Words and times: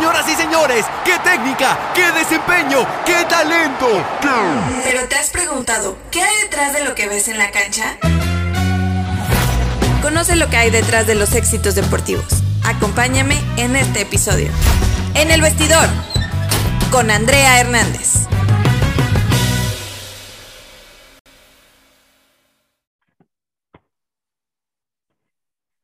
Señoras 0.00 0.30
y 0.30 0.32
señores, 0.32 0.86
qué 1.04 1.12
técnica, 1.22 1.78
qué 1.94 2.10
desempeño, 2.12 2.86
qué 3.04 3.22
talento. 3.28 3.86
Pero 4.82 5.06
te 5.06 5.14
has 5.16 5.28
preguntado, 5.28 5.94
¿qué 6.10 6.22
hay 6.22 6.42
detrás 6.44 6.72
de 6.72 6.86
lo 6.86 6.94
que 6.94 7.06
ves 7.06 7.28
en 7.28 7.36
la 7.36 7.50
cancha? 7.50 7.98
Conoce 10.00 10.36
lo 10.36 10.48
que 10.48 10.56
hay 10.56 10.70
detrás 10.70 11.06
de 11.06 11.16
los 11.16 11.34
éxitos 11.34 11.74
deportivos. 11.74 12.42
Acompáñame 12.64 13.34
en 13.58 13.76
este 13.76 14.00
episodio. 14.00 14.48
En 15.14 15.30
el 15.30 15.42
vestidor, 15.42 15.84
con 16.90 17.10
Andrea 17.10 17.60
Hernández. 17.60 18.26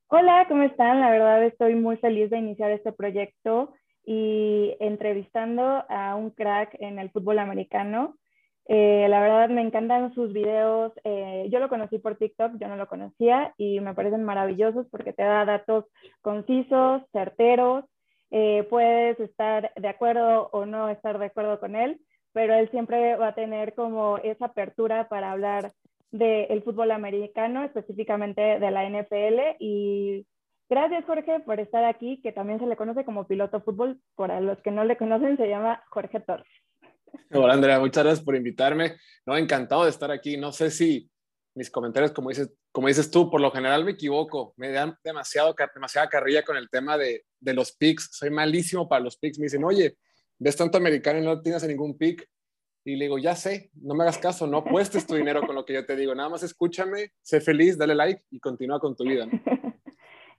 Hola, 0.09 0.47
¿cómo 0.49 0.63
están? 0.63 1.03
La 1.03 1.11
verdad 1.11 1.45
estoy 1.45 1.75
muy 1.75 1.99
feliz 1.99 2.31
de 2.31 2.39
iniciar 2.39 2.71
este 2.71 2.93
proyecto 2.93 3.75
y 4.07 4.77
entrevistando 4.79 5.85
a 5.89 6.15
un 6.15 6.31
crack 6.31 6.77
en 6.79 7.01
el 7.01 7.11
fútbol 7.11 7.41
americano. 7.41 8.17
Eh, 8.69 9.07
la 9.09 9.21
verdad 9.21 9.49
me 9.49 9.63
encantan 9.63 10.15
sus 10.15 10.33
videos. 10.33 10.93
Eh, 11.03 11.49
yo 11.51 11.59
lo 11.59 11.69
conocí 11.69 11.99
por 11.99 12.17
TikTok, 12.17 12.53
yo 12.59 12.69
no 12.69 12.77
lo 12.77 12.87
conocía 12.87 13.53
y 13.59 13.81
me 13.81 13.95
parecen 13.95 14.25
maravillosos 14.25 14.87
porque 14.91 15.13
te 15.13 15.25
da 15.25 15.45
datos 15.45 15.87
concisos, 16.23 17.03
certeros. 17.13 17.85
Eh, 18.31 18.65
puedes 18.71 19.19
estar 19.21 19.73
de 19.75 19.89
acuerdo 19.89 20.49
o 20.53 20.67
no 20.67 20.89
estar 20.89 21.19
de 21.19 21.27
acuerdo 21.27 21.59
con 21.59 21.75
él, 21.75 22.01
pero 22.33 22.55
él 22.55 22.71
siempre 22.71 23.17
va 23.17 23.29
a 23.29 23.35
tener 23.35 23.75
como 23.75 24.19
esa 24.19 24.47
apertura 24.47 25.09
para 25.09 25.33
hablar 25.33 25.73
del 26.13 26.63
fútbol 26.63 26.93
americano, 26.93 27.65
específicamente 27.65 28.61
de 28.61 28.71
la 28.71 28.85
NFL. 28.89 29.57
Y 29.59 30.27
gracias, 30.69 31.05
Jorge, 31.05 31.41
por 31.41 31.61
estar 31.61 31.85
aquí, 31.85 32.21
que 32.23 32.33
también 32.33 32.59
se 32.59 32.67
le 32.67 32.77
conoce 32.77 33.05
como 33.05 33.27
piloto 33.27 33.61
fútbol. 33.61 34.01
Para 34.15 34.41
los 34.41 34.61
que 34.63 34.71
no 34.71 34.85
le 34.85 34.97
conocen, 34.97 35.37
se 35.37 35.49
llama 35.49 35.83
Jorge 35.91 36.21
Torres. 36.21 36.47
Hola, 37.33 37.55
Andrea, 37.55 37.81
muchas 37.81 38.05
gracias 38.05 38.25
por 38.25 38.37
invitarme. 38.37 38.97
No, 39.25 39.37
encantado 39.37 39.85
de 39.85 39.91
estar 39.91 40.11
aquí. 40.11 40.37
No 40.37 40.53
sé 40.53 40.71
si 40.71 41.11
mis 41.55 41.71
comentarios, 41.71 42.13
como 42.13 42.29
dices, 42.29 42.53
como 42.73 42.89
dices 42.89 43.11
tú, 43.11 43.31
por 43.31 43.41
lo 43.41 43.51
general 43.51 43.85
me 43.85 43.93
equivoco. 43.93 44.55
Me 44.57 44.71
dan 44.71 44.97
demasiado, 45.03 45.55
demasiada 45.75 46.09
carrilla 46.09 46.45
con 46.45 46.57
el 46.57 46.69
tema 46.69 46.99
de, 46.99 47.25
de 47.41 47.55
los 47.55 47.73
picks. 47.73 48.11
Soy 48.13 48.31
malísimo 48.31 48.89
para 48.89 49.03
los 49.03 49.17
picks. 49.17 49.39
Me 49.39 49.45
dicen, 49.45 49.65
oye, 49.65 49.97
ves 50.39 50.57
tanto 50.57 50.79
americano 50.79 51.19
y 51.19 51.25
no 51.25 51.41
tienes 51.41 51.67
ningún 51.67 51.97
pick. 51.97 52.29
Y 52.85 52.95
le 52.95 53.07
digo, 53.07 53.19
ya 53.19 53.35
sé, 53.35 53.71
no 53.75 53.95
me 53.95 54.05
hagas 54.05 54.19
caso, 54.19 54.47
no 54.47 54.59
apuestes 54.59 55.07
tu 55.09 55.17
dinero 55.17 55.45
con 55.45 55.57
lo 55.57 55.65
que 55.65 55.75
yo 55.75 55.85
te 55.85 55.97
digo, 55.97 56.15
nada 56.15 56.29
más 56.29 56.45
escúchame, 56.45 57.11
sé 57.21 57.41
feliz, 57.41 57.77
dale 57.77 57.97
like 57.97 58.23
y 58.31 58.39
continúa 58.39 58.79
con 58.79 58.95
tu 58.95 59.03
vida. 59.03 59.27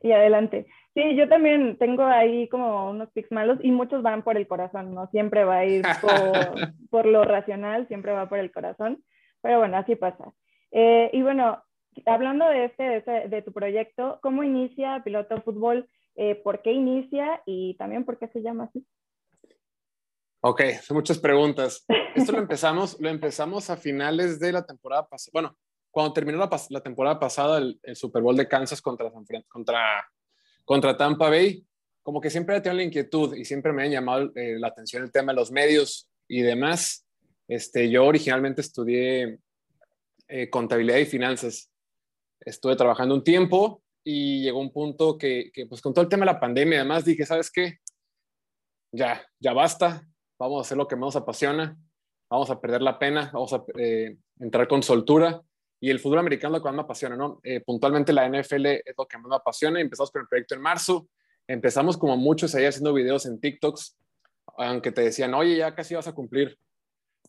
Y 0.02 0.12
adelante. 0.12 0.68
Sí, 0.94 1.16
yo 1.16 1.30
también 1.30 1.78
tengo 1.78 2.04
ahí 2.06 2.48
como 2.50 2.90
unos 2.90 3.12
pics 3.12 3.32
malos 3.32 3.60
y 3.62 3.72
muchos 3.72 4.02
van 4.02 4.24
por 4.24 4.38
el 4.38 4.48
corazón, 4.48 4.94
no 4.94 5.08
siempre 5.12 5.44
va 5.44 5.58
a 5.58 5.66
ir 5.66 5.84
por, 6.02 6.12
por 6.90 7.06
lo 7.06 7.24
racional, 7.24 7.88
siempre 7.88 8.14
va 8.14 8.28
por 8.28 8.40
el 8.40 8.52
corazón, 8.52 9.04
pero 9.42 9.60
bueno, 9.60 9.78
así 9.78 9.96
pasa. 9.96 10.34
Eh, 10.72 11.10
y 11.14 11.22
bueno, 11.22 11.64
hablando 12.06 12.48
de 12.48 12.66
este, 12.66 12.84
de, 12.84 12.98
este, 12.98 13.28
de, 13.30 13.42
tu 13.42 13.54
proyecto, 13.54 14.20
¿cómo 14.22 14.44
inicia 14.44 15.02
Piloto 15.04 15.42
Fútbol? 15.42 15.90
Eh, 16.16 16.36
¿Por 16.36 16.62
qué 16.62 16.72
inicia 16.72 17.42
y 17.46 17.76
también 17.78 18.04
por 18.04 18.18
qué 18.18 18.28
se 18.30 18.42
llama 18.42 18.66
así? 18.66 18.86
Ok, 20.42 20.62
son 20.82 20.98
muchas 20.98 21.20
preguntas. 21.20 21.86
Esto 22.16 22.32
lo 22.32 22.40
empezamos, 22.40 23.00
lo 23.00 23.10
empezamos 23.10 23.70
a 23.70 23.78
finales 23.78 24.40
de 24.40 24.52
la 24.52 24.66
temporada 24.66 25.08
pasada. 25.08 25.32
Bueno, 25.34 25.58
cuando 25.98 26.14
terminó 26.14 26.38
la, 26.38 26.48
la 26.70 26.82
temporada 26.84 27.20
pasada, 27.20 27.58
el, 27.58 27.80
el, 27.82 27.96
Super 27.96 28.22
Bowl 28.22 28.38
de 28.38 28.48
Kansas 28.48 28.84
contra, 28.84 29.12
contra, 29.48 30.08
contra 30.64 30.96
Tampa 30.96 31.28
Bay, 31.28 31.66
como 32.04 32.22
que 32.22 32.30
siempre 32.30 32.56
he 32.56 32.62
tenido 32.62 32.78
la 32.78 32.84
inquietud 32.84 33.36
y 33.36 33.44
siempre 33.44 33.74
me 33.74 33.82
ha 33.82 33.88
llamado 33.88 34.32
eh, 34.36 34.60
la 34.60 34.68
atención 34.68 35.02
el 35.02 35.12
tema 35.12 35.32
de 35.32 35.38
los 35.38 35.50
medios 35.50 36.08
y 36.28 36.42
demás. 36.42 37.04
Este, 37.48 37.90
yo 37.90 38.06
originalmente 38.06 38.62
estudié 38.62 39.40
eh, 40.28 40.52
contabilidad 40.52 41.00
y 41.00 41.06
finanzas. 41.06 41.72
Estuve 42.42 42.76
trabajando 42.76 43.16
un 43.16 43.24
tiempo 43.24 43.82
y 44.04 44.44
llegó 44.44 44.60
un 44.60 44.72
punto 44.72 45.18
que, 45.18 45.50
que, 45.52 45.66
pues 45.66 45.82
con 45.82 45.96
todo 45.96 46.04
el 46.04 46.10
tema 46.10 46.28
de 46.28 46.34
la 46.34 46.40
pandemia, 46.40 46.82
además 46.82 47.06
dije, 47.06 47.26
¿sabes 47.26 47.50
qué? 47.50 47.80
Ya, 48.92 49.26
ya 49.40 49.52
basta, 49.54 50.08
vamos 50.38 50.60
a 50.60 50.62
hacer 50.62 50.78
lo 50.78 50.88
que 50.88 50.96
más 50.96 51.08
nos 51.08 51.16
apasiona, 51.16 51.76
vamos 52.30 52.52
a 52.52 52.62
perder 52.62 52.84
la 52.84 53.00
pena, 53.00 53.32
vamos 53.34 53.52
a 53.54 53.64
eh, 53.80 54.16
entrar 54.40 54.68
con 54.68 54.84
soltura. 54.84 55.42
Y 55.80 55.90
el 55.90 56.00
fútbol 56.00 56.20
americano 56.20 56.58
lo 56.58 56.64
que 56.64 56.70
más 56.70 56.76
me 56.76 56.82
apasiona, 56.82 57.16
¿no? 57.16 57.40
Eh, 57.44 57.62
puntualmente 57.62 58.14
la 58.14 58.28
NFL 58.28 58.66
es 58.66 58.96
lo 58.98 59.06
que 59.08 59.18
más 59.18 59.30
me 59.30 59.36
apasiona. 59.36 59.80
Empezamos 59.80 60.12
con 60.12 60.22
el 60.22 60.28
proyecto 60.28 60.56
en 60.56 60.62
marzo. 60.62 61.08
Empezamos 61.48 61.98
como 61.98 62.18
muchos 62.18 62.56
ahí 62.56 62.66
haciendo 62.66 62.94
videos 62.94 63.26
en 63.26 63.40
TikToks, 63.40 63.98
aunque 64.58 64.92
te 64.92 65.02
decían, 65.02 65.34
oye, 65.34 65.58
ya 65.58 65.76
casi 65.76 65.96
vas 65.96 66.08
a 66.08 66.14
cumplir 66.14 66.58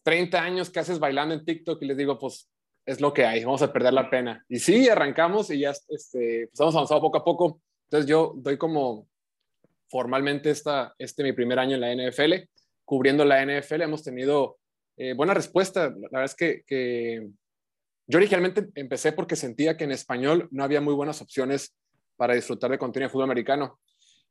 30 0.03 0.43
años 0.43 0.71
que 0.71 0.81
haces 0.81 0.99
bailando 0.99 1.35
en 1.35 1.45
TikTok. 1.45 1.83
Y 1.83 1.87
les 1.87 1.97
digo, 1.97 2.19
pues 2.19 2.51
es 2.87 3.01
lo 3.01 3.13
que 3.13 3.27
hay, 3.27 3.45
vamos 3.45 3.61
a 3.63 3.73
perder 3.73 3.93
la 3.93 4.09
pena. 4.09 4.45
Y 4.49 4.59
sí, 4.59 4.89
arrancamos 4.89 5.51
y 5.51 5.61
ya 5.61 5.71
este, 5.71 6.49
pues 6.49 6.61
hemos 6.61 6.75
avanzado 6.75 7.03
poco 7.03 7.19
a 7.19 7.25
poco. 7.25 7.61
Entonces 7.85 8.09
yo 8.09 8.33
doy 8.37 8.57
como 8.57 9.07
formalmente 9.91 10.51
esta, 10.51 10.95
este 10.99 11.23
mi 11.23 11.33
primer 11.33 11.59
año 11.59 11.77
en 11.77 11.81
la 11.81 12.11
NFL 12.11 12.49
cubriendo 12.87 13.27
la 13.27 13.45
NFL. 13.45 13.83
Hemos 13.83 14.03
tenido 14.03 14.57
eh, 14.97 15.13
buena 15.13 15.35
respuesta. 15.35 15.91
La 15.91 16.09
verdad 16.11 16.25
es 16.25 16.35
que, 16.35 16.63
que, 16.67 17.29
yo 18.09 18.19
originalmente 18.19 18.69
empecé 18.75 19.13
porque 19.13 19.37
sentía 19.37 19.77
que 19.77 19.85
en 19.85 19.93
español 19.93 20.49
no 20.51 20.65
había 20.65 20.81
muy 20.81 20.95
buenas 20.95 21.23
opciones 21.23 21.77
para 22.17 22.35
disfrutar 22.35 22.71
de 22.71 22.79
contenido 22.79 23.09
de 23.09 23.13
fútbol 23.13 23.25
americano. 23.25 23.79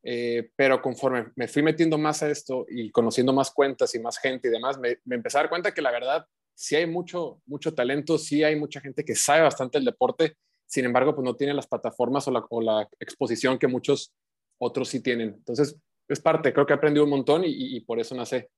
Eh, 0.03 0.51
pero 0.55 0.81
conforme 0.81 1.27
me 1.35 1.47
fui 1.47 1.63
metiendo 1.63 1.97
más 1.97 2.21
a 2.23 2.29
esto 2.29 2.65
y 2.69 2.91
conociendo 2.91 3.33
más 3.33 3.51
cuentas 3.51 3.93
y 3.95 3.99
más 3.99 4.17
gente 4.17 4.47
y 4.47 4.51
demás, 4.51 4.77
me, 4.77 4.97
me, 5.05 5.15
empecé 5.15 5.37
a 5.37 5.41
dar 5.41 5.49
cuenta 5.49 5.73
que 5.73 5.81
la 5.81 5.91
verdad 5.91 6.25
sí 6.53 6.75
hay 6.75 6.87
mucho, 6.87 7.41
mucho 7.45 7.73
talento, 7.73 8.17
sí 8.17 8.43
hay 8.43 8.55
mucha 8.55 8.81
gente 8.81 9.05
que 9.05 9.15
sabe 9.15 9.41
bastante 9.41 9.77
el 9.77 9.85
deporte, 9.85 10.37
sin 10.67 10.85
embargo, 10.85 11.15
pues 11.15 11.23
no 11.23 11.35
tiene 11.35 11.53
las 11.53 11.65
plataformas 11.65 12.27
o 12.27 12.61
la, 12.61 12.89
exposición 12.99 13.57
que 13.57 13.67
muchos 13.67 14.13
otros 14.57 14.89
sí 14.89 15.01
tienen. 15.01 15.29
Entonces, 15.29 15.79
es 16.07 16.19
parte, 16.19 16.53
creo 16.53 16.65
que 16.65 16.73
he 16.73 16.75
aprendido 16.75 17.05
un 17.05 17.09
montón 17.09 17.43
y, 17.45 17.79
por 17.81 17.99
eso 17.99 18.15
nace 18.15 18.49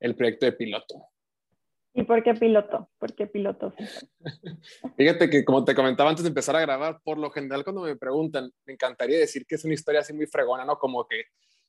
el 0.00 0.16
proyecto 0.16 0.46
de 0.46 0.52
piloto. 0.52 1.04
¿Y 1.98 2.04
por 2.04 2.22
qué 2.22 2.32
piloto? 2.32 2.88
¿Por 2.96 3.12
qué 3.12 3.26
piloto? 3.26 3.74
Fíjate 4.96 5.28
que 5.28 5.44
como 5.44 5.64
te 5.64 5.74
comentaba 5.74 6.10
antes 6.10 6.22
de 6.22 6.28
empezar 6.28 6.54
a 6.54 6.60
grabar, 6.60 7.00
por 7.02 7.18
lo 7.18 7.28
general 7.30 7.64
cuando 7.64 7.82
me 7.82 7.96
preguntan, 7.96 8.52
me 8.66 8.74
encantaría 8.74 9.18
decir 9.18 9.44
que 9.44 9.56
es 9.56 9.64
una 9.64 9.74
historia 9.74 10.02
así 10.02 10.12
muy 10.12 10.26
fregona, 10.26 10.64
¿no? 10.64 10.78
Como 10.78 11.08
que, 11.08 11.24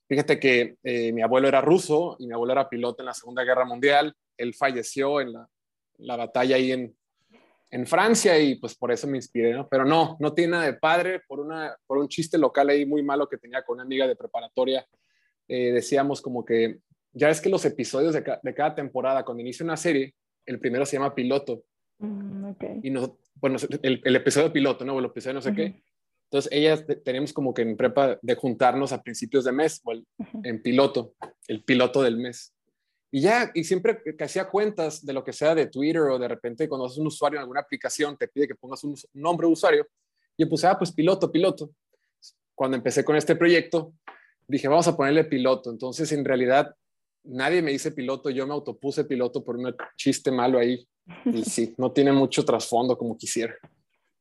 fíjate 0.08 0.38
que 0.38 0.76
eh, 0.84 1.12
mi 1.12 1.20
abuelo 1.20 1.48
era 1.48 1.60
ruso 1.60 2.14
y 2.20 2.28
mi 2.28 2.32
abuelo 2.32 2.52
era 2.52 2.68
piloto 2.68 3.02
en 3.02 3.06
la 3.06 3.14
Segunda 3.14 3.42
Guerra 3.42 3.64
Mundial, 3.64 4.14
él 4.36 4.54
falleció 4.54 5.20
en 5.20 5.32
la, 5.32 5.48
la 5.98 6.14
batalla 6.14 6.54
ahí 6.54 6.70
en, 6.70 6.94
en 7.72 7.86
Francia 7.88 8.38
y 8.38 8.54
pues 8.54 8.76
por 8.76 8.92
eso 8.92 9.08
me 9.08 9.18
inspiré, 9.18 9.52
¿no? 9.52 9.68
Pero 9.68 9.84
no, 9.84 10.16
no 10.20 10.32
tiene 10.32 10.52
nada 10.52 10.66
de 10.66 10.74
padre, 10.74 11.22
por, 11.26 11.40
una, 11.40 11.76
por 11.88 11.98
un 11.98 12.06
chiste 12.06 12.38
local 12.38 12.68
ahí 12.68 12.86
muy 12.86 13.02
malo 13.02 13.28
que 13.28 13.36
tenía 13.36 13.64
con 13.64 13.74
una 13.74 13.82
amiga 13.82 14.06
de 14.06 14.14
preparatoria 14.14 14.86
eh, 15.52 15.72
decíamos 15.72 16.22
como 16.22 16.44
que 16.44 16.78
ya 17.12 17.30
es 17.30 17.40
que 17.40 17.48
los 17.48 17.64
episodios 17.64 18.14
de, 18.14 18.22
ca 18.22 18.40
de, 18.42 18.54
cada 18.54 18.74
temporada, 18.74 19.24
cuando 19.24 19.40
inicia 19.40 19.64
una 19.64 19.76
serie, 19.76 20.14
el 20.46 20.58
primero 20.58 20.86
se 20.86 20.96
llama 20.96 21.14
piloto. 21.14 21.64
Mm, 21.98 22.44
okay. 22.50 22.80
Y 22.82 22.90
no, 22.90 23.18
bueno, 23.34 23.56
el, 23.82 24.00
el, 24.04 24.16
episodio 24.16 24.52
piloto, 24.52 24.84
¿no? 24.84 24.94
O 24.94 24.98
el 24.98 25.06
episodio 25.06 25.34
no 25.34 25.42
sé 25.42 25.50
uh 25.50 25.52
-huh. 25.52 25.56
qué. 25.56 25.82
Entonces, 26.24 26.52
ellas 26.52 26.84
tenemos 27.04 27.32
como 27.32 27.52
que 27.52 27.62
en 27.62 27.76
prepa 27.76 28.18
de 28.22 28.34
juntarnos 28.36 28.92
a 28.92 29.02
principios 29.02 29.44
de 29.44 29.52
mes, 29.52 29.80
o 29.84 29.92
el, 29.92 30.06
uh 30.18 30.24
-huh. 30.24 30.40
en 30.44 30.62
piloto, 30.62 31.14
el 31.48 31.64
piloto 31.64 32.02
del 32.02 32.16
mes. 32.16 32.54
Y 33.12 33.22
ya, 33.22 33.50
y 33.54 33.64
siempre 33.64 34.00
que 34.16 34.24
hacía 34.24 34.48
cuentas 34.48 35.04
de 35.04 35.12
lo 35.12 35.24
que 35.24 35.32
sea 35.32 35.54
de 35.54 35.66
Twitter 35.66 36.02
o 36.02 36.18
de 36.18 36.28
repente 36.28 36.68
cuando 36.68 36.86
haces 36.86 36.98
un 36.98 37.08
usuario 37.08 37.38
en 37.38 37.40
alguna 37.40 37.60
aplicación, 37.60 38.16
te 38.16 38.28
pide 38.28 38.46
que 38.46 38.54
pongas 38.54 38.84
un 38.84 38.94
nombre 39.14 39.48
de 39.48 39.52
usuario. 39.52 39.86
Y 40.36 40.44
yo 40.44 40.48
puse, 40.48 40.68
ah, 40.68 40.78
pues 40.78 40.92
piloto, 40.92 41.30
piloto. 41.32 41.70
Cuando 42.54 42.76
empecé 42.76 43.04
con 43.04 43.16
este 43.16 43.34
proyecto, 43.34 43.92
dije, 44.46 44.68
vamos 44.68 44.86
a 44.86 44.96
ponerle 44.96 45.24
piloto. 45.24 45.70
Entonces, 45.70 46.12
en 46.12 46.24
realidad, 46.24 46.76
nadie 47.24 47.62
me 47.62 47.72
dice 47.72 47.92
piloto, 47.92 48.30
yo 48.30 48.46
me 48.46 48.52
autopuse 48.52 49.04
piloto 49.04 49.44
por 49.44 49.56
un 49.56 49.74
chiste 49.96 50.30
malo 50.30 50.58
ahí. 50.58 50.86
Y 51.24 51.42
sí, 51.44 51.74
no 51.78 51.92
tiene 51.92 52.12
mucho 52.12 52.44
trasfondo 52.44 52.96
como 52.96 53.16
quisiera. 53.16 53.54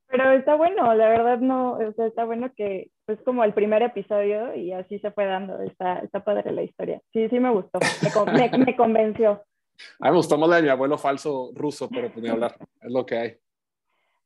Pero 0.07 0.31
está 0.31 0.56
bueno, 0.56 0.94
la 0.96 1.07
verdad 1.07 1.38
no, 1.38 1.74
o 1.74 1.94
sea, 1.94 2.07
está 2.07 2.25
bueno 2.25 2.51
que 2.56 2.90
es 3.06 3.22
como 3.22 3.44
el 3.44 3.54
primer 3.54 3.84
episodio 3.84 4.56
y 4.56 4.74
así 4.74 4.98
se 5.00 5.12
fue 5.12 5.25
dando, 5.25 5.62
está, 5.62 6.00
está 6.00 6.24
padre 6.24 6.51
la 6.51 6.63
historia. 6.63 7.00
Sí, 7.13 7.30
sí 7.30 7.40
me 7.40 7.51
gustó, 7.51 7.78
me, 8.01 8.50
me, 8.50 8.66
me 8.66 8.75
convenció. 8.75 9.44
A 10.00 10.06
mí 10.06 10.12
me 10.12 10.18
gustó 10.18 10.38
más 10.38 10.50
la 10.50 10.56
de 10.57 10.63
mi 10.63 10.69
abuelo 10.69 10.98
falso 10.98 11.51
ruso, 11.54 11.88
pero 11.90 12.12
pues 12.12 12.24
ni 12.24 12.30
hablar, 12.30 12.56
es 12.81 12.92
lo 12.92 13.06
que 13.06 13.18
hay. 13.18 13.38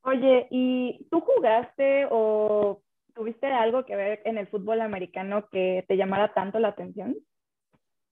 Oye, 0.03 0.47
¿y 0.51 1.05
tú 1.11 1.21
jugaste 1.21 2.07
o 2.09 2.81
tuviste 3.13 3.47
algo 3.47 3.85
que 3.85 3.95
ver 3.95 4.21
en 4.25 4.37
el 4.37 4.47
fútbol 4.47 4.81
americano 4.81 5.47
que 5.51 5.85
te 5.87 5.97
llamara 5.97 6.33
tanto 6.33 6.59
la 6.59 6.69
atención? 6.69 7.15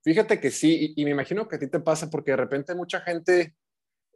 Fíjate 0.03 0.39
que 0.39 0.50
sí, 0.50 0.94
y, 0.95 1.06
me 1.06 1.12
imagino 1.12 1.48
que 1.48 1.57
a 1.57 1.59
ti 1.59 1.68
te 1.68 1.80
pasa 1.80 2.09
porque 2.09 2.31
de 2.31 2.38
repente 2.38 2.74
mucha 2.74 3.01
gente 3.01 3.56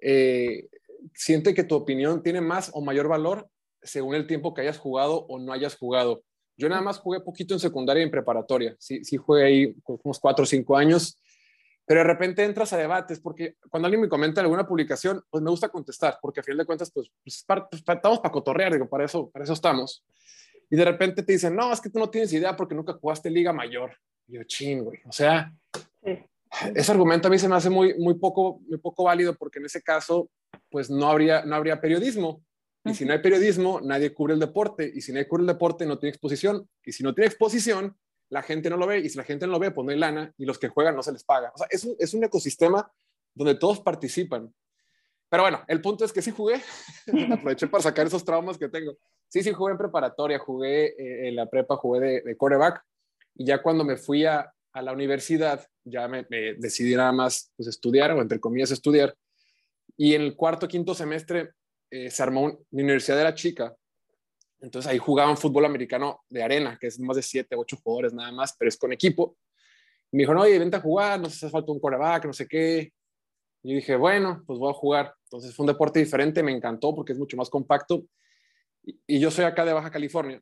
eh, 0.01 0.67
siente 1.13 1.53
que 1.53 1.63
tu 1.63 1.75
opinión 1.75 2.23
tiene 2.23 2.41
más 2.41 2.71
o 2.73 2.81
mayor 2.81 3.07
valor 3.07 3.49
según 3.83 4.15
el 4.15 4.25
tiempo 4.25 4.53
que 4.53 4.61
hayas 4.61 4.79
jugado 4.79 5.25
o 5.27 5.39
no 5.39 5.53
hayas 5.53 5.75
jugado. 5.75 6.23
Yo 6.57 6.69
nada 6.69 6.81
más 6.81 6.97
jugué 6.99 7.19
poquito 7.19 7.53
en 7.53 7.59
secundaria 7.59 8.01
y 8.01 8.05
en 8.05 8.11
preparatoria. 8.11 8.75
Sí, 8.79 9.03
sí 9.03 9.17
jugué 9.17 9.43
ahí 9.43 9.75
unos 9.85 10.19
cuatro 10.19 10.43
o 10.43 10.45
cinco 10.45 10.75
años. 10.75 11.19
Pero 11.85 11.99
de 11.99 12.05
repente 12.05 12.43
entras 12.43 12.73
a 12.73 12.77
debates 12.77 13.19
porque 13.19 13.57
cuando 13.69 13.85
alguien 13.85 14.01
me 14.01 14.09
comenta 14.09 14.41
alguna 14.41 14.65
publicación, 14.65 15.21
pues 15.29 15.43
me 15.43 15.51
gusta 15.51 15.69
contestar, 15.69 16.17
porque 16.19 16.39
a 16.39 16.43
fin 16.43 16.57
de 16.57 16.65
cuentas, 16.65 16.89
pues, 16.91 17.11
pues, 17.23 17.45
pues 17.45 17.83
estamos 17.87 18.19
para 18.19 18.31
cotorrear, 18.31 18.73
digo, 18.73 18.89
para 18.89 19.05
eso, 19.05 19.29
para 19.29 19.43
eso 19.43 19.53
estamos. 19.53 20.03
Y 20.69 20.75
de 20.75 20.85
repente 20.85 21.21
te 21.21 21.33
dicen, 21.33 21.55
no, 21.55 21.71
es 21.71 21.79
que 21.79 21.91
tú 21.91 21.99
no 21.99 22.09
tienes 22.09 22.33
idea 22.33 22.55
porque 22.55 22.73
nunca 22.73 22.93
jugaste 22.93 23.29
Liga 23.29 23.53
Mayor. 23.53 23.95
Yo, 24.27 24.43
ching, 24.43 24.83
güey. 24.83 24.99
O 25.05 25.11
sea, 25.11 25.53
ese 26.73 26.91
argumento 26.91 27.27
a 27.27 27.31
mí 27.31 27.37
se 27.37 27.47
me 27.47 27.55
hace 27.55 27.69
muy, 27.69 27.93
muy, 27.97 28.15
poco, 28.15 28.59
muy 28.67 28.77
poco 28.77 29.03
válido 29.03 29.35
porque 29.35 29.59
en 29.59 29.65
ese 29.65 29.81
caso, 29.81 30.29
pues 30.69 30.89
no 30.89 31.07
habría, 31.07 31.45
no 31.45 31.55
habría 31.55 31.81
periodismo. 31.81 32.43
Y 32.83 32.93
si 32.93 33.03
no 33.03 33.13
hay 33.13 33.19
periodismo, 33.19 33.81
nadie 33.81 34.13
cubre 34.13 34.35
el 34.35 34.39
deporte. 34.39 34.91
Y 34.93 35.01
si 35.01 35.11
nadie 35.11 35.27
cubre 35.27 35.41
el 35.41 35.47
deporte, 35.47 35.85
no 35.85 35.97
tiene 35.97 36.11
exposición. 36.11 36.69
Y 36.83 36.91
si 36.91 37.03
no 37.03 37.15
tiene 37.15 37.27
exposición, 37.27 37.97
la 38.29 38.43
gente 38.43 38.69
no 38.69 38.77
lo 38.77 38.85
ve. 38.85 38.99
Y 38.99 39.09
si 39.09 39.17
la 39.17 39.23
gente 39.23 39.47
no 39.47 39.53
lo 39.53 39.59
ve, 39.59 39.71
pues 39.71 39.85
no 39.85 39.91
hay 39.91 39.97
lana. 39.97 40.31
Y 40.37 40.45
los 40.45 40.59
que 40.59 40.67
juegan 40.67 40.95
no 40.95 41.01
se 41.01 41.11
les 41.11 41.23
paga. 41.23 41.51
O 41.55 41.57
sea, 41.57 41.67
es 41.71 41.83
un, 41.83 41.95
es 41.97 42.13
un 42.13 42.23
ecosistema 42.23 42.91
donde 43.33 43.55
todos 43.55 43.79
participan. 43.79 44.53
Pero 45.29 45.43
bueno, 45.43 45.63
el 45.67 45.81
punto 45.81 46.05
es 46.05 46.13
que 46.13 46.21
sí 46.21 46.29
jugué. 46.29 46.61
Aproveché 47.31 47.67
para 47.67 47.81
sacar 47.81 48.05
esos 48.05 48.23
traumas 48.23 48.57
que 48.57 48.69
tengo. 48.69 48.95
Sí, 49.29 49.41
sí, 49.41 49.51
jugué 49.51 49.71
en 49.71 49.79
preparatoria, 49.79 50.37
jugué 50.37 50.85
eh, 50.89 51.29
en 51.29 51.35
la 51.35 51.49
prepa, 51.49 51.77
jugué 51.77 51.99
de, 51.99 52.21
de 52.21 52.37
coreback. 52.37 52.83
Y 53.35 53.45
ya 53.45 53.61
cuando 53.61 53.83
me 53.83 53.97
fui 53.97 54.25
a, 54.25 54.51
a 54.73 54.81
la 54.81 54.93
universidad, 54.93 55.65
ya 55.83 56.07
me, 56.07 56.25
decidí 56.57 56.95
nada 56.95 57.11
más 57.11 57.51
pues, 57.55 57.67
estudiar, 57.69 58.11
o 58.11 58.21
entre 58.21 58.39
comillas 58.39 58.71
estudiar. 58.71 59.15
Y 59.97 60.15
en 60.15 60.21
el 60.21 60.35
cuarto, 60.35 60.67
quinto 60.67 60.93
semestre 60.93 61.51
eh, 61.89 62.09
se 62.09 62.23
armó, 62.23 62.59
mi 62.71 62.83
universidad 62.83 63.19
era 63.19 63.33
chica, 63.33 63.75
entonces 64.65 64.91
ahí 64.91 64.97
jugaban 64.97 65.37
fútbol 65.37 65.65
americano 65.65 66.23
de 66.29 66.43
arena, 66.43 66.77
que 66.79 66.87
es 66.87 66.99
más 66.99 67.15
de 67.15 67.21
siete, 67.21 67.55
ocho 67.55 67.77
jugadores 67.83 68.13
nada 68.13 68.31
más, 68.31 68.55
pero 68.57 68.69
es 68.69 68.77
con 68.77 68.91
equipo. 68.91 69.37
Y 70.11 70.17
me 70.17 70.23
dijo, 70.23 70.33
no, 70.33 70.41
oye, 70.41 70.57
vente 70.57 70.77
a 70.77 70.81
jugar, 70.81 71.19
no 71.19 71.29
sé 71.29 71.37
si 71.37 71.45
hace 71.45 71.51
falta 71.51 71.71
un 71.71 71.79
coreback, 71.79 72.25
no 72.25 72.33
sé 72.33 72.47
qué. 72.47 72.91
Y 73.61 73.69
yo 73.69 73.75
dije, 73.75 73.95
bueno, 73.95 74.43
pues 74.47 74.57
voy 74.57 74.71
a 74.71 74.73
jugar. 74.73 75.13
Entonces 75.25 75.53
fue 75.55 75.65
un 75.65 75.67
deporte 75.67 75.99
diferente, 75.99 76.41
me 76.41 76.51
encantó 76.51 76.95
porque 76.95 77.13
es 77.13 77.19
mucho 77.19 77.37
más 77.37 77.49
compacto. 77.49 78.05
Y, 78.83 79.19
yo 79.19 79.29
soy 79.29 79.45
acá 79.45 79.65
de 79.65 79.73
Baja 79.73 79.91
California. 79.91 80.41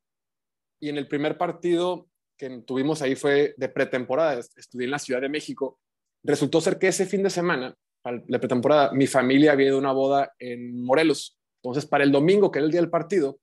Y 0.80 0.90
en 0.90 0.98
el 0.98 1.08
primer 1.08 1.38
partido 1.38 2.08
que 2.38 2.50
tuvimos 2.66 3.02
ahí 3.02 3.16
fue 3.16 3.54
de 3.58 3.70
pretemporada, 3.70 4.40
estudié 4.40 4.86
en 4.86 4.92
la 4.92 5.00
Ciudad 5.00 5.22
de 5.22 5.30
México. 5.30 5.80
Resultó 6.24 6.62
ser 6.62 6.80
que 6.80 6.88
ese 6.88 7.06
fin 7.06 7.24
de 7.24 7.30
semana, 7.30 7.76
la 8.04 8.40
pretemporada, 8.40 8.92
mi 8.92 9.08
familia 9.08 9.52
había 9.52 9.68
ido 9.68 9.78
a 9.78 9.80
una 9.80 9.92
boda 9.92 10.34
en 10.40 10.84
Morelos. 10.84 11.38
Entonces, 11.62 11.86
para 11.86 12.04
el 12.04 12.12
domingo, 12.12 12.52
que 12.52 12.60
era 12.60 12.66
el 12.66 12.72
día 12.72 12.82
del 12.82 12.90
partido, 12.90 13.40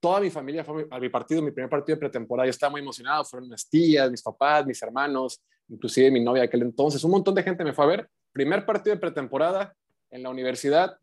toda 0.00 0.20
mi 0.20 0.30
familia 0.30 0.64
fue 0.64 0.86
a 0.90 0.98
mi 0.98 1.08
partido, 1.08 1.42
mi 1.42 1.50
primer 1.50 1.68
partido 1.68 1.96
de 1.96 2.00
pretemporada. 2.00 2.46
Yo 2.46 2.50
estaba 2.50 2.70
muy 2.70 2.80
emocionado, 2.80 3.24
fueron 3.24 3.48
mis 3.48 3.68
tías, 3.68 4.10
mis 4.10 4.22
papás, 4.22 4.64
mis 4.66 4.80
hermanos, 4.82 5.42
inclusive 5.68 6.10
mi 6.10 6.22
novia 6.22 6.44
aquel 6.44 6.62
entonces. 6.62 7.02
Un 7.04 7.10
montón 7.10 7.34
de 7.34 7.42
gente 7.42 7.64
me 7.64 7.72
fue 7.72 7.84
a 7.84 7.88
ver. 7.88 8.08
Primer 8.32 8.64
partido 8.64 8.94
de 8.94 9.00
pretemporada 9.00 9.74
en 10.10 10.22
la 10.22 10.30
universidad, 10.30 10.96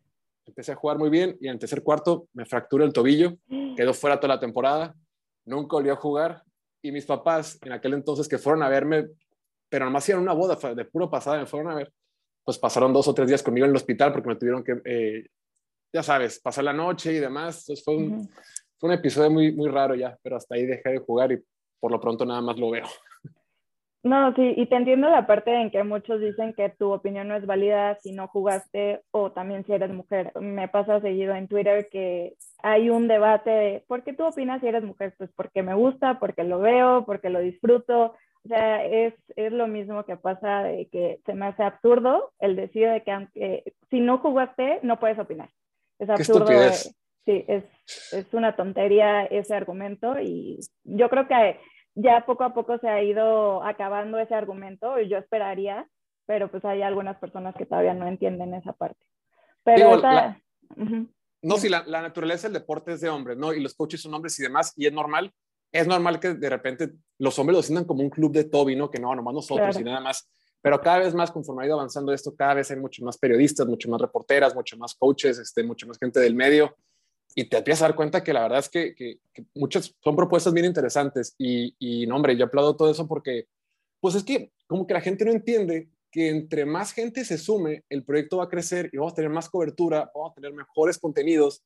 empecé 0.45 0.71
a 0.71 0.75
jugar 0.75 0.97
muy 0.97 1.09
bien 1.09 1.37
y 1.41 1.47
en 1.47 1.53
el 1.53 1.59
tercer 1.59 1.83
cuarto 1.83 2.27
me 2.33 2.45
fracturé 2.45 2.85
el 2.85 2.93
tobillo, 2.93 3.37
quedó 3.77 3.93
fuera 3.93 4.19
toda 4.19 4.35
la 4.35 4.39
temporada, 4.39 4.95
nunca 5.45 5.75
volvió 5.75 5.93
a 5.93 5.97
jugar 5.97 6.43
y 6.85 6.91
mis 6.91 7.05
papás 7.05 7.59
en 7.63 7.71
aquel 7.71 7.95
entonces 7.95 8.27
que 8.27 8.37
fueron 8.37 8.61
a 8.61 8.69
verme, 8.69 9.07
pero 9.69 9.85
nomás 9.85 10.03
hicieron 10.03 10.21
una 10.21 10.33
boda 10.33 10.55
de 10.75 10.85
puro 10.85 11.09
pasada, 11.09 11.39
me 11.39 11.47
fueron 11.47 11.71
a 11.71 11.75
ver, 11.75 11.91
pues 12.43 12.59
pasaron 12.59 12.93
dos 12.93 13.07
o 13.07 13.13
tres 13.13 13.27
días 13.27 13.41
conmigo 13.41 13.65
en 13.65 13.71
el 13.71 13.75
hospital 13.75 14.11
porque 14.11 14.29
me 14.29 14.35
tuvieron 14.35 14.63
que, 14.63 14.81
eh, 14.85 15.25
ya 15.91 16.03
sabes, 16.03 16.39
pasar 16.39 16.63
la 16.63 16.73
noche 16.73 17.11
y 17.13 17.17
demás. 17.17 17.61
Entonces 17.61 17.83
fue 17.83 17.97
un, 17.97 18.29
fue 18.77 18.89
un 18.89 18.91
episodio 18.91 19.31
muy, 19.31 19.51
muy 19.51 19.67
raro 19.67 19.95
ya, 19.95 20.15
pero 20.21 20.35
hasta 20.35 20.53
ahí 20.53 20.67
dejé 20.67 20.91
de 20.91 20.99
jugar 20.99 21.31
y 21.31 21.43
por 21.79 21.91
lo 21.91 21.99
pronto 21.99 22.23
nada 22.23 22.41
más 22.41 22.57
lo 22.57 22.69
veo. 22.69 22.85
No, 24.03 24.35
sí, 24.35 24.53
y 24.55 24.67
te 24.67 24.75
entiendo 24.75 25.09
la 25.09 25.25
parte 25.25 25.59
en 25.59 25.71
que 25.71 25.83
muchos 25.83 26.21
dicen 26.21 26.53
que 26.53 26.69
tu 26.69 26.91
opinión 26.91 27.27
no 27.27 27.35
es 27.35 27.47
válida 27.47 27.97
si 28.03 28.11
no 28.11 28.27
jugaste 28.27 29.01
o 29.09 29.31
también 29.31 29.65
si 29.65 29.73
eres 29.73 29.89
mujer. 29.89 30.31
Me 30.39 30.67
pasa 30.67 31.01
seguido 31.01 31.33
en 31.33 31.47
Twitter 31.47 31.89
que 31.89 32.35
hay 32.63 32.89
un 32.89 33.07
debate 33.07 33.49
de 33.49 33.83
¿por 33.87 34.03
qué 34.03 34.13
tú 34.13 34.25
opinas 34.25 34.61
si 34.61 34.67
eres 34.67 34.83
mujer? 34.83 35.13
Pues 35.17 35.29
porque 35.35 35.63
me 35.63 35.73
gusta, 35.73 36.19
porque 36.19 36.43
lo 36.43 36.59
veo, 36.59 37.05
porque 37.05 37.29
lo 37.29 37.39
disfruto. 37.39 38.15
O 38.43 38.47
sea, 38.47 38.85
es, 38.85 39.13
es 39.35 39.51
lo 39.51 39.67
mismo 39.67 40.03
que 40.05 40.17
pasa 40.17 40.63
de 40.63 40.87
que 40.87 41.19
se 41.25 41.33
me 41.33 41.47
hace 41.47 41.63
absurdo 41.63 42.31
el 42.39 42.55
decir 42.55 42.89
de 42.89 43.01
que 43.03 43.11
aunque 43.11 43.73
si 43.89 43.99
no 43.99 44.19
jugaste 44.19 44.79
no 44.83 44.99
puedes 44.99 45.17
opinar. 45.19 45.49
Es 45.99 46.09
absurdo. 46.09 46.47
Sí, 47.25 47.43
es, 47.47 47.63
es 48.13 48.31
una 48.33 48.55
tontería 48.55 49.25
ese 49.25 49.55
argumento 49.55 50.19
y 50.19 50.59
yo 50.83 51.09
creo 51.09 51.27
que 51.27 51.59
ya 51.95 52.25
poco 52.25 52.43
a 52.43 52.53
poco 52.53 52.77
se 52.77 52.89
ha 52.89 53.01
ido 53.01 53.63
acabando 53.63 54.19
ese 54.19 54.35
argumento, 54.35 54.99
y 54.99 55.07
yo 55.07 55.17
esperaría, 55.17 55.87
pero 56.25 56.49
pues 56.49 56.63
hay 56.65 56.81
algunas 56.81 57.17
personas 57.17 57.55
que 57.55 57.65
todavía 57.65 57.93
no 57.93 58.07
entienden 58.07 58.53
esa 58.53 58.73
parte. 58.73 59.03
Pero 59.63 60.01
No, 61.45 61.57
si 61.57 61.69
la, 61.69 61.83
naturaleza 61.83 62.47
del 62.47 62.59
deporte 62.59 62.93
es 62.93 63.01
de 63.01 63.09
hombres, 63.09 63.37
¿no? 63.37 63.53
Y 63.53 63.61
los 63.61 63.75
coaches 63.75 64.01
son 64.01 64.13
hombres 64.15 64.39
y 64.39 64.41
demás, 64.41 64.73
y 64.75 64.87
es 64.87 64.93
normal, 64.93 65.31
es 65.71 65.85
normal 65.87 66.19
que 66.19 66.33
de 66.33 66.49
repente 66.49 66.93
los 67.19 67.37
hombres 67.37 67.55
lo 67.55 67.61
sientan 67.61 67.85
como 67.85 68.01
un 68.01 68.09
club 68.09 68.31
de 68.31 68.45
Toby, 68.45 68.75
¿no? 68.75 68.89
Que 68.89 68.99
no, 68.99 69.13
nomás 69.13 69.35
nosotros 69.35 69.79
y 69.79 69.83
nada 69.83 69.99
más. 69.99 70.27
Pero 70.59 70.81
cada 70.81 70.99
vez 70.99 71.13
más, 71.13 71.29
conforme 71.29 71.63
ha 71.63 71.67
ido 71.67 71.75
avanzando 71.75 72.11
esto, 72.11 72.35
cada 72.35 72.55
vez 72.55 72.71
hay 72.71 72.77
mucho 72.77 73.05
más 73.05 73.19
periodistas, 73.19 73.67
mucho 73.67 73.89
más 73.91 74.01
reporteras, 74.01 74.55
mucho 74.55 74.75
más 74.77 74.95
coaches, 74.95 75.37
este, 75.37 75.63
mucho 75.63 75.85
más 75.85 75.99
gente 75.99 76.19
del 76.19 76.33
medio 76.33 76.75
y 77.35 77.43
te 77.43 77.57
empiezas 77.57 77.83
a 77.83 77.87
dar 77.89 77.95
cuenta 77.95 78.23
que 78.23 78.33
la 78.33 78.41
verdad 78.41 78.59
es 78.59 78.69
que, 78.69 78.95
que, 78.95 79.19
muchas 79.53 79.93
son 80.03 80.15
propuestas 80.15 80.51
bien 80.51 80.65
interesantes 80.65 81.35
y, 81.37 81.75
y, 81.77 82.07
no, 82.07 82.15
hombre, 82.15 82.35
yo 82.35 82.45
aplaudo 82.45 82.75
todo 82.75 82.89
eso 82.89 83.07
porque, 83.07 83.47
pues 83.99 84.15
es 84.15 84.23
que 84.23 84.51
como 84.65 84.87
que 84.87 84.95
la 84.95 85.01
gente 85.01 85.25
no 85.25 85.31
entiende 85.31 85.89
que 86.15 86.29
entre 86.29 86.65
más 86.65 86.93
gente 86.93 87.25
se 87.25 87.37
sume, 87.37 87.83
el 87.89 88.05
proyecto 88.05 88.37
va 88.37 88.45
a 88.45 88.49
crecer 88.49 88.89
y 88.93 88.97
vamos 88.97 89.11
a 89.11 89.15
tener 89.17 89.29
más 89.29 89.49
cobertura, 89.49 90.09
vamos 90.15 90.31
a 90.31 90.35
tener 90.35 90.53
mejores 90.53 90.97
contenidos. 90.97 91.61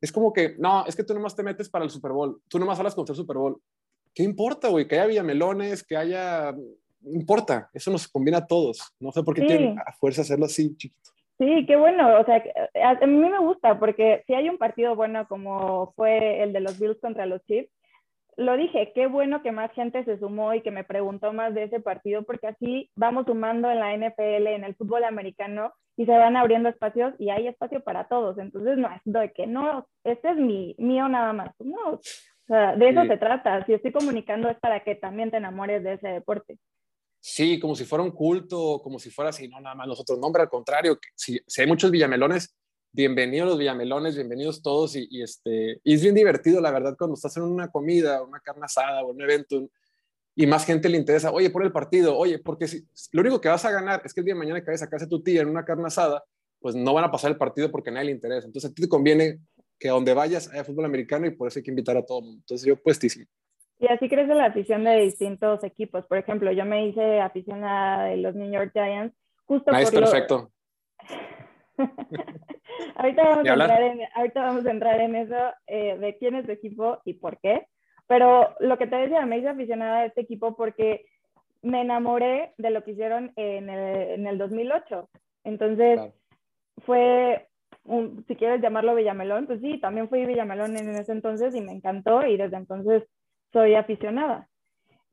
Es 0.00 0.12
como 0.12 0.32
que, 0.32 0.54
no, 0.56 0.86
es 0.86 0.94
que 0.94 1.02
tú 1.02 1.12
nomás 1.12 1.34
te 1.34 1.42
metes 1.42 1.68
para 1.68 1.84
el 1.84 1.90
Super 1.90 2.12
Bowl, 2.12 2.40
tú 2.46 2.60
nomás 2.60 2.78
hablas 2.78 2.94
contra 2.94 3.12
el 3.12 3.16
Super 3.16 3.38
Bowl. 3.38 3.60
¿Qué 4.14 4.22
importa, 4.22 4.68
güey? 4.68 4.86
Que 4.86 4.94
haya 4.94 5.06
villamelones, 5.06 5.82
que 5.82 5.96
haya... 5.96 6.52
No 6.52 7.18
importa, 7.18 7.70
eso 7.74 7.90
nos 7.90 8.06
conviene 8.06 8.38
a 8.38 8.46
todos. 8.46 8.94
No 9.00 9.10
sé 9.10 9.24
por 9.24 9.34
qué 9.34 9.44
quieren 9.44 9.76
a 9.84 9.92
fuerza 9.94 10.22
hacerlo 10.22 10.44
así, 10.44 10.76
chiquito. 10.76 11.10
Sí, 11.38 11.66
qué 11.66 11.74
bueno. 11.74 12.20
O 12.20 12.24
sea, 12.24 12.40
a, 12.84 13.04
mí 13.04 13.16
me 13.16 13.40
gusta 13.40 13.80
porque 13.80 14.22
si 14.28 14.34
hay 14.34 14.48
un 14.48 14.58
partido 14.58 14.94
bueno 14.94 15.26
como 15.26 15.92
fue 15.96 16.40
el 16.44 16.52
de 16.52 16.60
los 16.60 16.78
Bills 16.78 17.00
contra 17.00 17.26
los 17.26 17.44
Chiefs, 17.46 17.72
lo 18.36 18.56
dije, 18.56 18.92
qué 18.94 19.06
bueno 19.06 19.42
que 19.42 19.52
más 19.52 19.72
gente 19.72 20.04
se 20.04 20.18
sumó 20.18 20.54
y 20.54 20.62
que 20.62 20.70
me 20.70 20.84
preguntó 20.84 21.32
más 21.32 21.54
de 21.54 21.64
ese 21.64 21.80
partido 21.80 22.22
porque 22.22 22.48
así 22.48 22.90
vamos 22.96 23.26
sumando 23.26 23.70
en 23.70 23.80
la 23.80 23.96
NFL, 23.96 24.46
en 24.46 24.64
el 24.64 24.74
fútbol 24.74 25.04
americano 25.04 25.72
y 25.96 26.06
se 26.06 26.12
van 26.12 26.36
abriendo 26.36 26.68
espacios 26.68 27.14
y 27.18 27.30
hay 27.30 27.46
espacio 27.46 27.82
para 27.82 28.08
todos. 28.08 28.38
Entonces 28.38 28.78
no 28.78 28.88
es 28.88 29.00
de 29.04 29.32
que 29.32 29.46
no, 29.46 29.86
este 30.04 30.30
es 30.30 30.36
mi, 30.36 30.74
mío 30.78 31.08
nada 31.08 31.32
más. 31.32 31.50
No, 31.58 31.92
o 31.92 32.00
sea, 32.46 32.74
de 32.76 32.88
eso 32.88 33.04
se 33.04 33.16
trata. 33.18 33.64
Si 33.66 33.74
estoy 33.74 33.92
comunicando 33.92 34.48
es 34.48 34.58
para 34.58 34.82
que 34.82 34.94
también 34.94 35.30
te 35.30 35.36
enamores 35.36 35.82
de 35.84 35.94
ese 35.94 36.08
deporte. 36.08 36.58
Sí, 37.24 37.60
como 37.60 37.76
si 37.76 37.84
fuera 37.84 38.02
un 38.02 38.10
culto, 38.10 38.80
como 38.82 38.98
si 38.98 39.08
fuera 39.08 39.30
así, 39.30 39.46
no, 39.46 39.60
nada 39.60 39.76
más 39.76 39.86
nosotros. 39.86 40.18
No, 40.18 40.32
al 40.34 40.48
contrario, 40.48 40.98
si, 41.14 41.40
hay 41.56 41.66
muchos 41.68 41.90
villamelones, 41.92 42.56
bienvenidos 42.92 43.48
los 43.48 43.58
villamelones, 43.58 44.14
bienvenidos 44.14 44.62
todos. 44.62 44.96
Y, 44.96 45.22
este, 45.22 45.80
y 45.82 45.94
es 45.94 46.02
bien 46.02 46.14
divertido, 46.14 46.60
la 46.60 46.70
verdad, 46.70 46.94
cuando 46.96 47.14
estás 47.14 47.36
en 47.36 47.44
una 47.44 47.68
comida, 47.68 48.22
una 48.22 48.40
carne 48.40 48.64
asada 48.64 49.02
o 49.02 49.10
un 49.10 49.20
evento 49.20 49.68
y 50.34 50.46
más 50.46 50.64
gente 50.64 50.88
le 50.88 50.96
interesa, 50.96 51.30
oye, 51.30 51.50
por 51.50 51.62
el 51.62 51.72
partido, 51.72 52.16
oye, 52.16 52.38
porque 52.38 52.66
si, 52.66 52.86
lo 53.12 53.20
único 53.20 53.40
que 53.40 53.48
vas 53.48 53.64
a 53.64 53.70
ganar 53.70 54.00
es 54.04 54.14
que 54.14 54.20
el 54.20 54.24
día 54.24 54.34
de 54.34 54.38
mañana 54.38 54.60
que 54.60 54.66
vayas 54.66 54.82
a 54.82 54.88
casa 54.88 55.04
de 55.04 55.10
tu 55.10 55.22
tía 55.22 55.42
en 55.42 55.48
una 55.48 55.64
carne 55.64 55.86
asada, 55.86 56.24
pues 56.58 56.74
no 56.74 56.94
van 56.94 57.04
a 57.04 57.10
pasar 57.10 57.30
el 57.30 57.36
partido 57.36 57.70
porque 57.70 57.90
a 57.90 57.92
nadie 57.92 58.06
le 58.06 58.12
interesa. 58.12 58.46
Entonces 58.46 58.70
a 58.70 58.74
ti 58.74 58.82
te 58.82 58.88
conviene 58.88 59.40
que 59.78 59.88
a 59.88 59.92
donde 59.92 60.14
vayas 60.14 60.48
haya 60.48 60.64
fútbol 60.64 60.84
americano 60.84 61.26
y 61.26 61.30
por 61.30 61.48
eso 61.48 61.58
hay 61.58 61.64
que 61.64 61.70
invitar 61.70 61.96
a 61.96 62.06
todo 62.06 62.20
el 62.20 62.24
mundo. 62.26 62.40
Entonces 62.40 62.66
yo 62.66 62.76
puestísimo. 62.76 63.26
Y 63.78 63.88
así 63.88 64.08
crece 64.08 64.32
la 64.34 64.46
afición 64.46 64.84
de 64.84 64.96
distintos 65.00 65.64
equipos. 65.64 66.06
Por 66.06 66.16
ejemplo, 66.16 66.52
yo 66.52 66.64
me 66.64 66.86
hice 66.86 67.20
aficionada 67.20 68.04
de 68.04 68.16
los 68.18 68.34
New 68.36 68.50
York 68.50 68.70
Giants 68.72 69.14
justo 69.44 69.72
nice, 69.72 69.90
por 69.90 70.02
perfecto. 70.02 70.52
ahorita, 72.96 73.22
vamos 73.22 73.48
a 73.48 73.52
entrar 73.52 73.82
en, 73.82 74.00
ahorita 74.14 74.42
vamos 74.42 74.66
a 74.66 74.70
entrar 74.70 75.00
en 75.00 75.16
eso 75.16 75.36
eh, 75.66 75.98
de 75.98 76.16
quién 76.18 76.34
es 76.36 76.46
tu 76.46 76.52
equipo 76.52 76.98
y 77.04 77.14
por 77.14 77.38
qué. 77.40 77.66
Pero 78.06 78.54
lo 78.60 78.78
que 78.78 78.86
te 78.86 78.96
decía, 78.96 79.24
me 79.26 79.38
hice 79.38 79.48
aficionada 79.48 80.00
de 80.00 80.06
este 80.08 80.22
equipo 80.22 80.56
porque 80.56 81.06
me 81.62 81.82
enamoré 81.82 82.52
de 82.58 82.70
lo 82.70 82.82
que 82.82 82.92
hicieron 82.92 83.32
en 83.36 83.70
el, 83.70 84.10
en 84.10 84.26
el 84.26 84.38
2008. 84.38 85.08
Entonces, 85.44 86.00
fue, 86.84 87.48
un, 87.84 88.24
si 88.26 88.36
quieres 88.36 88.60
llamarlo 88.60 88.94
Villamelón, 88.94 89.46
pues 89.46 89.60
sí, 89.60 89.78
también 89.80 90.08
fui 90.08 90.26
Villamelón 90.26 90.76
en 90.76 90.90
ese 90.90 91.12
entonces 91.12 91.54
y 91.54 91.60
me 91.60 91.72
encantó 91.72 92.26
y 92.26 92.36
desde 92.36 92.56
entonces 92.56 93.04
soy 93.52 93.74
aficionada. 93.74 94.48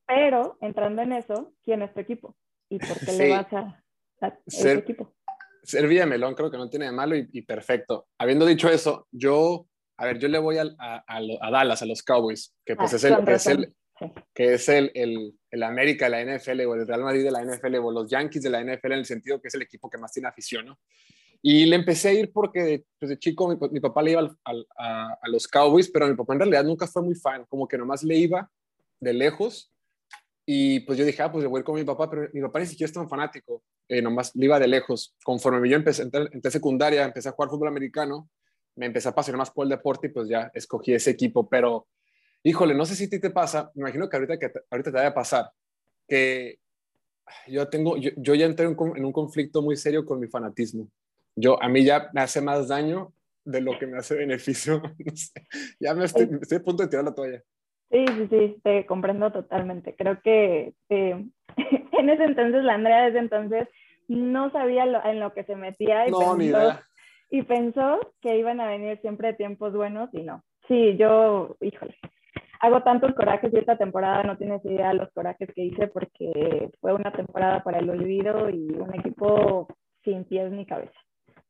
Pero 0.08 0.58
entrando 0.62 1.02
en 1.04 1.14
eso, 1.14 1.54
¿quién 1.64 1.84
es 1.84 1.94
tu 1.94 2.00
equipo? 2.00 2.36
¿Y 2.70 2.80
por 2.80 3.00
qué 3.00 3.12
le 3.12 3.30
vas 3.30 3.54
a, 3.54 3.82
ese 4.46 4.74
equipo? 4.74 5.14
Ser 5.64 5.88
Villamelón 5.88 6.36
creo 6.36 6.50
que 6.50 6.58
no 6.58 6.70
tiene 6.70 6.86
de 6.86 6.92
malo 6.92 7.16
y, 7.16 7.42
perfecto. 7.42 8.08
Habiendo 8.18 8.46
dicho 8.46 8.70
eso, 8.70 9.08
yo 9.12 9.68
a 9.98 10.06
ver, 10.06 10.18
yo 10.18 10.30
le 10.30 10.40
voy 10.40 10.58
a, 10.58 10.64
a, 10.80 11.52
Dallas, 11.52 11.82
a 11.82 11.86
los 11.86 12.04
Cowboys, 12.04 12.56
que 12.66 12.78
pues 12.78 12.94
ah, 12.94 12.96
es, 12.96 13.04
el, 13.04 13.28
es 13.28 13.48
el, 13.48 13.74
que 14.34 14.54
es 14.54 14.70
el, 14.70 14.92
el, 14.94 15.38
el, 15.52 15.64
América 15.64 16.10
de 16.10 16.12
la 16.12 16.38
NFL 16.38 16.62
o 16.62 16.76
el 16.76 16.88
Real 16.88 17.04
Madrid 17.04 17.24
de 17.26 17.32
la 17.32 17.44
NFL 17.44 17.76
o 17.76 17.92
los 17.92 18.10
Yankees 18.10 18.44
de 18.44 18.50
la 18.50 18.64
NFL 18.64 18.94
en 18.94 19.00
el 19.00 19.06
sentido 19.06 19.42
que 19.42 19.50
es 19.50 19.56
el 19.56 19.62
equipo 19.62 19.90
que 19.90 19.98
más 19.98 20.14
tiene 20.14 20.30
afición, 20.30 20.68
¿no? 20.68 20.80
Y 21.42 21.66
le 21.66 21.76
empecé 21.76 22.10
a 22.10 22.14
ir 22.14 22.32
porque 22.32 22.84
pues, 22.98 23.10
de 23.10 23.20
chico 23.20 23.48
mi, 23.72 23.80
papá 23.80 24.02
le 24.02 24.12
iba 24.12 24.22
a, 24.46 25.18
a, 25.22 25.30
los 25.30 25.48
Cowboys, 25.48 25.90
pero 25.90 26.08
mi 26.08 26.16
papá 26.16 26.34
en 26.34 26.40
realidad 26.40 26.64
nunca 26.64 26.88
fue 26.88 27.02
muy 27.02 27.16
fan, 27.16 27.46
como 27.50 27.68
que 27.68 27.78
nomás 27.78 28.04
le 28.04 28.16
iba 28.16 28.50
de 29.00 29.14
lejos. 29.14 29.72
Y 30.46 30.80
pues 30.82 30.98
yo 30.98 31.06
dije, 31.06 31.22
ah, 31.22 31.32
pues 31.32 31.44
le 31.44 31.50
voy 31.50 31.60
a 31.60 31.62
ir 31.62 31.66
con 31.66 31.76
mi 31.76 31.84
papá, 31.84 32.10
pero 32.10 32.28
mi 32.34 32.42
papá 32.42 32.60
ni 32.60 32.66
siquiera 32.66 32.88
es 32.88 32.94
tan 32.94 33.08
fanático, 33.08 33.64
eh, 33.90 34.02
nomás 34.02 34.34
le 34.36 34.46
iba 34.46 34.60
de 34.60 34.68
lejos. 34.68 35.16
Conforme 35.24 35.68
yo 35.70 35.76
empecé, 35.76 36.04
entré, 36.04 36.30
entré 36.32 36.52
secundaria, 36.52 37.04
empecé 37.04 37.30
a 37.30 37.34
jugar 37.34 37.50
fútbol 37.50 37.68
americano, 37.68 38.30
me 38.76 38.86
empecé 38.86 39.10
a 39.10 39.12
apasionar 39.12 39.40
más 39.40 39.52
por 39.52 39.66
el 39.66 39.70
deporte 39.70 40.08
y 40.08 40.12
pues 40.12 40.30
ya 40.30 40.50
escogí 40.54 40.94
ese 40.94 41.12
equipo, 41.12 41.50
pero 41.50 41.88
híjole, 42.44 42.74
no 42.74 42.86
sé 42.86 42.96
si 42.96 43.06
a 43.06 43.10
ti 43.10 43.20
te 43.20 43.32
pasa, 43.32 43.72
me 43.76 43.82
imagino 43.82 44.08
que 44.08 44.16
ahorita, 44.16 44.40
que 44.40 44.52
ahorita 44.72 44.92
te 44.92 44.98
vaya 44.98 45.10
a 45.10 45.14
pasar, 45.14 45.52
que 46.08 46.60
yo 47.48 47.68
tengo, 47.68 47.98
yo, 47.98 48.12
yo 48.16 48.36
ya 48.36 48.46
entré 48.46 48.66
en, 48.66 48.78
en 48.96 49.06
un 49.06 49.12
conflicto 49.12 49.62
muy 49.62 49.76
serio 49.76 50.06
con 50.06 50.20
mi 50.20 50.28
fanatismo 50.28 50.90
yo, 51.40 51.62
a 51.62 51.70
mí 51.70 51.84
ya 51.84 52.10
me 52.14 52.22
hace 52.22 52.42
más 52.42 52.68
daño 52.68 53.14
de 53.46 53.62
lo 53.62 53.78
que 53.80 53.88
me 53.88 53.98
hace 53.98 54.16
beneficio. 54.16 54.82
ya 55.80 55.94
me 55.94 56.06
estoy, 56.06 56.30
estoy, 56.42 56.58
a 56.58 56.64
punto 56.64 56.84
de 56.84 56.90
tirar 56.90 57.06
la 57.06 57.16
toalla. 57.16 57.42
Sí, 57.90 58.06
sí, 58.08 58.28
sí, 58.30 58.62
te 58.64 58.86
comprendo 58.86 59.32
totalmente. 59.32 59.96
Creo 59.96 60.22
que 60.22 60.74
eh, 60.90 61.26
en 61.94 62.10
ese 62.10 62.24
entonces, 62.24 62.64
la 62.64 62.76
Andrea 62.76 63.06
desde 63.06 63.20
entonces 63.20 63.68
no 64.08 64.52
sabía 64.52 64.86
en 65.06 65.20
lo 65.20 65.34
que 65.34 65.44
se 65.44 65.56
metía 65.56 66.08
y, 66.08 66.12
no, 66.12 66.36
pensó, 66.36 66.80
y 67.30 67.42
pensó 67.44 68.00
que 68.22 68.38
iban 68.38 68.60
a 68.60 68.68
venir 68.68 69.00
siempre 69.02 69.34
tiempos 69.34 69.74
buenos 69.74 70.10
y 70.14 70.24
no. 70.24 70.44
Sí, 70.68 70.98
yo, 70.98 71.56
híjole, 71.62 71.96
hago 72.60 72.84
tantos 72.84 73.14
corajes 73.14 73.54
y 73.54 73.58
esta 73.58 73.78
temporada 73.78 74.24
no 74.24 74.38
tienes 74.38 74.64
idea 74.66 74.90
de 74.90 74.96
los 74.96 75.12
corajes 75.12 75.50
que 75.54 75.64
hice 75.64 75.88
porque 75.88 76.70
fue 76.82 76.94
una 76.94 77.12
temporada 77.12 77.64
para 77.64 77.80
el 77.80 77.90
olvido 77.90 78.50
y 78.50 78.72
un 78.72 78.94
equipo 78.96 79.68
sin 80.04 80.26
pies 80.26 80.52
ni 80.52 80.66
cabeza. 80.66 80.98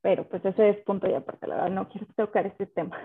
Pero 0.01 0.28
pues 0.28 0.44
ese 0.46 0.70
es 0.70 0.78
punto 0.86 1.10
y 1.10 1.13
aparte, 1.13 1.48
la 1.48 1.56
verdad, 1.56 1.72
no 1.72 1.89
quiero 1.89 2.08
tocar 2.16 2.46
este 2.46 2.66
tema. 2.68 2.98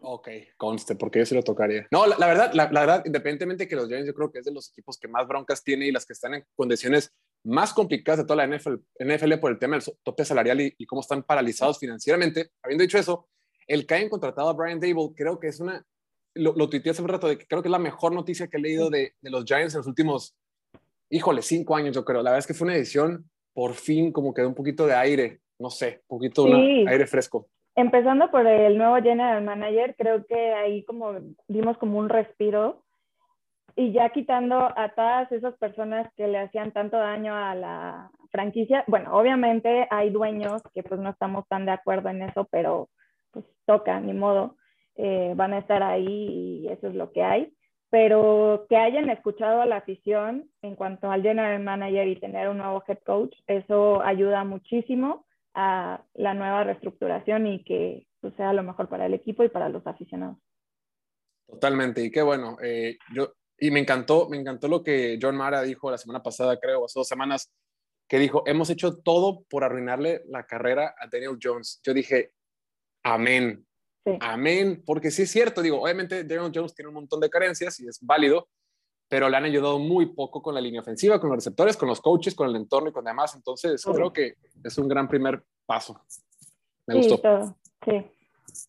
Ok, 0.00 0.28
conste, 0.56 0.94
porque 0.94 1.20
yo 1.20 1.26
sí 1.26 1.34
lo 1.34 1.42
tocaría. 1.42 1.86
No, 1.90 2.06
la, 2.06 2.26
verdad, 2.26 2.52
la, 2.54 2.66
verdad, 2.66 3.02
independientemente 3.04 3.66
que 3.66 3.76
los 3.76 3.88
Giants, 3.88 4.06
yo 4.06 4.14
creo 4.14 4.30
que 4.30 4.38
es 4.40 4.44
de 4.44 4.52
los 4.52 4.68
equipos 4.70 4.98
que 4.98 5.08
más 5.08 5.26
broncas 5.26 5.62
tiene 5.62 5.86
y 5.86 5.92
las 5.92 6.06
que 6.06 6.12
están 6.12 6.34
en 6.34 6.44
condiciones 6.54 7.12
más 7.44 7.72
complicadas 7.72 8.18
de 8.18 8.24
toda 8.24 8.46
la 8.46 8.56
NFL, 8.56 8.74
NFL 8.98 9.34
por 9.40 9.52
el 9.52 9.58
tema 9.58 9.76
del 9.76 9.84
tope 10.02 10.24
salarial 10.24 10.60
y, 10.60 10.86
cómo 10.86 11.00
están 11.00 11.22
paralizados 11.22 11.78
financieramente. 11.78 12.50
Habiendo 12.62 12.82
dicho 12.82 12.98
eso, 12.98 13.28
el 13.66 13.86
que 13.86 13.94
hayan 13.94 14.08
contratado 14.08 14.48
a 14.48 14.52
Brian 14.52 14.80
Dable, 14.80 15.12
creo 15.14 15.38
que 15.38 15.48
es 15.48 15.60
una, 15.60 15.84
lo, 16.34 16.54
lo 16.54 16.68
tuiteé 16.68 16.90
hace 16.90 17.02
un 17.02 17.08
rato, 17.08 17.28
de 17.28 17.38
que 17.38 17.46
creo 17.46 17.62
que 17.62 17.68
es 17.68 17.72
la 17.72 17.78
mejor 17.78 18.12
noticia 18.12 18.48
que 18.48 18.56
he 18.56 18.60
leído 18.60 18.90
de, 18.90 19.14
de 19.20 19.30
los 19.30 19.44
Giants 19.44 19.74
en 19.74 19.78
los 19.78 19.86
últimos, 19.86 20.36
híjole, 21.10 21.42
cinco 21.42 21.76
años, 21.76 21.94
yo 21.94 22.04
creo. 22.04 22.22
La 22.22 22.30
verdad 22.30 22.40
es 22.40 22.46
que 22.46 22.54
fue 22.54 22.66
una 22.66 22.76
edición, 22.76 23.30
por 23.52 23.74
fin, 23.74 24.12
como 24.12 24.34
que 24.34 24.42
de 24.42 24.48
un 24.48 24.54
poquito 24.54 24.86
de 24.86 24.94
aire 24.94 25.40
no 25.58 25.70
sé, 25.70 26.02
un 26.08 26.18
poquito 26.18 26.44
de 26.44 26.84
aire 26.88 27.06
fresco. 27.06 27.48
Empezando 27.76 28.30
por 28.30 28.46
el 28.46 28.78
nuevo 28.78 28.96
general 28.96 29.44
manager, 29.44 29.94
creo 29.98 30.24
que 30.24 30.54
ahí 30.54 30.82
como 30.84 31.12
dimos 31.46 31.76
como 31.76 31.98
un 31.98 32.08
respiro 32.08 32.82
y 33.76 33.92
ya 33.92 34.08
quitando 34.08 34.56
a 34.56 34.88
todas 34.94 35.30
esas 35.30 35.54
personas 35.58 36.10
que 36.16 36.26
le 36.26 36.38
hacían 36.38 36.72
tanto 36.72 36.96
daño 36.96 37.36
a 37.36 37.54
la 37.54 38.10
franquicia, 38.30 38.82
bueno, 38.86 39.14
obviamente 39.14 39.86
hay 39.90 40.08
dueños 40.08 40.62
que 40.72 40.82
pues 40.82 40.98
no 40.98 41.10
estamos 41.10 41.46
tan 41.48 41.66
de 41.66 41.72
acuerdo 41.72 42.08
en 42.08 42.22
eso, 42.22 42.48
pero 42.50 42.88
pues 43.30 43.44
toca, 43.66 44.00
ni 44.00 44.14
modo, 44.14 44.56
eh, 44.94 45.34
van 45.36 45.52
a 45.52 45.58
estar 45.58 45.82
ahí 45.82 46.62
y 46.64 46.68
eso 46.68 46.88
es 46.88 46.94
lo 46.94 47.12
que 47.12 47.22
hay, 47.22 47.52
pero 47.90 48.64
que 48.70 48.78
hayan 48.78 49.10
escuchado 49.10 49.60
a 49.60 49.66
la 49.66 49.76
afición 49.76 50.48
en 50.62 50.76
cuanto 50.76 51.10
al 51.10 51.20
general 51.20 51.62
manager 51.62 52.08
y 52.08 52.18
tener 52.18 52.48
un 52.48 52.56
nuevo 52.56 52.82
head 52.88 53.00
coach, 53.04 53.36
eso 53.46 54.00
ayuda 54.00 54.44
muchísimo 54.44 55.25
a 55.56 56.04
la 56.14 56.34
nueva 56.34 56.64
reestructuración 56.64 57.46
y 57.46 57.64
que 57.64 58.06
pues, 58.20 58.34
sea 58.36 58.52
lo 58.52 58.62
mejor 58.62 58.88
para 58.88 59.06
el 59.06 59.14
equipo 59.14 59.42
y 59.42 59.48
para 59.48 59.70
los 59.70 59.86
aficionados. 59.86 60.36
Totalmente, 61.48 62.04
y 62.04 62.10
qué 62.10 62.20
bueno. 62.20 62.58
Eh, 62.62 62.98
yo, 63.14 63.32
y 63.58 63.70
me 63.70 63.80
encantó, 63.80 64.28
me 64.28 64.36
encantó 64.36 64.68
lo 64.68 64.82
que 64.82 65.18
John 65.20 65.34
Mara 65.34 65.62
dijo 65.62 65.90
la 65.90 65.96
semana 65.96 66.22
pasada, 66.22 66.60
creo, 66.60 66.84
hace 66.84 67.00
dos 67.00 67.08
semanas, 67.08 67.50
que 68.06 68.18
dijo, 68.18 68.42
hemos 68.46 68.68
hecho 68.68 68.98
todo 68.98 69.44
por 69.48 69.64
arruinarle 69.64 70.22
la 70.26 70.44
carrera 70.44 70.94
a 70.98 71.08
Daniel 71.10 71.38
Jones. 71.42 71.80
Yo 71.82 71.94
dije, 71.94 72.32
amén, 73.02 73.66
amén, 74.20 74.82
porque 74.84 75.10
sí 75.10 75.22
es 75.22 75.30
cierto, 75.30 75.62
digo, 75.62 75.82
obviamente 75.82 76.24
Daniel 76.24 76.52
Jones 76.54 76.74
tiene 76.74 76.88
un 76.88 76.96
montón 76.96 77.20
de 77.20 77.30
carencias 77.30 77.80
y 77.80 77.88
es 77.88 77.98
válido, 78.02 78.48
pero 79.08 79.28
le 79.28 79.36
han 79.36 79.44
ayudado 79.44 79.78
muy 79.78 80.06
poco 80.06 80.42
con 80.42 80.54
la 80.54 80.60
línea 80.60 80.80
ofensiva, 80.80 81.20
con 81.20 81.30
los 81.30 81.36
receptores, 81.36 81.76
con 81.76 81.88
los 81.88 82.00
coaches, 82.00 82.34
con 82.34 82.48
el 82.48 82.56
entorno 82.56 82.88
y 82.88 82.92
con 82.92 83.04
demás. 83.04 83.34
Entonces, 83.34 83.84
creo 83.84 84.12
que 84.12 84.34
es 84.64 84.78
un 84.78 84.88
gran 84.88 85.08
primer 85.08 85.42
paso. 85.64 86.00
Me 86.86 87.02
sí, 87.02 87.10
gustó. 87.10 87.56
sí, 87.84 88.04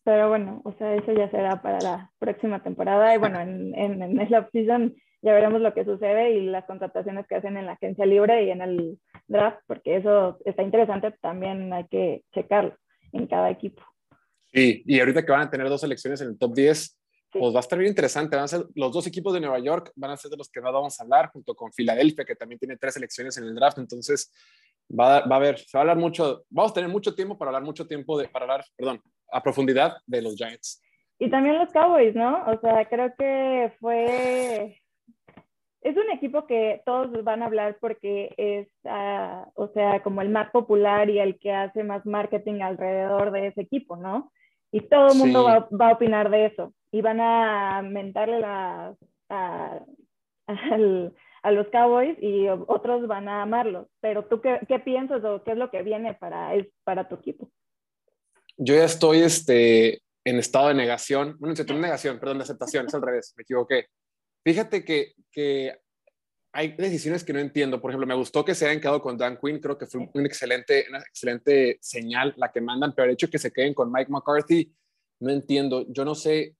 pero 0.04 0.30
bueno, 0.30 0.62
o 0.64 0.74
sea, 0.74 0.96
eso 0.96 1.12
ya 1.14 1.30
será 1.30 1.62
para 1.62 1.80
la 1.80 2.12
próxima 2.20 2.62
temporada. 2.62 3.14
Y 3.16 3.18
bueno, 3.18 3.40
en, 3.40 3.74
en, 3.76 4.02
en 4.02 4.20
el 4.20 4.34
off-season 4.34 4.96
ya 5.22 5.34
veremos 5.34 5.62
lo 5.62 5.74
que 5.74 5.86
sucede 5.86 6.32
y 6.36 6.46
las 6.46 6.66
contrataciones 6.66 7.26
que 7.28 7.36
hacen 7.36 7.58
en 7.58 7.66
la 7.66 7.74
agencia 7.74 8.06
libre 8.06 8.46
y 8.46 8.52
en 8.52 8.62
el 8.62 9.00
draft, 9.28 9.60
porque 9.66 9.98
eso 9.98 10.38
está 10.46 10.64
interesante, 10.64 11.12
también 11.22 11.74
hay 11.74 11.86
que 11.88 12.24
checarlo 12.34 12.76
en 13.12 13.28
cada 13.28 13.50
equipo. 13.50 13.84
Sí, 14.54 14.84
y 14.86 15.00
ahorita 15.00 15.26
que 15.26 15.32
van 15.32 15.42
a 15.42 15.50
tener 15.50 15.68
dos 15.70 15.82
selecciones 15.82 16.22
en 16.22 16.30
el 16.30 16.38
top 16.38 16.54
10, 16.54 16.98
pues 17.32 17.54
va 17.54 17.60
a 17.60 17.62
estar 17.62 17.78
bien 17.78 17.90
interesante. 17.90 18.36
Van 18.36 18.46
a 18.46 18.48
ser 18.48 18.66
los 18.76 18.92
dos 18.92 19.08
equipos 19.08 19.34
de 19.34 19.40
Nueva 19.40 19.60
York, 19.60 19.92
van 19.96 20.12
a 20.12 20.18
ser 20.18 20.32
de 20.32 20.38
los 20.38 20.50
que 20.50 20.62
más 20.62 20.74
vamos 20.74 21.00
a 21.00 21.04
hablar, 21.04 21.30
junto 21.32 21.56
con 21.56 21.72
Filadelfia, 21.72 22.26
que 22.26 22.36
también 22.36 22.60
tiene 22.60 22.78
tres 22.78 22.98
elecciones 22.98 23.38
en 23.38 23.46
el 23.46 23.56
draft. 23.56 23.78
Entonces, 23.78 24.32
va 24.90 25.18
a, 25.18 25.28
va 25.28 25.36
a 25.36 25.40
haber, 25.40 25.60
se 25.60 25.78
va 25.78 25.80
a 25.80 25.84
hablar 25.84 25.98
mucho, 25.98 26.44
vamos 26.50 26.72
a 26.72 26.76
tener 26.76 26.90
mucho 26.90 27.14
tiempo 27.14 27.38
para 27.38 27.50
hablar 27.50 27.64
mucho 27.64 27.88
tiempo 27.88 28.18
de, 28.18 28.28
para 28.28 28.46
hablar, 28.46 28.66
perdón, 28.76 29.02
a 29.32 29.42
profundidad 29.44 29.98
de 30.06 30.22
los 30.22 30.36
Giants. 30.36 30.82
Y 31.20 31.30
también 31.30 31.58
los 31.58 31.72
Cowboys, 31.72 32.16
¿no? 32.16 32.46
O 32.46 32.60
sea, 32.60 32.86
creo 32.86 33.14
que 33.18 33.74
fue 33.80 34.80
es 35.82 35.96
un 35.96 36.12
equipo 36.12 36.46
que 36.46 36.82
todos 36.86 37.24
van 37.24 37.42
a 37.42 37.46
hablar 37.46 37.78
porque 37.80 38.34
es, 38.38 38.68
uh, 38.84 39.50
o 39.56 39.70
sea, 39.70 40.02
como 40.04 40.22
el 40.22 40.30
más 40.30 40.52
popular 40.52 41.10
y 41.10 41.20
el 41.20 41.40
que 41.40 41.54
hace 41.54 41.84
más 41.84 42.06
marketing 42.06 42.62
alrededor 42.62 43.32
de 43.32 43.48
ese 43.48 43.62
equipo, 43.62 43.96
¿no? 43.96 44.32
Y 44.72 44.82
todo 44.82 45.14
el 45.14 45.18
mundo 45.18 45.46
va, 45.46 45.68
va, 45.72 45.90
a 45.90 45.94
opinar 45.94 46.30
de 46.30 46.48
eso 46.48 46.74
y 46.92 47.02
van 47.02 47.20
a 47.20 47.82
mentarle 47.82 48.40
la, 48.40 48.96
a, 49.30 49.80
a, 51.44 51.52
los 51.52 51.68
Cowboys 51.68 52.18
y 52.22 52.48
otros 52.48 53.08
van 53.08 53.28
a 53.28 53.42
amarlos. 53.42 53.88
Pero 54.02 54.26
tú, 54.26 54.42
¿qué, 54.42 54.60
qué 54.68 54.80
piensas 54.80 55.24
o 55.24 55.44
qué 55.44 55.52
es 55.52 55.58
lo 55.58 55.70
que 55.70 55.84
viene 55.84 56.14
para, 56.16 56.56
es, 56.56 56.68
para 56.84 57.08
tu 57.08 57.16
equipo? 57.16 57.52
Yo 58.58 58.76
ya 58.76 58.86
estoy 58.86 59.20
este, 59.20 60.02
en 60.26 60.40
estado 60.40 60.70
de 60.70 60.74
negación, 60.74 61.38
bueno, 61.40 61.56
en 61.58 61.82
negación, 61.82 62.20
perdón, 62.20 62.40
de 62.40 62.44
aceptación, 62.44 62.88
es 62.88 62.94
al 62.96 63.02
revés, 63.02 63.34
me 63.38 63.44
equivoqué. 63.44 63.88
Fíjate 64.44 64.84
que, 64.84 65.14
que 65.32 65.78
hay 66.54 66.76
decisiones 66.76 67.24
que 67.24 67.34
no 67.34 67.40
entiendo. 67.40 67.80
Por 67.80 67.92
ejemplo, 67.92 68.08
me 68.08 68.16
gustó 68.16 68.44
que 68.44 68.56
se 68.56 68.68
hayan 68.68 68.82
quedado 68.82 69.02
con 69.02 69.18
Dan 69.18 69.38
Quinn. 69.42 69.60
Creo 69.60 69.78
que 69.78 69.86
fue 69.86 70.10
un 70.12 70.26
excelente, 70.26 70.86
una 70.90 71.00
excelente 71.00 71.78
señal 71.82 72.34
la 72.38 72.52
que 72.52 72.62
mandan, 72.62 72.94
pero 72.96 73.06
el 73.06 73.14
hecho 73.14 73.28
de 73.28 73.32
que 73.32 73.40
se 73.40 73.52
queden 73.52 73.74
con 73.74 73.92
Mike 73.92 74.12
McCarthy, 74.12 74.74
no 75.20 75.32
entiendo. 75.32 75.86
Yo 75.90 76.04
no 76.04 76.16
sé 76.16 76.57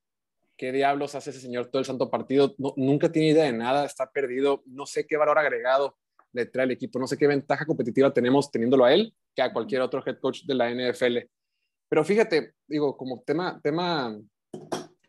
qué 0.58 0.72
diablos 0.72 1.16
hace 1.16 1.30
ese 1.30 1.40
señor 1.40 1.68
todo 1.68 1.80
el 1.80 1.86
santo 1.86 2.10
partido. 2.10 2.56
nunca 2.76 3.12
tiene 3.12 3.30
idea 3.30 3.46
de 3.46 3.54
nada, 3.54 3.86
está 3.86 4.12
perdido. 4.12 4.64
No 4.66 4.86
sé 4.86 5.06
qué 5.06 5.16
valor 5.16 5.38
agregado 5.38 5.96
le 6.34 6.46
trae 6.46 6.64
al 6.64 6.72
equipo. 6.72 7.00
No 7.00 7.08
sé 7.08 7.18
qué 7.18 7.28
ventaja 7.28 7.66
competitiva 7.66 8.12
tenemos 8.12 8.52
teniéndolo 8.52 8.86
a 8.86 8.94
él 8.94 9.14
que 9.36 9.42
a 9.42 9.54
cualquier 9.54 9.82
otro 9.82 10.04
head 10.06 10.20
coach 10.20 10.44
de 10.44 10.56
la 10.56 10.70
NFL. 10.70 11.18
Pero 11.90 12.04
fíjate, 12.04 12.54
digo, 12.68 12.98
como 12.98 13.22
tema, 13.22 13.60
tema, 13.64 14.18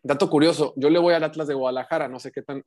dato 0.02 0.30
curioso, 0.30 0.74
yo 0.76 0.90
le 0.90 0.98
voy 0.98 1.14
al 1.14 1.24
Atlas 1.24 1.48
de 1.48 1.54
Guadalajara. 1.54 2.08
No 2.08 2.20
sé 2.20 2.30
qué 2.30 2.42
tan 2.42 2.62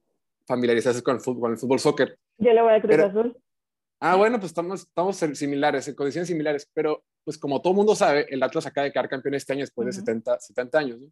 familiarizarse 0.45 1.01
con 1.03 1.15
el 1.15 1.21
fútbol, 1.21 1.41
con 1.41 1.51
el 1.51 1.57
fútbol 1.57 1.79
soccer. 1.79 2.17
Yo 2.37 2.51
le 2.51 2.61
voy 2.61 2.73
a 2.73 2.81
Cruz 2.81 2.97
Azul. 2.97 3.37
Ah, 3.99 4.15
bueno, 4.15 4.39
pues 4.39 4.49
estamos, 4.49 4.81
estamos 4.81 5.15
similares, 5.17 5.87
en 5.87 5.93
condiciones 5.93 6.27
similares, 6.27 6.67
pero 6.73 7.03
pues 7.23 7.37
como 7.37 7.61
todo 7.61 7.73
mundo 7.73 7.95
sabe, 7.95 8.25
el 8.31 8.41
Atlas 8.41 8.65
acaba 8.65 8.85
de 8.85 8.91
quedar 8.91 9.07
campeón 9.07 9.35
este 9.35 9.53
año 9.53 9.61
después 9.61 9.85
de 9.85 9.93
70, 9.93 10.39
70 10.39 10.79
años, 10.79 10.99
¿no? 10.99 11.07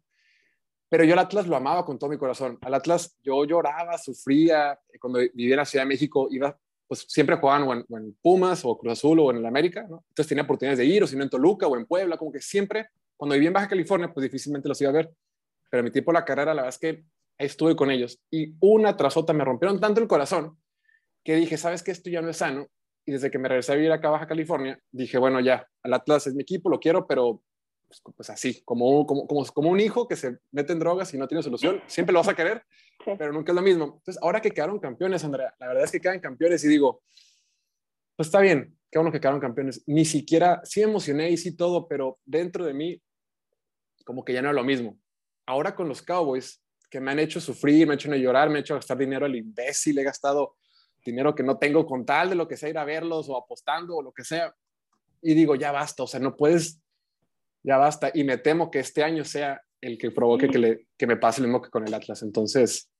Pero 0.90 1.04
yo 1.04 1.12
al 1.14 1.20
Atlas 1.20 1.46
lo 1.46 1.56
amaba 1.56 1.84
con 1.86 1.98
todo 1.98 2.10
mi 2.10 2.18
corazón. 2.18 2.58
Al 2.62 2.74
Atlas 2.74 3.16
yo 3.22 3.44
lloraba, 3.44 3.96
sufría. 3.96 4.78
Cuando 5.00 5.20
vivía 5.20 5.54
en 5.54 5.58
la 5.58 5.64
Ciudad 5.64 5.84
de 5.84 5.88
México, 5.88 6.26
iba, 6.32 6.58
pues 6.88 7.06
siempre 7.08 7.36
jugaban 7.36 7.86
o 7.88 7.96
en, 7.96 8.14
Pumas 8.20 8.64
o 8.64 8.76
Cruz 8.76 8.94
Azul 8.94 9.20
o 9.20 9.30
en 9.30 9.36
el 9.36 9.46
América, 9.46 9.86
¿no? 9.88 10.04
Entonces 10.08 10.28
tenía 10.28 10.42
oportunidades 10.42 10.78
de 10.78 10.86
ir, 10.86 11.04
o 11.04 11.06
si 11.06 11.16
no 11.16 11.22
en 11.22 11.30
Toluca 11.30 11.68
o 11.68 11.76
en 11.76 11.86
Puebla, 11.86 12.16
como 12.18 12.32
que 12.32 12.40
siempre, 12.40 12.88
cuando 13.16 13.34
vivía 13.34 13.46
en 13.46 13.54
Baja 13.54 13.68
California, 13.68 14.12
pues 14.12 14.24
difícilmente 14.24 14.68
los 14.68 14.80
iba 14.80 14.90
a 14.90 14.94
ver. 14.94 15.10
Pero 15.70 15.84
mi 15.84 15.92
tiempo 15.92 16.12
la 16.12 16.24
carrera, 16.24 16.52
la 16.52 16.62
verdad 16.62 16.74
es 16.74 16.78
que 16.78 17.04
estuve 17.38 17.76
con 17.76 17.90
ellos 17.90 18.20
y 18.30 18.54
una 18.60 18.96
tras 18.96 19.16
otra 19.16 19.34
me 19.34 19.44
rompieron 19.44 19.80
tanto 19.80 20.00
el 20.00 20.08
corazón 20.08 20.58
que 21.24 21.36
dije, 21.36 21.56
¿sabes 21.56 21.82
qué? 21.82 21.92
Esto 21.92 22.10
ya 22.10 22.20
no 22.20 22.30
es 22.30 22.38
sano. 22.38 22.66
Y 23.06 23.12
desde 23.12 23.30
que 23.30 23.38
me 23.38 23.48
regresé 23.48 23.72
a 23.72 23.76
vivir 23.76 23.92
acá 23.92 24.08
a 24.08 24.12
Baja 24.12 24.26
California, 24.26 24.78
dije, 24.90 25.18
bueno, 25.18 25.40
ya, 25.40 25.66
al 25.82 25.94
Atlas 25.94 26.26
es 26.26 26.34
mi 26.34 26.42
equipo, 26.42 26.68
lo 26.68 26.80
quiero, 26.80 27.06
pero 27.06 27.42
pues, 27.90 28.14
pues 28.16 28.30
así, 28.30 28.62
como, 28.64 29.04
como, 29.04 29.26
como, 29.26 29.44
como, 29.46 29.70
un 29.70 29.80
hijo 29.80 30.06
que 30.06 30.14
se 30.14 30.38
mete 30.52 30.72
en 30.72 30.78
drogas 30.78 31.12
y 31.12 31.18
no 31.18 31.26
tiene 31.26 31.42
solución, 31.42 31.82
siempre 31.88 32.12
lo 32.12 32.20
vas 32.20 32.28
a 32.28 32.36
querer, 32.36 32.62
pero 33.18 33.32
nunca 33.32 33.50
es 33.50 33.56
lo 33.56 33.62
mismo. 33.62 33.84
Entonces, 33.84 34.18
ahora 34.22 34.40
que 34.40 34.52
quedaron 34.52 34.78
campeones, 34.78 35.24
Andrea, 35.24 35.52
la 35.58 35.66
verdad 35.66 35.84
es 35.84 35.90
que 35.90 36.00
quedan 36.00 36.20
campeones 36.20 36.62
y 36.62 36.68
digo, 36.68 37.02
pues 38.14 38.28
está 38.28 38.40
bien, 38.40 38.78
qué 38.90 38.98
bueno 38.98 39.10
que 39.10 39.20
quedaron 39.20 39.40
campeones. 39.40 39.82
Ni 39.86 40.04
siquiera, 40.04 40.60
sí 40.62 40.82
emocioné 40.82 41.30
y 41.30 41.36
sí 41.36 41.56
todo, 41.56 41.88
pero 41.88 42.20
dentro 42.24 42.64
de 42.64 42.74
mí, 42.74 43.02
como 44.04 44.24
que 44.24 44.32
ya 44.32 44.42
no 44.42 44.50
es 44.50 44.54
lo 44.54 44.62
mismo. 44.62 44.96
Ahora 45.46 45.74
con 45.74 45.88
los 45.88 46.00
Cowboys, 46.00 46.62
que 46.88 47.00
me 47.00 47.10
han 47.10 47.18
hecho 47.18 47.40
sufrir, 47.40 47.86
me 47.86 47.94
han 47.94 47.98
hecho 47.98 48.14
llorar, 48.14 48.48
me 48.48 48.58
han 48.58 48.60
hecho 48.60 48.74
gastar 48.74 48.98
dinero 48.98 49.26
al 49.26 49.34
imbécil, 49.34 49.98
he 49.98 50.04
gastado 50.04 50.56
dinero 51.04 51.34
que 51.34 51.42
no 51.42 51.58
tengo 51.58 51.86
con 51.86 52.04
tal 52.04 52.30
de 52.30 52.34
lo 52.36 52.46
que 52.46 52.56
sea 52.56 52.68
ir 52.68 52.78
a 52.78 52.84
verlos 52.84 53.28
o 53.28 53.36
apostando 53.36 53.96
o 53.96 54.02
lo 54.02 54.12
que 54.12 54.22
sea. 54.22 54.54
Y 55.22 55.34
digo, 55.34 55.54
ya 55.54 55.72
basta, 55.72 56.02
o 56.02 56.06
sea, 56.06 56.20
no 56.20 56.36
puedes, 56.36 56.80
ya 57.62 57.76
basta. 57.76 58.10
Y 58.14 58.24
me 58.24 58.38
temo 58.38 58.70
que 58.70 58.80
este 58.80 59.02
año 59.02 59.24
sea 59.24 59.60
el 59.80 59.98
que 59.98 60.10
provoque 60.10 60.48
que, 60.48 60.58
le, 60.58 60.86
que 60.96 61.06
me 61.06 61.16
pase 61.16 61.40
lo 61.40 61.48
mismo 61.48 61.62
que 61.62 61.70
con 61.70 61.86
el 61.86 61.94
Atlas. 61.94 62.22
Entonces, 62.22 62.90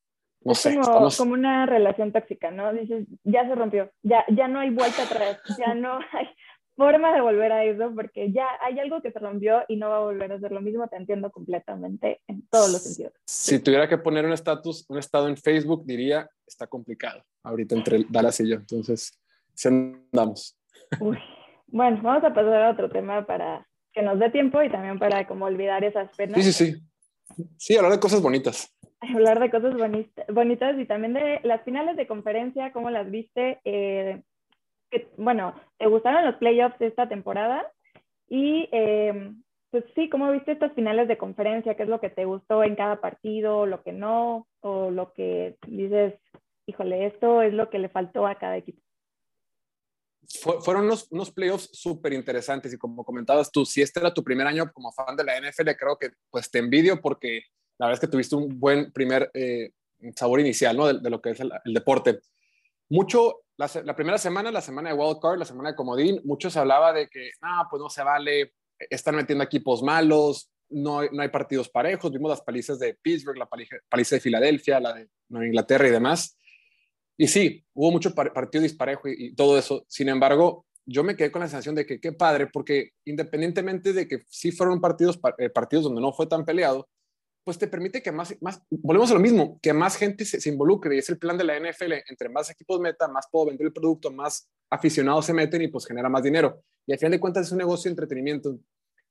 no 0.42 0.54
sé. 0.54 0.78
Como, 0.78 1.08
como 1.16 1.32
una 1.32 1.66
relación 1.66 2.12
tóxica, 2.12 2.50
¿no? 2.50 2.72
Dices, 2.72 3.06
ya 3.24 3.46
se 3.46 3.54
rompió, 3.54 3.90
ya, 4.02 4.24
ya 4.28 4.48
no 4.48 4.60
hay 4.60 4.70
vuelta 4.70 5.02
atrás, 5.02 5.40
ya 5.58 5.74
no 5.74 5.98
hay 6.12 6.28
forma 6.76 7.12
de 7.12 7.20
volver 7.20 7.52
a 7.52 7.62
eso 7.64 7.92
porque 7.94 8.32
ya 8.32 8.46
hay 8.62 8.78
algo 8.78 9.02
que 9.02 9.12
se 9.12 9.18
rompió 9.18 9.64
y 9.68 9.76
no 9.76 9.90
va 9.90 9.98
a 9.98 10.00
volver 10.00 10.32
a 10.32 10.40
ser 10.40 10.50
lo 10.50 10.62
mismo, 10.62 10.88
te 10.88 10.96
entiendo 10.96 11.30
completamente 11.30 12.22
en 12.26 12.46
todos 12.48 12.72
los 12.72 12.82
sentidos. 12.82 13.12
Si 13.26 13.58
tuviera 13.58 13.86
que 13.86 13.98
poner 13.98 14.24
un 14.24 14.32
estatus, 14.32 14.86
un 14.88 14.96
estado 14.96 15.28
en 15.28 15.36
Facebook, 15.36 15.84
diría, 15.84 16.26
está 16.46 16.66
complicado 16.66 17.22
ahorita 17.42 17.74
entre 17.74 18.06
Dallas 18.08 18.40
y 18.40 18.48
yo, 18.48 18.56
entonces, 18.56 19.12
si 19.52 19.68
andamos. 19.68 20.58
Bueno, 21.66 22.00
vamos 22.02 22.24
a 22.24 22.32
pasar 22.32 22.62
a 22.62 22.70
otro 22.70 22.88
tema 22.88 23.26
para 23.26 23.68
que 24.00 24.06
nos 24.06 24.18
dé 24.18 24.30
tiempo 24.30 24.62
y 24.62 24.70
también 24.70 24.98
para 24.98 25.26
como 25.26 25.44
olvidar 25.44 25.84
esas 25.84 26.08
penas. 26.16 26.42
Sí, 26.42 26.52
sí, 26.52 26.64
sí. 26.64 27.44
Sí, 27.58 27.76
hablar 27.76 27.92
de 27.92 28.00
cosas 28.00 28.22
bonitas. 28.22 28.74
Hablar 29.14 29.40
de 29.40 29.50
cosas 29.50 29.74
bonitas 30.28 30.78
y 30.78 30.84
también 30.84 31.14
de 31.14 31.40
las 31.42 31.62
finales 31.62 31.96
de 31.96 32.06
conferencia, 32.06 32.70
cómo 32.72 32.90
las 32.90 33.10
viste. 33.10 33.58
Eh, 33.64 34.20
bueno, 35.16 35.54
¿te 35.78 35.86
gustaron 35.86 36.26
los 36.26 36.36
playoffs 36.36 36.78
de 36.78 36.88
esta 36.88 37.08
temporada? 37.08 37.66
Y 38.28 38.68
eh, 38.72 39.32
pues 39.70 39.84
sí, 39.94 40.10
¿cómo 40.10 40.30
viste 40.30 40.52
estas 40.52 40.74
finales 40.74 41.08
de 41.08 41.16
conferencia? 41.16 41.76
¿Qué 41.76 41.84
es 41.84 41.88
lo 41.88 41.98
que 41.98 42.10
te 42.10 42.26
gustó 42.26 42.62
en 42.62 42.76
cada 42.76 43.00
partido, 43.00 43.64
lo 43.64 43.82
que 43.82 43.92
no? 43.92 44.46
O 44.60 44.90
lo 44.90 45.14
que 45.14 45.56
dices, 45.66 46.14
híjole, 46.66 47.06
esto 47.06 47.40
es 47.40 47.54
lo 47.54 47.70
que 47.70 47.78
le 47.78 47.88
faltó 47.88 48.26
a 48.26 48.34
cada 48.34 48.58
equipo. 48.58 48.82
Fueron 50.38 50.84
unos, 50.84 51.06
unos 51.10 51.30
playoffs 51.32 51.70
súper 51.72 52.12
interesantes 52.12 52.72
y 52.72 52.78
como 52.78 53.04
comentabas 53.04 53.50
tú, 53.50 53.66
si 53.66 53.82
este 53.82 54.00
era 54.00 54.14
tu 54.14 54.22
primer 54.22 54.46
año 54.46 54.70
como 54.72 54.92
fan 54.92 55.16
de 55.16 55.24
la 55.24 55.40
NFL, 55.40 55.70
creo 55.78 55.98
que 55.98 56.10
pues 56.30 56.50
te 56.50 56.58
envidio 56.58 57.00
porque 57.00 57.42
la 57.78 57.86
verdad 57.86 58.02
es 58.02 58.08
que 58.08 58.12
tuviste 58.12 58.36
un 58.36 58.60
buen 58.60 58.92
primer 58.92 59.30
eh, 59.34 59.72
sabor 60.14 60.40
inicial, 60.40 60.76
¿no? 60.76 60.92
De, 60.92 61.10
lo 61.10 61.20
que 61.20 61.30
es 61.30 61.40
el, 61.40 61.50
deporte. 61.64 62.20
Mucho 62.88 63.40
la, 63.56 63.94
primera 63.94 64.18
semana, 64.18 64.50
la 64.50 64.60
semana 64.60 64.90
de 64.90 64.96
Wild 64.96 65.18
Card, 65.20 65.38
la 65.38 65.44
semana 65.44 65.70
de 65.70 65.76
Comodín, 65.76 66.20
muchos 66.24 66.56
hablaba 66.56 66.92
de 66.92 67.08
que, 67.08 67.32
ah, 67.42 67.66
pues 67.70 67.80
no 67.80 67.90
se 67.90 68.02
vale, 68.02 68.54
están 68.78 69.16
metiendo 69.16 69.44
equipos 69.44 69.82
malos, 69.82 70.50
no, 70.70 71.02
no 71.10 71.22
hay 71.22 71.28
partidos 71.28 71.68
parejos, 71.68 72.12
vimos 72.12 72.30
las 72.30 72.40
palizas 72.40 72.78
de 72.78 72.94
Pittsburgh, 72.94 73.36
la 73.36 73.48
paliza, 73.48 74.16
de 74.16 74.20
Filadelfia, 74.20 74.80
la 74.80 74.94
de 74.94 75.08
Nueva 75.28 75.46
Inglaterra 75.46 75.88
y 75.88 75.90
demás. 75.90 76.38
Y 77.20 77.26
sí, 77.26 77.62
hubo 77.74 77.90
mucho 77.90 78.14
partido 78.14 78.62
disparejo 78.62 79.06
y, 79.06 79.34
todo 79.34 79.58
eso. 79.58 79.84
Sin 79.88 80.08
embargo, 80.08 80.64
yo 80.86 81.04
me 81.04 81.14
quedé 81.14 81.30
con 81.30 81.40
la 81.40 81.48
sensación 81.48 81.74
de 81.74 81.84
que 81.84 82.00
qué 82.00 82.12
padre, 82.12 82.46
porque 82.46 82.92
independientemente 83.04 83.92
de 83.92 84.08
que 84.08 84.22
sí 84.26 84.52
fueron 84.52 84.80
partidos, 84.80 85.20
eh, 85.36 85.50
partidos 85.50 85.84
donde 85.84 86.00
no 86.00 86.14
fue 86.14 86.26
tan 86.26 86.46
peleado, 86.46 86.88
pues 87.44 87.58
te 87.58 87.68
permite 87.68 88.00
que 88.00 88.10
más, 88.10 88.34
más 88.40 88.62
volvemos 88.70 89.10
a 89.10 89.14
lo 89.14 89.20
mismo, 89.20 89.58
que 89.60 89.74
más 89.74 89.96
gente 89.96 90.24
se, 90.24 90.48
involucre 90.48 90.96
y 90.96 91.00
es 91.00 91.10
el 91.10 91.18
plan 91.18 91.36
de 91.36 91.44
la 91.44 91.60
NFL, 91.60 91.92
entre 92.08 92.30
más 92.30 92.48
equipos 92.48 92.80
meta, 92.80 93.06
más 93.06 93.26
puedo 93.30 93.48
vender 93.48 93.66
el 93.66 93.72
producto, 93.74 94.10
más 94.10 94.48
aficionados 94.70 95.26
se 95.26 95.34
meten 95.34 95.60
y 95.60 95.68
pues 95.68 95.84
genera 95.84 96.08
más 96.08 96.22
dinero. 96.22 96.62
Y 96.86 96.92
al 96.94 96.98
final 96.98 97.12
de 97.12 97.20
cuentas 97.20 97.48
es 97.48 97.52
un 97.52 97.58
negocio 97.58 97.90
de 97.90 97.92
entretenimiento 97.92 98.58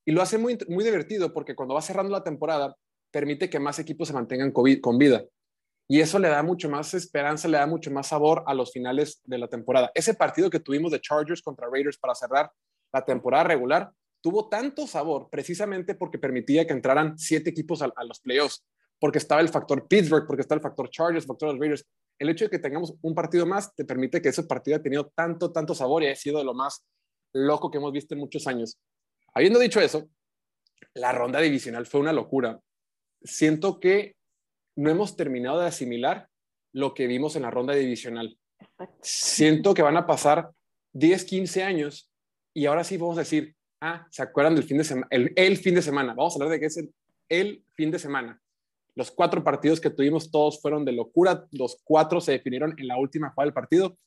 y 0.03 0.13
lo 0.13 0.23
hace 0.23 0.39
muy, 0.39 0.57
muy 0.67 0.83
divertido 0.83 1.31
porque 1.31 1.53
cuando 1.53 1.75
va 1.75 1.81
cerrando 1.83 2.11
la 2.11 2.23
temporada, 2.23 2.75
permite 3.11 3.51
que 3.51 3.59
más 3.59 3.77
equipos 3.77 4.07
se 4.07 4.15
mantengan 4.15 4.51
con 4.51 4.97
vida. 4.97 5.23
Y 5.91 6.01
eso 6.01 6.19
le 6.19 6.27
da 6.29 6.43
mucho 6.43 6.69
más 6.69 6.93
esperanza, 6.93 7.47
le 7.47 7.57
da 7.57 7.65
mucho 7.65 7.89
más 7.89 8.07
sabor 8.07 8.43
a 8.45 8.53
los 8.53 8.71
finales 8.71 9.21
de 9.25 9.39
la 9.39 9.47
temporada. 9.47 9.91
Ese 9.95 10.13
partido 10.13 10.47
que 10.51 10.59
tuvimos 10.59 10.91
de 10.91 11.01
Chargers 11.01 11.41
contra 11.41 11.67
Raiders 11.67 11.97
para 11.97 12.13
cerrar 12.13 12.51
la 12.93 13.03
temporada 13.03 13.45
regular 13.45 13.91
tuvo 14.21 14.49
tanto 14.49 14.85
sabor 14.85 15.29
precisamente 15.31 15.95
porque 15.95 16.19
permitía 16.19 16.67
que 16.67 16.73
entraran 16.73 17.17
siete 17.17 17.49
equipos 17.49 17.81
a, 17.81 17.91
los 18.03 18.19
playoffs, 18.19 18.63
porque 18.99 19.17
estaba 19.17 19.41
el 19.41 19.49
factor 19.49 19.87
Pittsburgh, 19.87 20.27
porque 20.27 20.41
está 20.41 20.53
el 20.53 20.61
factor 20.61 20.91
Chargers, 20.91 21.23
el 21.23 21.27
factor 21.27 21.49
los 21.49 21.59
Raiders. 21.59 21.87
El 22.19 22.29
hecho 22.29 22.45
de 22.45 22.51
que 22.51 22.59
tengamos 22.59 22.93
un 23.01 23.15
partido 23.15 23.47
más 23.47 23.73
te 23.73 23.83
permite 23.83 24.21
que 24.21 24.29
ese 24.29 24.43
partido 24.43 24.75
haya 24.75 24.83
tenido 24.83 25.11
tanto, 25.15 25.51
tanto 25.51 25.73
sabor 25.73 26.03
y 26.03 26.05
haya 26.05 26.15
sido 26.15 26.37
de 26.37 26.43
lo 26.43 26.53
más 26.53 26.85
loco 27.33 27.71
que 27.71 27.79
hemos 27.79 27.93
visto 27.93 28.13
en 28.13 28.19
muchos 28.19 28.45
años. 28.45 28.79
Habiendo 29.33 29.57
dicho 29.57 29.81
eso, 29.81 30.07
la 30.93 31.13
ronda 31.13 31.39
divisional 31.39 31.87
fue 31.87 31.99
una 31.99 32.13
locura. 32.13 32.59
Siento 33.23 33.79
que 33.79 34.18
no 34.79 34.89
hemos 34.89 35.15
terminado 35.15 35.59
de 35.59 35.67
asimilar 35.67 36.29
lo 36.71 36.93
que 36.93 37.07
vimos 37.07 37.35
en 37.35 37.43
la 37.43 37.51
ronda 37.51 37.73
divisional. 37.73 38.37
Siento 39.01 39.73
que 39.73 39.81
van 39.81 39.97
a 39.97 40.05
pasar 40.05 40.51
10, 40.93 41.25
15 41.25 41.63
años 41.63 42.11
y 42.53 42.65
ahora 42.65 42.83
sí 42.83 42.97
vamos 42.97 43.17
a 43.17 43.21
decir, 43.21 43.55
Ah, 43.81 44.05
¿se 44.11 44.21
acuerdan 44.21 44.55
del 44.55 44.65
fin 44.65 44.77
de 44.77 44.83
semana? 44.83 45.07
El, 45.09 45.57
fin 45.57 45.75
de 45.75 45.81
semana. 45.81 46.13
Vamos 46.13 46.33
a 46.33 46.35
hablar 46.35 46.49
de 46.51 46.59
qué 46.59 46.65
es 46.65 46.83
el, 47.29 47.63
fin 47.75 47.91
de 47.91 47.99
semana. 47.99 48.39
Los 48.95 49.11
cuatro 49.11 49.43
partidos 49.43 49.79
que 49.79 49.89
tuvimos 49.89 50.29
todos 50.29 50.61
fueron 50.61 50.83
de 50.83 50.91
locura. 50.91 51.45
Los 51.51 51.79
cuatro 51.83 52.19
se 52.19 52.33
definieron 52.33 52.75
en 52.77 52.87
la 52.87 52.97
última 52.97 53.29
jugada 53.29 53.45
del 53.45 53.53
partido. 53.53 53.97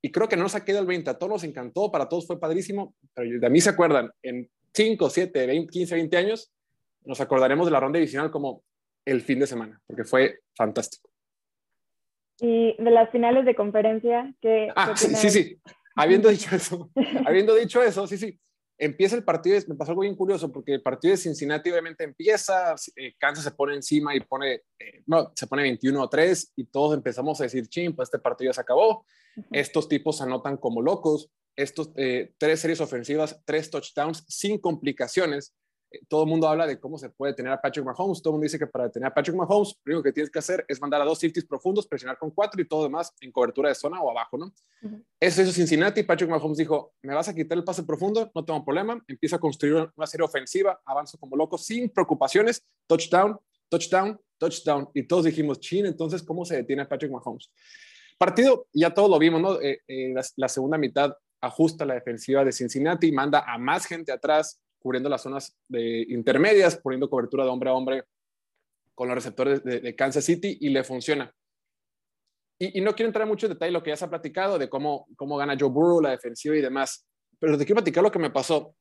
Y 0.00 0.12
creo 0.12 0.28
que 0.28 0.36
no 0.36 0.44
nos 0.44 0.54
ha 0.54 0.64
quedado 0.64 0.82
el 0.82 0.86
20. 0.86 1.10
A 1.10 1.18
todos 1.18 1.32
nos 1.32 1.44
encantó, 1.44 1.90
para 1.90 2.08
todos 2.08 2.26
fue 2.26 2.38
padrísimo. 2.38 2.94
Pero 3.14 3.40
de 3.40 3.50
mí 3.50 3.60
se 3.60 3.70
acuerdan, 3.70 4.12
en 4.22 4.48
5, 4.72 5.10
7, 5.10 5.46
20, 5.46 5.72
15, 5.72 5.94
20 5.96 6.16
años, 6.16 6.52
nos 7.04 7.20
acordaremos 7.20 7.66
de 7.66 7.72
la 7.72 7.80
ronda 7.80 7.98
divisional 7.98 8.30
como 8.30 8.62
el 9.06 9.22
fin 9.22 9.38
de 9.38 9.46
semana, 9.46 9.80
porque 9.86 10.04
fue 10.04 10.40
fantástico. 10.54 11.08
Y 12.40 12.76
de 12.76 12.90
las 12.90 13.10
finales 13.10 13.46
de 13.46 13.54
conferencia, 13.54 14.34
que... 14.42 14.70
Ah, 14.76 14.94
sí, 14.94 15.14
sí, 15.14 15.30
sí. 15.30 15.60
Habiendo 15.94 16.28
dicho 16.28 16.54
eso, 16.54 16.90
habiendo 17.26 17.54
dicho 17.54 17.82
eso, 17.82 18.06
sí, 18.06 18.18
sí. 18.18 18.38
Empieza 18.78 19.16
el 19.16 19.24
partido, 19.24 19.58
me 19.68 19.74
pasó 19.74 19.92
algo 19.92 20.02
bien 20.02 20.16
curioso, 20.16 20.52
porque 20.52 20.74
el 20.74 20.82
partido 20.82 21.12
de 21.12 21.16
Cincinnati 21.16 21.70
obviamente 21.70 22.04
empieza, 22.04 22.74
eh, 22.96 23.14
Kansas 23.18 23.44
se 23.44 23.52
pone 23.52 23.74
encima 23.74 24.14
y 24.14 24.20
pone, 24.20 24.64
eh, 24.78 25.02
no, 25.06 25.32
se 25.34 25.46
pone 25.46 25.62
21 25.62 26.02
a 26.02 26.10
3 26.10 26.52
y 26.56 26.64
todos 26.66 26.94
empezamos 26.94 27.40
a 27.40 27.44
decir, 27.44 27.66
ching, 27.68 27.96
pues 27.96 28.08
este 28.08 28.18
partido 28.18 28.50
ya 28.50 28.54
se 28.54 28.60
acabó, 28.60 29.06
estos 29.50 29.88
tipos 29.88 30.20
anotan 30.20 30.58
como 30.58 30.82
locos, 30.82 31.30
estos 31.56 31.90
eh, 31.96 32.34
tres 32.36 32.60
series 32.60 32.82
ofensivas, 32.82 33.40
tres 33.46 33.70
touchdowns 33.70 34.24
sin 34.28 34.58
complicaciones, 34.58 35.54
todo 36.08 36.24
el 36.24 36.28
mundo 36.28 36.48
habla 36.48 36.66
de 36.66 36.78
cómo 36.78 36.98
se 36.98 37.10
puede 37.10 37.34
tener 37.34 37.52
a 37.52 37.60
Patrick 37.60 37.84
Mahomes. 37.84 38.22
Todo 38.22 38.32
el 38.32 38.34
mundo 38.34 38.44
dice 38.44 38.58
que 38.58 38.66
para 38.66 38.90
tener 38.90 39.06
a 39.08 39.14
Patrick 39.14 39.36
Mahomes, 39.36 39.76
lo 39.84 39.94
único 39.94 40.02
que 40.02 40.12
tienes 40.12 40.30
que 40.30 40.38
hacer 40.38 40.64
es 40.68 40.80
mandar 40.80 41.00
a 41.00 41.04
dos 41.04 41.18
safeties 41.18 41.44
profundos, 41.44 41.86
presionar 41.86 42.18
con 42.18 42.30
cuatro 42.30 42.60
y 42.60 42.66
todo 42.66 42.84
demás 42.84 43.12
en 43.20 43.32
cobertura 43.32 43.68
de 43.68 43.74
zona 43.74 44.00
o 44.00 44.10
abajo, 44.10 44.38
¿no? 44.38 44.52
Eso 45.20 45.42
hizo 45.42 45.52
Cincinnati. 45.52 46.02
Patrick 46.02 46.30
Mahomes 46.30 46.58
dijo: 46.58 46.94
Me 47.02 47.14
vas 47.14 47.28
a 47.28 47.34
quitar 47.34 47.58
el 47.58 47.64
pase 47.64 47.82
profundo, 47.84 48.30
no 48.34 48.44
tengo 48.44 48.64
problema. 48.64 49.02
Empieza 49.08 49.36
a 49.36 49.38
construir 49.38 49.90
una 49.96 50.06
serie 50.06 50.24
ofensiva, 50.24 50.80
avanzo 50.84 51.18
como 51.18 51.36
loco, 51.36 51.58
sin 51.58 51.90
preocupaciones. 51.90 52.62
Touchdown, 52.86 53.38
touchdown, 53.68 54.20
touchdown. 54.38 54.88
Y 54.94 55.02
todos 55.04 55.24
dijimos: 55.24 55.60
Chin, 55.60 55.86
entonces, 55.86 56.22
¿cómo 56.22 56.44
se 56.44 56.56
detiene 56.56 56.82
a 56.82 56.88
Patrick 56.88 57.12
Mahomes? 57.12 57.50
Partido, 58.18 58.66
ya 58.72 58.94
todos 58.94 59.10
lo 59.10 59.18
vimos, 59.18 59.40
¿no? 59.40 59.60
Eh, 59.60 59.80
eh, 59.86 60.14
la 60.36 60.48
segunda 60.48 60.78
mitad 60.78 61.14
ajusta 61.40 61.84
la 61.84 61.94
defensiva 61.94 62.44
de 62.44 62.52
Cincinnati, 62.52 63.12
manda 63.12 63.44
a 63.46 63.58
más 63.58 63.86
gente 63.86 64.12
atrás, 64.12 64.60
cubriendo 64.78 65.08
las 65.08 65.22
zonas 65.22 65.56
de 65.68 66.06
intermedias, 66.08 66.76
poniendo 66.76 67.10
cobertura 67.10 67.44
de 67.44 67.50
hombre 67.50 67.70
a 67.70 67.74
hombre 67.74 68.04
con 68.94 69.08
los 69.08 69.14
receptores 69.14 69.62
de, 69.62 69.94
Kansas 69.94 70.24
City 70.24 70.56
y 70.60 70.70
le 70.70 70.82
funciona. 70.82 71.32
Y, 72.58 72.80
no 72.80 72.94
quiero 72.94 73.08
entrar 73.08 73.26
mucho 73.26 73.46
en 73.46 73.52
detalle 73.52 73.72
lo 73.72 73.82
que 73.82 73.90
ya 73.90 73.96
se 73.96 74.06
ha 74.06 74.10
platicado 74.10 74.58
de 74.58 74.70
cómo, 74.70 75.06
cómo 75.16 75.36
gana 75.36 75.56
Joe 75.58 75.68
Burrow, 75.68 76.00
la 76.00 76.10
defensiva 76.10 76.56
y 76.56 76.62
demás, 76.62 77.06
pero 77.38 77.58
te 77.58 77.66
quiero 77.66 77.76
platicar 77.76 78.02
lo 78.02 78.10
que 78.10 78.18
me 78.18 78.30
pasó. 78.30 78.74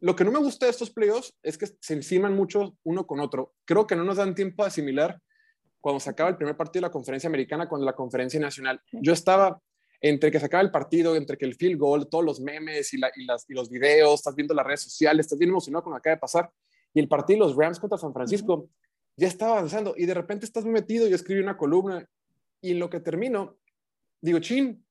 lo 0.00 0.14
que 0.14 0.24
no 0.24 0.30
me 0.30 0.38
gusta 0.38 0.66
de 0.66 0.72
estos 0.72 0.90
playoffs 0.90 1.32
es 1.42 1.56
que 1.56 1.66
se 1.66 1.94
enciman 1.94 2.34
mucho 2.34 2.76
uno 2.84 3.06
con 3.06 3.20
otro. 3.20 3.54
Creo 3.64 3.86
que 3.86 3.96
no 3.96 4.04
nos 4.04 4.18
dan 4.18 4.34
tiempo 4.34 4.64
a 4.64 4.66
asimilar 4.66 5.18
cuando 5.80 6.00
se 6.00 6.10
acaba 6.10 6.28
el 6.28 6.36
primer 6.36 6.56
partido 6.56 6.82
de 6.82 6.88
la 6.88 6.92
conferencia 6.92 7.28
americana 7.28 7.68
con 7.68 7.82
la 7.84 7.94
conferencia 7.94 8.38
nacional. 8.40 8.80
Yo 8.92 9.12
estaba 9.12 9.58
entre 10.00 10.30
que 10.30 10.38
se 10.38 10.46
acaba 10.46 10.62
el 10.62 10.70
partido, 10.70 11.16
entre 11.16 11.36
que 11.36 11.44
el 11.44 11.54
field 11.54 11.78
goal, 11.78 12.08
todos 12.08 12.24
los 12.24 12.40
memes 12.40 12.92
y, 12.94 12.98
los 13.48 13.68
videos, 13.68 14.14
estás 14.14 14.34
viendo 14.34 14.54
las 14.54 14.66
redes 14.66 14.82
sociales, 14.82 15.26
estás 15.26 15.38
bien 15.38 15.50
emocionado 15.50 15.84
con 15.84 15.92
lo 15.92 15.96
que 15.96 16.08
acaba 16.08 16.16
de 16.16 16.20
pasar. 16.20 16.50
Y 16.94 17.00
el 17.00 17.08
partido, 17.08 17.40
los 17.40 17.56
Rams 17.56 17.80
contra 17.80 17.98
San 17.98 18.12
Francisco, 18.12 18.70
ya 19.16 19.26
estaba 19.26 19.58
avanzando 19.58 19.94
y 19.96 20.06
de 20.06 20.14
repente 20.14 20.46
estás 20.46 20.64
metido. 20.64 21.08
Yo 21.08 21.16
escribí 21.16 21.40
una 21.40 21.56
columna 21.56 22.08
y 22.60 22.72
en 22.72 22.78
lo 22.78 22.88
que 22.88 23.00
termino, 23.00 23.58
digo, 24.20 24.38
chin, 24.38 24.84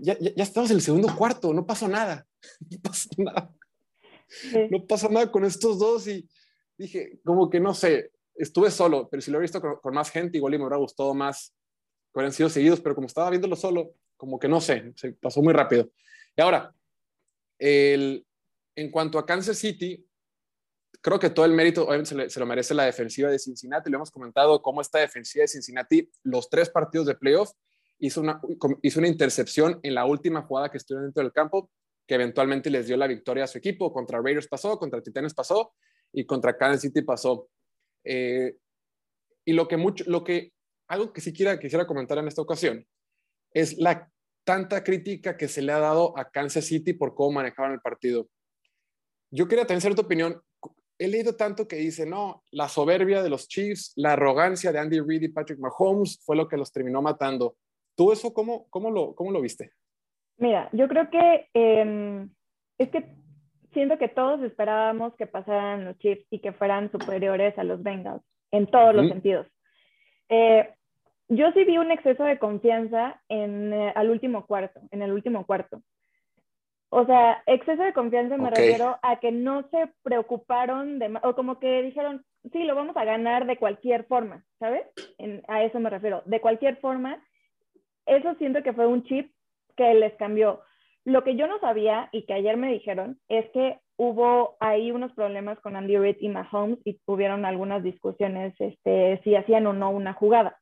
ya, 0.00 0.18
ya, 0.18 0.30
estamos 0.36 0.70
en 0.70 0.76
el 0.76 0.82
segundo 0.82 1.14
cuarto, 1.16 1.52
no 1.52 1.66
pasó 1.66 1.88
nada. 1.88 2.26
No 2.70 2.78
pasó 2.82 3.08
nada. 3.16 3.54
no 4.70 4.86
pasa 4.86 5.08
nada 5.08 5.30
con 5.32 5.44
estos 5.44 5.78
dos 5.78 6.06
y 6.08 6.28
dije, 6.76 7.20
como 7.24 7.48
que 7.48 7.60
no 7.60 7.74
sé, 7.74 8.12
estuve 8.34 8.70
solo, 8.70 9.08
pero 9.08 9.20
si 9.20 9.30
lo 9.30 9.38
he 9.38 9.42
visto 9.42 9.60
con, 9.60 9.94
más 9.94 10.10
gente, 10.10 10.36
igual 10.36 10.54
y 10.54 10.58
me 10.58 10.64
hubiera 10.64 10.76
gustado 10.76 11.14
más 11.14 11.54
que 12.12 12.18
hubieran 12.18 12.32
sido 12.32 12.48
seguidos, 12.48 12.80
pero 12.80 12.94
como 12.94 13.06
estaba 13.06 13.30
viéndolo 13.30 13.56
solo, 13.56 13.94
como 14.24 14.38
que 14.38 14.48
no 14.48 14.58
sé, 14.58 14.92
se 14.96 15.12
pasó 15.12 15.42
muy 15.42 15.52
rápido. 15.52 15.90
Y 16.34 16.40
ahora, 16.40 16.74
el, 17.58 18.26
en 18.74 18.90
cuanto 18.90 19.18
a 19.18 19.26
Kansas 19.26 19.58
City, 19.58 20.02
creo 21.02 21.18
que 21.18 21.28
todo 21.28 21.44
el 21.44 21.52
mérito 21.52 21.86
se, 22.06 22.40
lo 22.40 22.46
merece 22.46 22.72
la 22.72 22.86
defensiva 22.86 23.30
de 23.30 23.38
Cincinnati. 23.38 23.90
Lo 23.90 23.98
hemos 23.98 24.10
comentado 24.10 24.62
cómo 24.62 24.80
esta 24.80 24.98
defensiva 24.98 25.42
de 25.42 25.48
Cincinnati, 25.48 26.10
los 26.22 26.48
tres 26.48 26.70
partidos 26.70 27.06
de 27.06 27.16
playoff, 27.16 27.50
hizo 27.98 28.22
una, 28.22 28.40
hizo 28.80 28.98
una 28.98 29.08
intercepción 29.08 29.78
en 29.82 29.94
la 29.94 30.06
última 30.06 30.40
jugada 30.40 30.70
que 30.70 30.78
estuvieron 30.78 31.08
dentro 31.08 31.22
del 31.22 31.32
campo, 31.32 31.70
que 32.06 32.14
eventualmente 32.14 32.70
les 32.70 32.86
dio 32.86 32.96
la 32.96 33.06
victoria 33.06 33.44
a 33.44 33.46
su 33.46 33.58
equipo. 33.58 33.92
Contra 33.92 34.22
Raiders 34.22 34.48
pasó, 34.48 34.78
contra 34.78 35.02
Titanes 35.02 35.34
pasó 35.34 35.74
y 36.14 36.24
contra 36.24 36.56
Kansas 36.56 36.80
City 36.80 37.02
pasó. 37.02 37.50
Eh, 38.04 38.56
y 39.44 39.52
lo 39.52 39.68
que 39.68 39.76
mucho, 39.76 40.02
lo 40.06 40.24
que, 40.24 40.54
algo 40.88 41.12
que 41.12 41.20
sí 41.20 41.30
quisiera 41.34 41.86
comentar 41.86 42.16
en 42.16 42.28
esta 42.28 42.40
ocasión 42.40 42.86
es 43.54 43.78
la 43.78 44.10
tanta 44.44 44.84
crítica 44.84 45.36
que 45.36 45.48
se 45.48 45.62
le 45.62 45.72
ha 45.72 45.78
dado 45.78 46.16
a 46.18 46.30
Kansas 46.30 46.66
City 46.66 46.92
por 46.92 47.14
cómo 47.14 47.32
manejaban 47.32 47.72
el 47.72 47.80
partido. 47.80 48.28
Yo 49.30 49.48
quería 49.48 49.66
tener 49.66 49.80
cierta 49.80 50.02
opinión. 50.02 50.40
He 50.98 51.08
leído 51.08 51.34
tanto 51.34 51.66
que 51.66 51.76
dice, 51.76 52.06
no, 52.06 52.44
la 52.52 52.68
soberbia 52.68 53.22
de 53.22 53.30
los 53.30 53.48
Chiefs, 53.48 53.92
la 53.96 54.12
arrogancia 54.12 54.70
de 54.70 54.78
Andy 54.78 55.00
Reid 55.00 55.22
y 55.22 55.28
Patrick 55.28 55.58
Mahomes 55.58 56.22
fue 56.24 56.36
lo 56.36 56.46
que 56.46 56.56
los 56.56 56.70
terminó 56.70 57.02
matando. 57.02 57.56
¿Tú 57.96 58.12
eso 58.12 58.32
cómo, 58.32 58.68
cómo, 58.70 58.90
lo, 58.90 59.14
cómo 59.14 59.32
lo 59.32 59.40
viste? 59.40 59.72
Mira, 60.36 60.68
yo 60.72 60.88
creo 60.88 61.10
que 61.10 61.48
em, 61.54 62.30
es 62.78 62.90
que 62.90 63.16
siento 63.72 63.98
que 63.98 64.08
todos 64.08 64.42
esperábamos 64.42 65.14
que 65.16 65.26
pasaran 65.26 65.84
los 65.84 65.98
Chiefs 65.98 66.26
y 66.30 66.40
que 66.40 66.52
fueran 66.52 66.90
superiores 66.92 67.58
a 67.58 67.64
los 67.64 67.82
Bengals 67.82 68.22
en 68.52 68.66
todos 68.66 68.94
los 68.94 69.08
sentidos. 69.08 69.46
Eh, 70.28 70.72
yo 71.28 71.52
sí 71.52 71.64
vi 71.64 71.78
un 71.78 71.90
exceso 71.90 72.24
de 72.24 72.38
confianza 72.38 73.20
en, 73.28 73.72
eh, 73.72 73.92
al 73.94 74.10
último 74.10 74.46
cuarto, 74.46 74.80
en 74.90 75.02
el 75.02 75.12
último 75.12 75.46
cuarto. 75.46 75.82
O 76.90 77.04
sea, 77.06 77.42
exceso 77.46 77.82
de 77.82 77.92
confianza 77.92 78.36
me 78.36 78.50
refiero 78.50 78.98
a 79.02 79.18
que 79.18 79.32
no 79.32 79.68
se 79.70 79.90
preocuparon 80.04 81.00
de, 81.00 81.18
o 81.24 81.34
como 81.34 81.58
que 81.58 81.82
dijeron, 81.82 82.24
sí, 82.52 82.62
lo 82.62 82.76
vamos 82.76 82.96
a 82.96 83.04
ganar 83.04 83.46
de 83.46 83.56
cualquier 83.56 84.04
forma, 84.04 84.44
¿sabes? 84.60 84.82
a 85.48 85.64
eso 85.64 85.80
me 85.80 85.90
refiero, 85.90 86.22
de 86.24 86.40
cualquier 86.40 86.76
forma. 86.76 87.20
Eso 88.06 88.34
siento 88.36 88.62
que 88.62 88.72
fue 88.72 88.86
un 88.86 89.02
chip 89.04 89.32
que 89.76 89.92
les 89.94 90.14
cambió. 90.14 90.60
Lo 91.04 91.24
que 91.24 91.34
yo 91.34 91.48
no 91.48 91.58
sabía 91.58 92.08
y 92.12 92.26
que 92.26 92.34
ayer 92.34 92.56
me 92.56 92.72
dijeron 92.72 93.18
es 93.28 93.50
que 93.50 93.80
hubo 93.96 94.56
ahí 94.60 94.92
unos 94.92 95.12
problemas 95.14 95.58
con 95.60 95.74
Andy 95.74 95.96
Reid 95.96 96.18
y 96.20 96.28
Mahomes 96.28 96.78
y 96.84 97.00
tuvieron 97.06 97.44
algunas 97.44 97.82
discusiones 97.82 98.54
este, 98.60 99.20
si 99.24 99.34
hacían 99.34 99.66
o 99.66 99.72
no 99.72 99.90
una 99.90 100.12
jugada. 100.12 100.58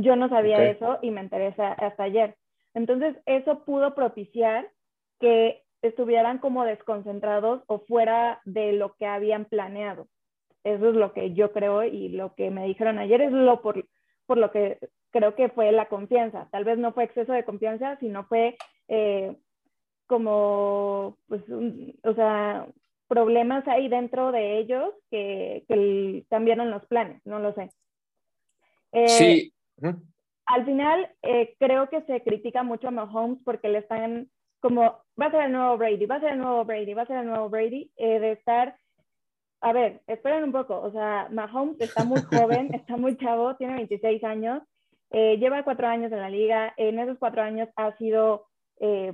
Yo 0.00 0.16
no 0.16 0.28
sabía 0.28 0.70
eso 0.70 0.98
y 1.02 1.10
me 1.10 1.22
interesa 1.22 1.72
hasta 1.72 2.04
ayer. 2.04 2.36
Entonces, 2.74 3.16
eso 3.26 3.64
pudo 3.64 3.94
propiciar 3.94 4.70
que 5.18 5.62
estuvieran 5.82 6.38
como 6.38 6.64
desconcentrados 6.64 7.62
o 7.66 7.80
fuera 7.80 8.40
de 8.44 8.72
lo 8.72 8.94
que 8.94 9.06
habían 9.06 9.44
planeado. 9.46 10.08
Eso 10.64 10.90
es 10.90 10.94
lo 10.94 11.12
que 11.12 11.32
yo 11.32 11.52
creo 11.52 11.84
y 11.84 12.10
lo 12.10 12.34
que 12.34 12.50
me 12.50 12.66
dijeron 12.66 12.98
ayer 12.98 13.22
es 13.22 13.32
lo 13.32 13.62
por, 13.62 13.86
por 14.26 14.38
lo 14.38 14.50
que 14.50 14.78
creo 15.10 15.34
que 15.34 15.48
fue 15.48 15.72
la 15.72 15.88
confianza. 15.88 16.48
Tal 16.50 16.64
vez 16.64 16.78
no 16.78 16.92
fue 16.92 17.04
exceso 17.04 17.32
de 17.32 17.44
confianza, 17.44 17.96
sino 17.98 18.24
fue 18.24 18.56
eh, 18.88 19.36
como, 20.06 21.16
pues, 21.28 21.42
o 22.04 22.14
sea, 22.14 22.66
problemas 23.08 23.66
ahí 23.68 23.88
dentro 23.88 24.32
de 24.32 24.58
ellos 24.58 24.92
que, 25.10 25.64
que 25.66 26.24
cambiaron 26.28 26.70
los 26.70 26.84
planes, 26.86 27.20
no 27.24 27.38
lo 27.38 27.54
sé. 27.54 27.70
Eh, 28.92 29.08
sí, 29.08 29.52
al 30.50 30.64
final, 30.64 31.08
eh, 31.22 31.54
creo 31.60 31.88
que 31.88 32.02
se 32.02 32.22
critica 32.22 32.64
mucho 32.64 32.88
a 32.88 32.90
Mahomes 32.90 33.38
porque 33.44 33.68
le 33.68 33.78
están 33.78 34.28
como, 34.60 34.82
va 35.18 35.26
a 35.26 35.30
ser 35.30 35.42
el 35.44 35.52
nuevo 35.52 35.78
Brady, 35.78 36.06
va 36.06 36.16
a 36.16 36.20
ser 36.20 36.32
el 36.32 36.38
nuevo 36.38 36.64
Brady, 36.64 36.92
va 36.92 37.02
a 37.02 37.06
ser 37.06 37.18
el 37.18 37.26
nuevo 37.26 37.48
Brady, 37.48 37.90
eh, 37.96 38.18
de 38.18 38.32
estar, 38.32 38.76
a 39.60 39.72
ver, 39.72 40.02
esperen 40.08 40.42
un 40.44 40.52
poco, 40.52 40.78
o 40.80 40.90
sea, 40.90 41.28
Mahomes 41.30 41.80
está 41.80 42.04
muy 42.04 42.20
joven, 42.30 42.74
está 42.74 42.96
muy 42.96 43.16
chavo, 43.16 43.54
tiene 43.56 43.74
26 43.74 44.24
años, 44.24 44.62
eh, 45.12 45.38
lleva 45.38 45.62
cuatro 45.62 45.86
años 45.86 46.10
en 46.12 46.20
la 46.20 46.28
liga, 46.28 46.74
en 46.76 46.98
esos 46.98 47.16
cuatro 47.18 47.42
años 47.42 47.68
ha 47.76 47.96
sido 47.96 48.46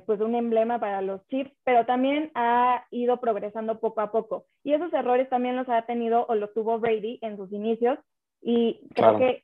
pues 0.06 0.20
un 0.20 0.36
emblema 0.36 0.78
para 0.78 1.02
los 1.02 1.26
Chiefs, 1.26 1.50
pero 1.64 1.84
también 1.86 2.30
ha 2.36 2.86
ido 2.92 3.18
progresando 3.18 3.80
poco 3.80 4.00
a 4.00 4.12
poco. 4.12 4.46
Y 4.62 4.74
esos 4.74 4.92
errores 4.92 5.28
también 5.28 5.56
los 5.56 5.68
ha 5.68 5.82
tenido 5.82 6.24
o 6.28 6.36
los 6.36 6.54
tuvo 6.54 6.78
Brady 6.78 7.18
en 7.20 7.36
sus 7.36 7.50
inicios. 7.50 7.98
Y 8.40 8.78
creo 8.94 9.18
que 9.18 9.42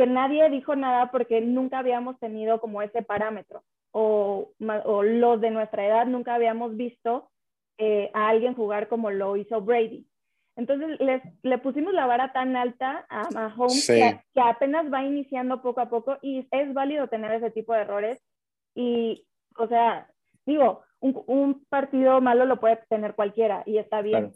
que 0.00 0.06
nadie 0.06 0.48
dijo 0.48 0.74
nada 0.76 1.10
porque 1.10 1.42
nunca 1.42 1.78
habíamos 1.78 2.18
tenido 2.18 2.58
como 2.58 2.80
ese 2.80 3.02
parámetro 3.02 3.62
o, 3.92 4.48
o 4.86 5.02
los 5.02 5.42
de 5.42 5.50
nuestra 5.50 5.86
edad 5.86 6.06
nunca 6.06 6.36
habíamos 6.36 6.74
visto 6.74 7.28
eh, 7.76 8.10
a 8.14 8.30
alguien 8.30 8.54
jugar 8.54 8.88
como 8.88 9.10
lo 9.10 9.36
hizo 9.36 9.60
Brady. 9.60 10.06
Entonces 10.56 10.98
les, 11.00 11.22
le 11.42 11.58
pusimos 11.58 11.92
la 11.92 12.06
vara 12.06 12.32
tan 12.32 12.56
alta 12.56 13.04
a 13.10 13.28
Mahomes 13.30 13.86
que, 13.86 14.40
apenas 14.40 14.90
va 14.90 15.04
iniciando 15.04 15.60
poco 15.60 15.82
a 15.82 15.90
poco 15.90 16.16
y 16.22 16.48
es 16.50 16.72
válido 16.72 17.08
tener 17.08 17.32
ese 17.32 17.50
tipo 17.50 17.74
de 17.74 17.80
errores. 17.82 18.22
Y, 18.74 19.26
o 19.58 19.68
sea, 19.68 20.08
digo, 20.46 20.80
un, 21.00 21.22
un 21.26 21.64
partido 21.66 22.22
malo 22.22 22.46
lo 22.46 22.58
puede 22.58 22.76
tener 22.88 23.14
cualquiera 23.14 23.64
y 23.66 23.76
está 23.76 24.00
bien 24.00 24.32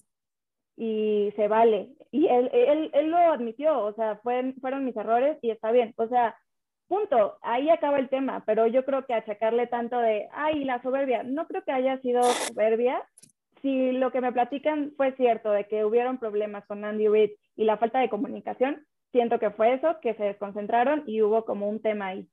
y 0.77 1.33
se 1.37 1.49
vale. 1.49 1.91
Y 2.11 2.27
él, 2.27 2.51
él, 2.53 2.91
él 2.93 3.11
lo 3.11 3.19
admitió, 3.19 3.79
o 3.79 3.93
sea, 3.95 4.17
fue, 4.23 4.55
fueron 4.61 4.85
mis 4.85 4.97
errores 4.97 5.39
y 5.43 5.51
está 5.51 5.73
bien. 5.73 5.93
O 5.97 6.09
sea, 6.09 6.37
punto, 6.89 7.37
ahí 7.43 7.71
acaba 7.71 7.99
el 7.99 8.09
tema, 8.09 8.43
pero 8.47 8.67
yo 8.67 8.85
creo 8.85 9.05
que 9.07 9.15
achacarle 9.15 9.67
tanto 9.67 9.99
de, 9.99 10.29
ay, 10.33 10.65
la 10.65 10.83
soberbia, 10.83 11.23
no 11.23 11.47
creo 11.47 11.63
que 11.65 11.73
haya 11.73 11.99
sido 12.01 12.23
soberbia. 12.23 13.03
Si 13.63 13.93
lo 13.93 14.13
que 14.13 14.21
me 14.21 14.33
platican 14.33 14.93
fue 14.97 15.13
cierto, 15.17 15.51
de 15.51 15.65
que 15.65 15.85
hubieron 15.85 16.19
problemas 16.19 16.67
con 16.67 16.85
Andy 16.85 17.09
Reid 17.09 17.31
y 17.57 17.65
la 17.65 17.79
falta 17.79 18.01
de 18.01 18.11
comunicación, 18.11 18.85
siento 19.11 19.39
que 19.39 19.51
fue 19.51 19.75
eso, 19.75 19.99
que 20.03 20.15
se 20.15 20.25
desconcentraron 20.25 21.05
y 21.07 21.23
hubo 21.23 21.45
como 21.45 21.69
un 21.69 21.81
tema 21.81 22.09
ahí. 22.09 22.29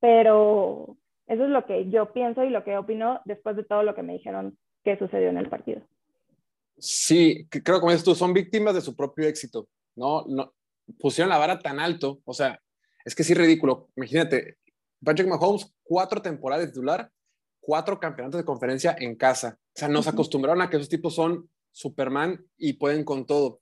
Pero 0.00 0.96
eso 1.26 1.44
es 1.44 1.50
lo 1.50 1.64
que 1.66 1.88
yo 1.88 2.12
pienso 2.12 2.42
y 2.42 2.50
lo 2.50 2.64
que 2.64 2.76
opino 2.76 3.20
después 3.24 3.54
de 3.54 3.64
todo 3.64 3.82
lo 3.84 3.94
que 3.94 4.02
me 4.02 4.14
dijeron 4.14 4.58
que 4.82 4.98
sucedió 4.98 5.28
en 5.28 5.38
el 5.38 5.48
partido. 5.48 5.82
Sí, 6.84 7.46
creo 7.48 7.76
que 7.76 7.80
como 7.80 7.92
dices 7.92 8.04
tú, 8.04 8.12
son 8.16 8.32
víctimas 8.32 8.74
de 8.74 8.80
su 8.80 8.96
propio 8.96 9.28
éxito, 9.28 9.68
¿no? 9.94 10.24
no 10.26 10.52
pusieron 10.98 11.30
la 11.30 11.38
vara 11.38 11.60
tan 11.60 11.78
alto, 11.78 12.20
o 12.24 12.34
sea, 12.34 12.60
es 13.04 13.14
que 13.14 13.22
sí 13.22 13.34
ridículo. 13.34 13.90
Imagínate, 13.94 14.58
Patrick 15.04 15.28
Mahomes, 15.28 15.72
cuatro 15.84 16.20
temporadas 16.20 16.66
de 16.66 16.72
titular, 16.72 17.08
cuatro 17.60 18.00
campeonatos 18.00 18.40
de 18.40 18.44
conferencia 18.44 18.96
en 18.98 19.14
casa. 19.14 19.56
O 19.60 19.78
sea, 19.78 19.86
nos 19.86 20.08
acostumbraron 20.08 20.60
a 20.60 20.68
que 20.68 20.76
esos 20.76 20.88
tipos 20.88 21.14
son 21.14 21.48
Superman 21.70 22.44
y 22.56 22.72
pueden 22.72 23.04
con 23.04 23.26
todo. 23.26 23.60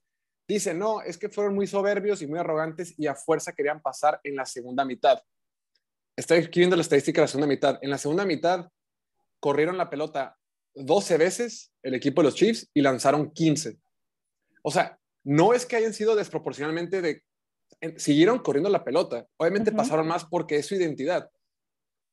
Dice, 0.48 0.72
no, 0.72 1.02
es 1.02 1.18
que 1.18 1.28
fueron 1.28 1.54
muy 1.54 1.66
soberbios 1.66 2.22
y 2.22 2.26
muy 2.26 2.38
arrogantes 2.38 2.98
y 2.98 3.06
a 3.06 3.14
fuerza 3.14 3.52
querían 3.52 3.82
pasar 3.82 4.18
en 4.24 4.34
la 4.34 4.46
segunda 4.46 4.86
mitad. 4.86 5.22
Estoy 6.16 6.38
escribiendo 6.38 6.74
la 6.74 6.82
estadística 6.82 7.20
de 7.20 7.24
la 7.24 7.28
segunda 7.28 7.46
mitad. 7.46 7.78
En 7.82 7.90
la 7.90 7.98
segunda 7.98 8.24
mitad 8.24 8.70
corrieron 9.40 9.76
la 9.76 9.90
pelota 9.90 10.38
12 10.74 11.16
veces 11.16 11.72
el 11.82 11.94
equipo 11.94 12.22
de 12.22 12.26
los 12.26 12.34
Chiefs 12.34 12.68
y 12.74 12.80
lanzaron 12.80 13.30
15. 13.30 13.78
O 14.62 14.70
sea, 14.70 14.98
no 15.24 15.52
es 15.52 15.66
que 15.66 15.76
hayan 15.76 15.92
sido 15.92 16.16
desproporcionalmente 16.16 17.02
de... 17.02 17.22
Siguieron 17.96 18.40
corriendo 18.40 18.68
la 18.68 18.84
pelota. 18.84 19.26
Obviamente 19.36 19.72
pasaron 19.72 20.06
más 20.06 20.24
porque 20.24 20.56
es 20.56 20.66
su 20.66 20.74
identidad. 20.74 21.30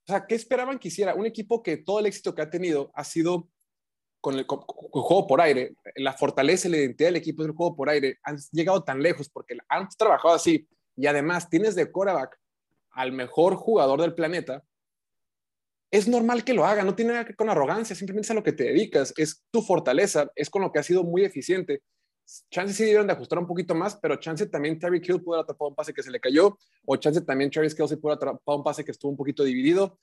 O 0.07 0.11
sea, 0.11 0.25
¿qué 0.25 0.35
esperaban 0.35 0.79
que 0.79 0.87
hiciera? 0.87 1.15
Un 1.15 1.25
equipo 1.25 1.61
que 1.61 1.77
todo 1.77 1.99
el 1.99 2.05
éxito 2.05 2.33
que 2.33 2.41
ha 2.41 2.49
tenido 2.49 2.91
ha 2.93 3.03
sido 3.03 3.49
con 4.21 4.37
el, 4.37 4.45
juego 4.45 5.27
por 5.27 5.41
aire. 5.41 5.75
La 5.95 6.13
fortaleza 6.13 6.67
y 6.67 6.71
la 6.71 6.77
identidad 6.77 7.09
del 7.09 7.17
equipo 7.17 7.43
es 7.43 7.49
el 7.49 7.55
juego 7.55 7.75
por 7.75 7.89
aire. 7.89 8.17
Han 8.23 8.37
llegado 8.51 8.83
tan 8.83 9.01
lejos 9.01 9.29
porque 9.29 9.57
han 9.67 9.89
trabajado 9.97 10.35
así. 10.35 10.67
Y 10.95 11.07
además 11.07 11.49
tienes 11.49 11.75
de 11.75 11.91
quarterback 11.91 12.39
al 12.91 13.11
mejor 13.11 13.55
jugador 13.55 14.01
del 14.01 14.15
planeta 14.15 14.63
es 15.89 16.07
normal 16.07 16.43
que 16.43 16.53
lo 16.53 16.65
haga, 16.65 16.83
no 16.83 16.95
tiene 16.95 17.11
nada 17.13 17.23
que 17.23 17.29
ver 17.29 17.35
con 17.37 17.49
arrogancia, 17.49 17.95
simplemente 17.95 18.27
es 18.27 18.31
a 18.31 18.33
lo 18.33 18.43
que 18.43 18.51
te 18.51 18.65
dedicas, 18.65 19.13
es 19.17 19.43
tu 19.51 19.61
fortaleza, 19.61 20.29
es 20.35 20.49
con 20.49 20.61
lo 20.61 20.71
que 20.71 20.79
ha 20.79 20.83
sido 20.83 21.03
muy 21.03 21.23
eficiente. 21.23 21.81
Chance 22.51 22.73
sí 22.73 22.83
debieron 22.83 23.07
de 23.07 23.13
ajustar 23.13 23.39
un 23.39 23.47
poquito 23.47 23.73
más, 23.73 23.95
pero 23.95 24.17
chance 24.17 24.45
también 24.47 24.77
Terry 24.77 25.01
Hill 25.01 25.21
pudo 25.21 25.39
atrapado 25.39 25.69
un 25.69 25.75
pase 25.75 25.93
que 25.93 26.03
se 26.03 26.11
le 26.11 26.19
cayó, 26.19 26.57
o 26.85 26.97
chance 26.97 27.21
también 27.21 27.49
Travis 27.49 27.73
Kelsey 27.73 27.97
pudo 27.97 28.13
atrapado 28.13 28.57
un 28.57 28.63
pase 28.63 28.83
que 28.83 28.91
estuvo 28.91 29.11
un 29.11 29.17
poquito 29.17 29.43
dividido, 29.43 29.97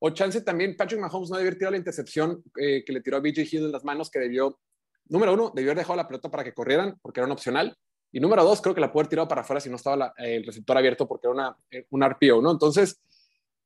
o 0.00 0.10
chance 0.10 0.40
también 0.40 0.76
Patrick 0.76 1.00
Mahomes 1.00 1.30
no 1.30 1.36
debió 1.36 1.50
haber 1.50 1.58
tirado 1.58 1.72
la 1.72 1.78
intercepción 1.78 2.42
eh, 2.56 2.84
que 2.84 2.92
le 2.92 3.00
tiró 3.00 3.16
a 3.16 3.20
BJ 3.20 3.42
Hill 3.42 3.64
en 3.66 3.72
las 3.72 3.84
manos, 3.84 4.10
que 4.10 4.18
debió, 4.18 4.58
número 5.06 5.34
uno, 5.34 5.52
debió 5.54 5.70
haber 5.70 5.78
dejado 5.78 5.96
la 5.96 6.08
pelota 6.08 6.30
para 6.30 6.42
que 6.42 6.52
corrieran, 6.52 6.98
porque 7.00 7.20
era 7.20 7.26
un 7.26 7.32
opcional, 7.32 7.76
y 8.10 8.18
número 8.18 8.42
dos, 8.42 8.60
creo 8.60 8.74
que 8.74 8.80
la 8.80 8.90
pudo 8.90 9.02
haber 9.02 9.10
tirado 9.10 9.28
para 9.28 9.42
afuera 9.42 9.60
si 9.60 9.70
no 9.70 9.76
estaba 9.76 10.14
el 10.16 10.44
receptor 10.44 10.76
abierto, 10.76 11.06
porque 11.06 11.28
era 11.28 11.56
eh, 11.70 11.86
un 11.90 12.02
RPO, 12.02 12.42
¿no? 12.42 12.50
Entonces, 12.50 13.00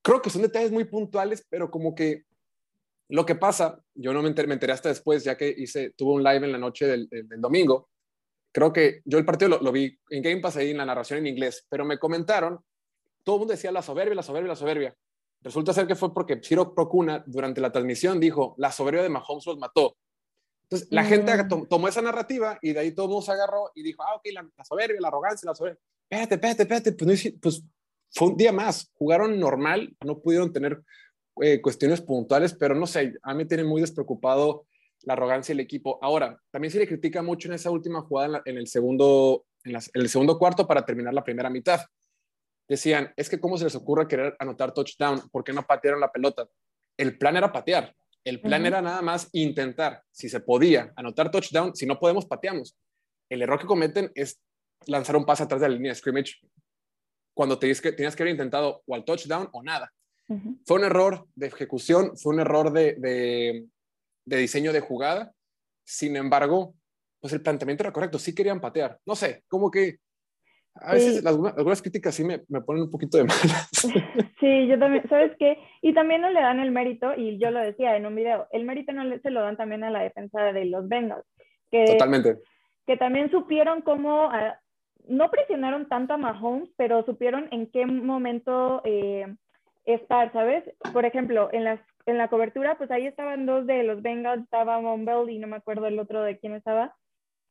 creo 0.02 0.20
que 0.20 0.30
son 0.30 0.42
detalles 0.42 0.72
muy 0.72 0.84
puntuales, 0.84 1.46
pero 1.48 1.70
como 1.70 1.94
que 1.94 2.24
Lo 3.08 3.26
que 3.26 3.34
pasa, 3.34 3.78
yo 3.94 4.12
no 4.12 4.22
me 4.22 4.28
enteré, 4.28 4.48
me 4.48 4.54
enteré 4.54 4.72
hasta 4.72 4.88
después, 4.88 5.22
ya 5.22 5.36
que 5.36 5.54
hice, 5.56 5.90
tuve 5.90 6.14
un 6.14 6.22
live 6.22 6.46
en 6.46 6.52
la 6.52 6.58
noche 6.58 6.86
del, 6.86 7.08
del 7.10 7.40
domingo. 7.40 7.90
Creo 8.52 8.72
que 8.72 9.02
yo 9.04 9.18
el 9.18 9.24
partido 9.24 9.50
lo, 9.50 9.60
lo, 9.60 9.72
vi 9.72 9.98
en 10.10 10.22
Game 10.22 10.40
Pass 10.40 10.56
ahí 10.56 10.70
en 10.70 10.78
la 10.78 10.86
narración 10.86 11.18
en 11.18 11.26
inglés, 11.26 11.66
pero 11.68 11.84
me 11.84 11.98
comentaron, 11.98 12.60
todo 13.22 13.36
el 13.36 13.40
mundo 13.40 13.52
decía 13.52 13.70
la 13.70 13.82
soberbia, 13.82 14.14
la 14.14 14.22
soberbia, 14.22 14.48
la 14.48 14.56
soberbia. 14.56 14.96
Resulta 15.42 15.72
ser 15.72 15.86
que 15.86 15.94
fue 15.94 16.14
porque 16.14 16.40
Ciro 16.42 16.74
Procuna 16.74 17.22
durante 17.26 17.60
la 17.60 17.72
transmisión 17.72 18.20
dijo, 18.20 18.54
la 18.58 18.70
soberbia 18.70 19.02
de 19.02 19.08
Mahomes 19.08 19.46
los 19.46 19.58
mató. 19.58 19.96
Entonces, 20.64 20.88
la 20.90 21.02
mm. 21.02 21.06
gente 21.06 21.32
tomó 21.68 21.88
esa 21.88 22.00
narrativa 22.00 22.58
y 22.62 22.72
de 22.72 22.80
ahí 22.80 22.92
todo 22.92 23.06
el 23.06 23.10
mundo 23.10 23.26
se 23.26 23.32
agarró 23.32 23.70
y 23.74 23.82
dijo, 23.82 24.02
ah, 24.02 24.14
ok, 24.16 24.22
la, 24.32 24.48
la 24.56 24.64
soberbia, 24.64 25.00
la 25.00 25.08
arrogancia, 25.08 25.46
la 25.50 25.54
soberbia. 25.54 25.80
Espérate, 26.08 26.34
espérate, 26.34 26.62
espérate. 26.62 26.92
Pues, 26.92 27.34
pues 27.42 27.62
fue 28.12 28.28
un 28.28 28.36
día 28.36 28.52
más. 28.52 28.90
Jugaron 28.94 29.38
normal, 29.38 29.94
no 30.04 30.20
pudieron 30.20 30.52
tener 30.52 30.80
eh, 31.40 31.60
cuestiones 31.60 32.00
puntuales, 32.00 32.54
pero 32.54 32.74
no 32.74 32.86
sé, 32.86 33.14
a 33.22 33.32
mí 33.32 33.38
me 33.38 33.44
tiene 33.46 33.64
muy 33.64 33.80
despreocupado 33.80 34.66
la 35.04 35.14
arrogancia 35.14 35.52
del 35.52 35.60
equipo. 35.60 35.98
Ahora, 36.02 36.38
también 36.50 36.70
se 36.70 36.78
le 36.78 36.86
critica 36.86 37.22
mucho 37.22 37.48
en 37.48 37.54
esa 37.54 37.70
última 37.70 38.02
jugada 38.02 38.42
en, 38.44 38.58
el, 38.58 38.68
segundo, 38.68 39.46
en, 39.64 39.76
el 39.94 40.08
segundo 40.08 40.38
cuarto 40.38 40.66
para 40.66 40.84
terminar 40.84 41.14
la 41.14 41.24
primera 41.24 41.50
mitad. 41.50 41.80
Decían, 42.68 43.12
es 43.16 43.28
que 43.28 43.40
cómo 43.40 43.56
se 43.58 43.64
les 43.64 43.74
ocurre 43.74 44.06
querer 44.06 44.36
anotar 44.38 44.72
touchdown, 44.72 45.28
¿por 45.30 45.42
qué 45.42 45.52
no 45.52 45.66
patearon 45.66 46.00
la 46.00 46.12
pelota? 46.12 46.48
El 46.96 47.18
plan 47.18 47.36
era 47.36 47.50
patear, 47.50 47.94
el 48.24 48.40
plan 48.40 48.64
era 48.64 48.80
nada 48.80 49.02
más 49.02 49.28
intentar, 49.32 50.02
si 50.12 50.28
se 50.28 50.40
podía, 50.40 50.92
anotar 50.94 51.30
touchdown, 51.30 51.74
si 51.74 51.86
no 51.86 51.98
podemos, 51.98 52.26
pateamos. 52.26 52.76
El 53.28 53.42
error 53.42 53.58
que 53.58 53.66
cometen 53.66 54.12
es 54.14 54.40
lanzar 54.86 55.16
un 55.16 55.24
pase 55.24 55.42
atrás 55.42 55.60
de 55.60 55.68
la 55.68 55.74
línea 55.74 55.90
de 55.90 55.96
scrimmage 55.96 56.36
cuando 57.34 57.58
tenías 57.58 57.80
que, 57.80 57.92
tenías 57.92 58.14
que 58.14 58.22
haber 58.22 58.32
intentado 58.32 58.82
o 58.86 58.94
al 58.94 59.04
touchdown 59.04 59.48
o 59.52 59.62
nada. 59.62 59.90
Fue 60.64 60.78
un 60.78 60.84
error 60.84 61.26
de 61.34 61.48
ejecución, 61.48 62.16
fue 62.16 62.32
un 62.32 62.40
error 62.40 62.72
de, 62.72 62.94
de, 64.24 64.36
diseño 64.36 64.72
de 64.72 64.80
jugada. 64.80 65.32
Sin 65.84 66.16
embargo, 66.16 66.74
pues 67.20 67.34
el 67.34 67.42
planteamiento 67.42 67.82
era 67.82 67.92
correcto, 67.92 68.18
sí 68.18 68.34
querían 68.34 68.60
patear. 68.60 68.98
No 69.04 69.14
sé, 69.14 69.44
como 69.46 69.70
que 69.70 69.98
a 70.74 70.94
veces 70.94 71.24
algunas, 71.26 71.82
críticas 71.82 72.14
sí 72.14 72.24
me, 72.24 72.42
me, 72.48 72.62
ponen 72.62 72.84
un 72.84 72.90
poquito 72.90 73.18
de 73.18 73.24
malas. 73.24 73.68
Sí, 74.40 74.66
yo 74.66 74.76
también, 74.76 75.08
¿sabes 75.08 75.30
qué? 75.38 75.56
Y 75.82 75.94
también 75.94 76.20
no 76.20 76.30
le 76.30 76.40
dan 76.40 76.58
el 76.58 76.72
mérito, 76.72 77.14
y 77.16 77.38
yo 77.38 77.52
lo 77.52 77.60
decía 77.60 77.96
en 77.96 78.06
un 78.06 78.16
video, 78.16 78.48
el 78.50 78.64
mérito 78.64 78.92
no 78.92 79.04
se 79.20 79.30
lo 79.30 79.40
dan 79.40 79.56
también 79.56 79.84
a 79.84 79.90
la 79.90 80.02
defensa 80.02 80.52
de 80.52 80.64
los 80.64 80.88
Bengals. 80.88 81.24
Que, 81.70 81.84
Totalmente. 81.84 82.38
Que 82.84 82.96
también 82.96 83.30
supieron 83.30 83.82
cómo, 83.82 84.30
ah, 84.32 84.58
no 85.08 85.30
presionaron 85.30 85.88
tanto 85.88 86.14
a 86.14 86.18
Mahomes, 86.18 86.68
pero 86.76 87.04
supieron 87.04 87.48
en 87.50 87.66
qué 87.70 87.86
momento 87.86 88.82
eh, 88.84 89.34
estar, 89.84 90.32
¿sabes? 90.32 90.64
Por 90.92 91.04
ejemplo, 91.04 91.48
en, 91.52 91.64
las, 91.64 91.80
en 92.06 92.18
la 92.18 92.28
cobertura, 92.28 92.76
pues 92.78 92.90
ahí 92.90 93.06
estaban 93.06 93.46
dos 93.46 93.66
de 93.66 93.82
los 93.82 94.02
Bengals, 94.02 94.44
estaba 94.44 94.80
Monbell 94.80 95.30
y 95.30 95.38
no 95.38 95.46
me 95.46 95.56
acuerdo 95.56 95.86
el 95.86 95.98
otro 95.98 96.22
de 96.22 96.38
quién 96.38 96.54
estaba. 96.54 96.94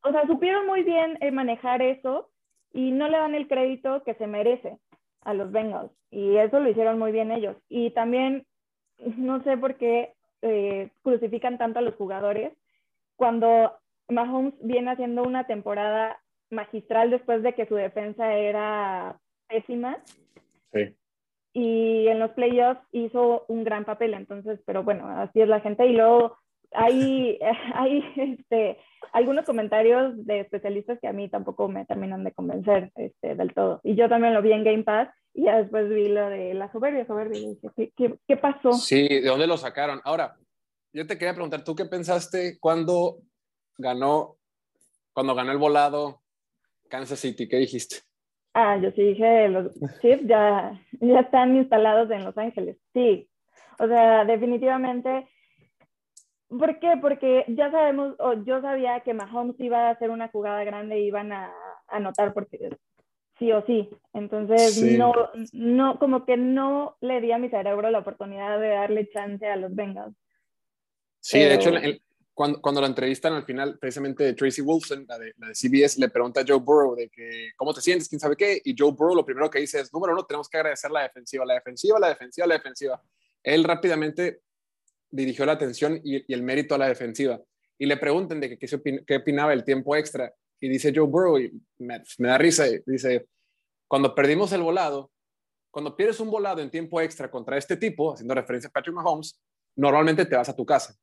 O 0.04 0.12
sea, 0.12 0.26
supieron 0.28 0.66
muy 0.66 0.84
bien 0.84 1.18
eh, 1.22 1.32
manejar 1.32 1.82
eso 1.82 2.30
y 2.74 2.92
no 2.92 3.08
le 3.08 3.18
dan 3.18 3.36
el 3.36 3.48
crédito 3.48 4.04
que 4.04 4.16
se 4.16 4.28
merece 4.28 4.78
a 5.22 5.34
los 5.34 5.52
Bengals. 5.52 5.92
Y 6.10 6.38
eso 6.38 6.60
lo 6.60 6.70
hicieron 6.70 6.98
muy 6.98 7.12
bien 7.12 7.32
ellos. 7.32 7.56
Y 7.70 7.92
también, 7.92 8.46
no 9.18 9.44
sé 9.44 9.58
por 9.58 9.76
qué 9.76 10.14
eh, 10.42 10.90
crucifican 11.04 11.58
tanto 11.58 11.80
a 11.80 11.84
los 11.84 11.96
jugadores 11.96 12.54
cuando 13.16 13.78
Mahomes 14.10 14.54
viene 14.62 14.92
haciendo 14.92 15.24
una 15.24 15.46
temporada 15.46 16.21
magistral 16.52 17.10
después 17.10 17.44
de 17.44 17.54
que 17.54 17.66
su 17.66 17.76
defensa 17.76 18.34
era 18.34 19.18
pésima. 19.48 20.04
Sí 20.72 20.96
y 21.54 22.08
en 22.08 22.20
los 22.20 22.32
playoffs 22.32 22.82
hizo 22.92 23.46
un 23.48 23.64
gran 23.64 23.84
papel, 23.84 24.14
entonces, 24.14 24.60
pero 24.66 24.84
bueno, 24.84 25.08
así 25.08 25.42
es 25.42 25.50
la 25.50 25.60
gente. 25.60 25.86
Y 25.86 25.94
luego 25.94 26.38
hay, 26.72 27.38
hay 27.76 28.04
este, 28.16 28.78
algunos 29.12 29.46
comentarios 29.46 30.14
de 30.26 30.42
especialistas 30.42 31.00
que 31.00 31.08
a 31.08 31.14
mí 31.14 31.30
tampoco 31.30 31.68
me 31.68 31.86
terminan 31.86 32.24
de 32.24 32.32
convencer 32.32 32.92
este, 32.96 33.36
del 33.36 33.54
todo. 33.54 33.82
Y 33.84 33.96
yo 33.96 34.08
también 34.08 34.34
lo 34.34 34.42
vi 34.42 34.54
en 34.54 34.64
Game 34.64 34.84
Pass 34.84 35.10
y 35.34 35.44
ya 35.44 35.58
después 35.58 35.90
vi 35.90 36.08
lo 36.08 36.30
de 36.30 36.54
la 36.54 36.72
soberbia, 36.72 37.06
soberbia, 37.06 37.40
y 37.40 37.48
dije, 37.56 37.70
¿qué, 37.76 37.94
qué, 37.96 38.16
qué 38.28 38.38
pasó? 38.38 38.74
Sí, 38.74 39.08
¿de 39.08 39.28
dónde 39.28 39.48
lo 39.48 39.58
sacaron? 39.58 40.02
Ahora, 40.04 40.36
yo 40.94 41.08
te 41.08 41.18
quería 41.18 41.34
preguntar, 41.34 41.64
¿tú 41.64 41.76
qué 41.76 41.86
pensaste 41.86 42.58
cuando 42.60 43.20
ganó, 43.78 44.38
cuando 45.14 45.36
ganó 45.36 45.52
el 45.52 45.58
volado 45.58 46.21
Kansas 46.92 47.20
City? 47.20 47.48
¿Qué 47.48 47.58
dijiste? 47.58 47.98
Ah, 48.54 48.78
yo 48.78 48.92
sí 48.92 49.02
dije, 49.02 49.48
los 49.48 49.74
chips 50.02 50.28
ya, 50.28 50.80
ya 51.00 51.22
están 51.22 51.56
instalados 51.56 52.12
en 52.12 52.26
Los 52.26 52.38
Ángeles. 52.38 52.78
Sí, 52.94 53.30
o 53.80 53.88
sea, 53.88 54.26
definitivamente. 54.26 55.28
¿Por 56.50 56.80
qué? 56.80 56.98
Porque 57.02 57.46
ya 57.48 57.72
sabemos, 57.72 58.16
o 58.20 58.34
yo 58.44 58.62
sabía 58.62 59.00
que 59.00 59.14
Mahomes 59.14 59.58
iba 59.60 59.88
a 59.88 59.92
hacer 59.92 60.10
una 60.10 60.28
jugada 60.28 60.66
grande 60.66 61.00
y 61.00 61.06
iban 61.06 61.32
a 61.32 61.50
anotar 61.88 62.34
porque 62.34 62.78
sí 63.40 63.54
o 63.54 63.66
sí. 63.66 63.90
Entonces, 64.14 64.84
no, 64.98 65.14
no, 65.54 65.98
como 65.98 66.26
que 66.26 66.36
no 66.36 66.98
le 67.00 67.22
di 67.22 67.32
a 67.32 67.38
mi 67.38 67.50
cerebro 67.50 67.90
la 67.90 68.00
oportunidad 68.00 68.60
de 68.60 68.68
darle 68.68 69.10
chance 69.10 69.48
a 69.48 69.56
los 69.56 69.74
Bengals. 69.74 70.16
Sí, 71.22 71.40
de 71.40 71.54
hecho, 71.54 71.70
el, 71.70 72.02
cuando, 72.34 72.62
cuando 72.62 72.82
la 72.82 72.88
entrevistan 72.88 73.34
al 73.34 73.46
final, 73.46 73.78
precisamente 73.78 74.34
Tracy 74.34 74.62
Wolfson, 74.62 75.06
la 75.08 75.20
de, 75.20 75.34
la 75.38 75.48
de, 75.50 75.56
CBS, 75.56 76.00
le 76.00 76.10
pregunta 76.10 76.42
a 76.42 76.46
Joe 76.48 76.60
Burrow 76.60 76.96
de 76.96 77.10
que, 77.10 77.52
¿cómo 77.58 77.74
te 77.74 77.82
sientes? 77.82 78.08
¿Quién 78.08 78.20
sabe 78.20 78.36
qué? 78.36 78.62
Y 78.64 78.76
Joe 78.78 78.92
Burrow 78.92 79.16
lo 79.16 79.26
primero 79.26 79.50
que 79.50 79.60
dice 79.60 79.82
es, 79.82 79.94
número 79.94 80.14
uno, 80.14 80.26
tenemos 80.26 80.48
que 80.48 80.58
agradecer 80.58 80.92
la 80.92 81.04
defensiva, 81.04 81.46
la 81.46 81.56
defensiva, 81.56 82.00
la 82.00 82.10
defensiva, 82.10 82.48
la 82.48 82.56
defensiva. 82.56 83.04
Él 83.44 83.64
rápidamente 83.64 84.42
dirigió 85.10 85.46
la 85.46 85.54
atención 85.54 86.00
y, 86.04 86.34
el 86.34 86.44
mérito 86.44 86.76
a 86.76 86.78
la 86.78 86.88
defensiva. 86.88 87.40
Y 87.78 87.86
le 87.86 87.98
preguntan 87.98 88.40
de 88.40 88.58
que, 88.58 88.68
qué, 89.06 89.16
opinaba 89.16 89.54
el 89.54 89.64
tiempo 89.64 89.96
extra. 89.96 90.34
Y 90.60 90.70
dice 90.70 90.94
Joe 90.96 91.08
Burrow, 91.08 91.38
y 91.40 91.52
me, 91.80 92.02
me 92.20 92.28
da 92.28 92.38
risa, 92.38 92.66
dice, 92.86 93.28
cuando 93.88 94.16
perdimos 94.16 94.52
el 94.54 94.62
volado, 94.62 95.12
cuando 95.70 95.96
pierdes 95.96 96.20
un 96.20 96.30
volado 96.30 96.62
en 96.62 96.70
tiempo 96.70 97.02
extra 97.02 97.30
contra 97.30 97.58
este 97.58 97.78
tipo, 97.78 98.14
haciendo 98.14 98.36
referencia 98.36 98.70
a 98.70 98.72
Patrick 98.72 98.96
Mahomes, 98.96 99.42
normalmente 99.76 100.26
te 100.26 100.36
vas 100.36 100.50
a 100.50 100.56
tu 100.56 100.66
casa 100.66 100.96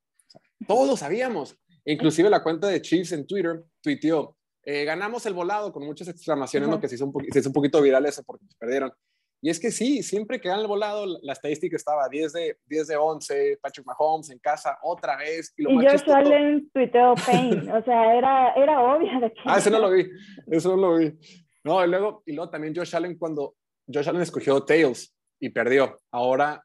todos 0.66 0.88
lo 0.88 0.96
sabíamos. 0.96 1.56
Inclusive 1.84 2.28
la 2.28 2.42
cuenta 2.42 2.68
de 2.68 2.82
Chiefs 2.82 3.12
en 3.12 3.26
Twitter 3.26 3.62
tuiteó, 3.80 4.36
eh, 4.62 4.84
ganamos 4.84 5.24
el 5.24 5.32
volado 5.32 5.72
con 5.72 5.86
muchas 5.86 6.08
exclamaciones, 6.08 6.68
que 6.78 6.88
se 6.88 6.96
hizo, 6.96 7.06
un 7.06 7.12
se 7.30 7.38
hizo 7.38 7.48
un 7.48 7.54
poquito 7.54 7.80
viral 7.80 8.04
eso 8.04 8.22
porque 8.22 8.44
perdieron. 8.58 8.92
Y 9.40 9.50
es 9.50 9.60
que 9.60 9.70
sí, 9.70 10.02
siempre 10.02 10.40
que 10.40 10.48
ganan 10.48 10.62
el 10.62 10.68
volado, 10.68 11.06
la 11.22 11.32
estadística 11.32 11.76
estaba 11.76 12.08
10 12.08 12.32
de, 12.32 12.58
10 12.66 12.88
de 12.88 12.96
11, 12.96 13.58
Patrick 13.62 13.86
Mahomes 13.86 14.30
en 14.30 14.38
casa 14.40 14.78
otra 14.82 15.16
vez. 15.16 15.54
Y, 15.56 15.62
lo 15.62 15.70
y 15.70 15.86
Josh 15.86 16.10
Allen 16.10 16.68
tuiteó 16.70 17.14
Pain, 17.24 17.70
o 17.70 17.82
sea, 17.84 18.14
era, 18.16 18.52
era 18.54 18.80
obvio 18.80 19.20
de 19.20 19.32
que... 19.32 19.40
Ah, 19.44 19.58
eso 19.58 19.70
no 19.70 19.78
lo 19.78 19.90
vi, 19.92 20.06
eso 20.48 20.76
no 20.76 20.76
lo 20.76 20.96
vi. 20.96 21.16
No, 21.62 21.84
y 21.84 21.88
luego, 21.88 22.22
y 22.26 22.32
luego 22.32 22.50
también 22.50 22.74
Josh 22.74 22.96
Allen 22.96 23.16
cuando 23.16 23.54
Josh 23.86 24.08
Allen 24.08 24.22
escogió 24.22 24.62
Tails 24.64 25.14
y 25.40 25.50
perdió. 25.50 25.98
Ahora 26.10 26.62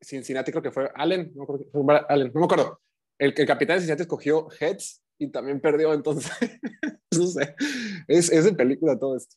Cincinnati 0.00 0.50
creo 0.52 0.62
que 0.62 0.70
fue 0.70 0.90
Allen, 0.94 1.32
no, 1.34 1.46
Allen, 2.08 2.30
no 2.34 2.40
me 2.40 2.44
acuerdo 2.44 2.80
el, 3.18 3.34
el 3.36 3.46
capitán 3.46 3.76
de 3.76 3.80
Cincinnati 3.80 4.02
escogió 4.02 4.48
Heads 4.60 5.02
y 5.18 5.30
también 5.30 5.60
perdió, 5.60 5.94
entonces, 5.94 6.30
no 7.12 7.26
sé, 7.26 7.54
es, 8.08 8.30
es 8.30 8.44
de 8.44 8.52
película 8.52 8.98
todo 8.98 9.16
esto. 9.16 9.36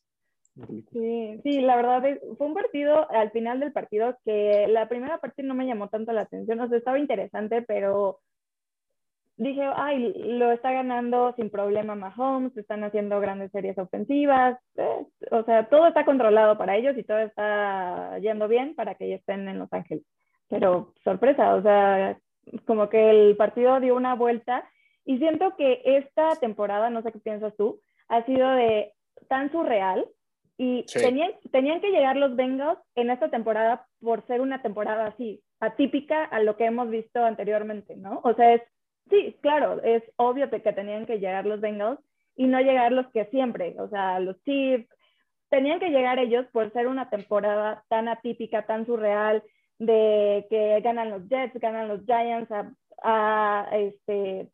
Sí, 0.94 1.40
sí, 1.44 1.62
la 1.62 1.76
verdad 1.76 2.02
fue 2.38 2.48
un 2.48 2.54
partido 2.54 3.12
al 3.12 3.30
final 3.32 3.60
del 3.60 3.74
partido 3.74 4.18
que 4.24 4.68
la 4.70 4.88
primera 4.88 5.20
parte 5.20 5.44
no 5.44 5.54
me 5.54 5.66
llamó 5.66 5.90
tanto 5.90 6.14
la 6.14 6.22
atención, 6.22 6.60
o 6.62 6.70
sea, 6.70 6.78
estaba 6.78 6.98
interesante, 6.98 7.62
pero 7.62 8.20
dije, 9.38 9.64
ay, 9.76 10.14
lo 10.14 10.52
está 10.52 10.72
ganando 10.72 11.34
sin 11.36 11.50
problema 11.50 11.96
Mahomes, 11.96 12.56
están 12.56 12.84
haciendo 12.84 13.20
grandes 13.20 13.52
series 13.52 13.78
ofensivas, 13.78 14.58
eh, 14.78 15.06
o 15.32 15.44
sea, 15.44 15.68
todo 15.68 15.88
está 15.88 16.06
controlado 16.06 16.58
para 16.58 16.78
ellos 16.78 16.98
y 16.98 17.04
todo 17.04 17.20
está 17.20 18.18
yendo 18.20 18.48
bien 18.48 18.76
para 18.76 18.96
que 18.96 19.14
estén 19.14 19.48
en 19.50 19.60
Los 19.60 19.72
Ángeles. 19.74 20.06
Pero 20.48 20.94
sorpresa, 21.04 21.56
o 21.56 21.62
sea, 21.62 22.18
como 22.66 22.90
que 22.90 23.10
el 23.10 23.36
partido 23.36 23.80
dio 23.80 23.96
una 23.96 24.16
vuelta 24.16 24.68
y 25.06 25.18
siento 25.18 25.56
que 25.56 25.82
esta 25.86 26.36
temporada, 26.38 26.90
no 26.90 27.02
sé 27.02 27.12
qué 27.12 27.20
piensas 27.20 27.56
tú, 27.56 27.80
ha 28.08 28.24
sido 28.26 28.50
de 28.52 28.94
tan 29.28 29.52
surreal 29.52 30.08
y 30.58 30.86
tenían, 30.86 31.32
tenían 31.52 31.82
que 31.82 31.92
llegar 31.92 32.16
los 32.16 32.36
Bengals 32.36 32.80
en 32.96 33.10
esta 33.10 33.30
temporada 33.30 33.88
por 34.02 34.26
ser 34.26 34.42
una 34.42 34.62
temporada 34.62 35.08
así, 35.08 35.42
atípica 35.60 36.24
a 36.24 36.40
lo 36.40 36.56
que 36.56 36.66
hemos 36.66 36.90
visto 36.90 37.24
anteriormente, 37.24 37.96
¿no? 37.96 38.22
O 38.24 38.34
sea, 38.34 38.54
es, 38.54 38.62
sí, 39.10 39.36
claro, 39.42 39.82
es 39.84 40.04
obvio 40.16 40.50
que 40.50 40.60
tenían 40.60 41.06
que 41.06 41.20
llegar 41.20 41.46
los 41.46 41.60
Bengals 41.60 42.00
y 42.36 42.48
no 42.48 42.60
llegar 42.62 42.92
los 42.92 43.08
que 43.08 43.26
siempre, 43.26 43.76
o 43.80 43.90
sea, 43.90 44.20
los 44.20 44.42
Chiefs, 44.44 44.88
tenían 45.50 45.80
que 45.80 45.90
llegar 45.90 46.20
ellos 46.20 46.46
por 46.52 46.72
ser 46.74 46.88
una 46.88 47.10
temporada 47.10 47.84
tan 47.88 48.08
atípica, 48.08 48.66
tan 48.66 48.86
surreal, 48.86 49.44
de 49.80 50.46
que 50.50 50.80
ganan 50.82 51.10
los 51.10 51.28
Jets, 51.28 51.60
ganan 51.60 51.88
los 51.88 52.06
Giants, 52.06 52.50
a, 53.04 53.68
este, 53.74 54.50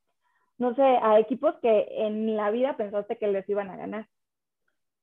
no 0.58 0.76
sé, 0.76 0.82
a 0.82 1.20
equipos 1.20 1.56
que 1.62 1.88
en 1.90 2.36
la 2.36 2.52
vida 2.52 2.76
pensaste 2.76 3.18
que 3.18 3.28
les 3.28 3.48
iban 3.50 3.70
a 3.70 3.78
ganar. 3.78 4.08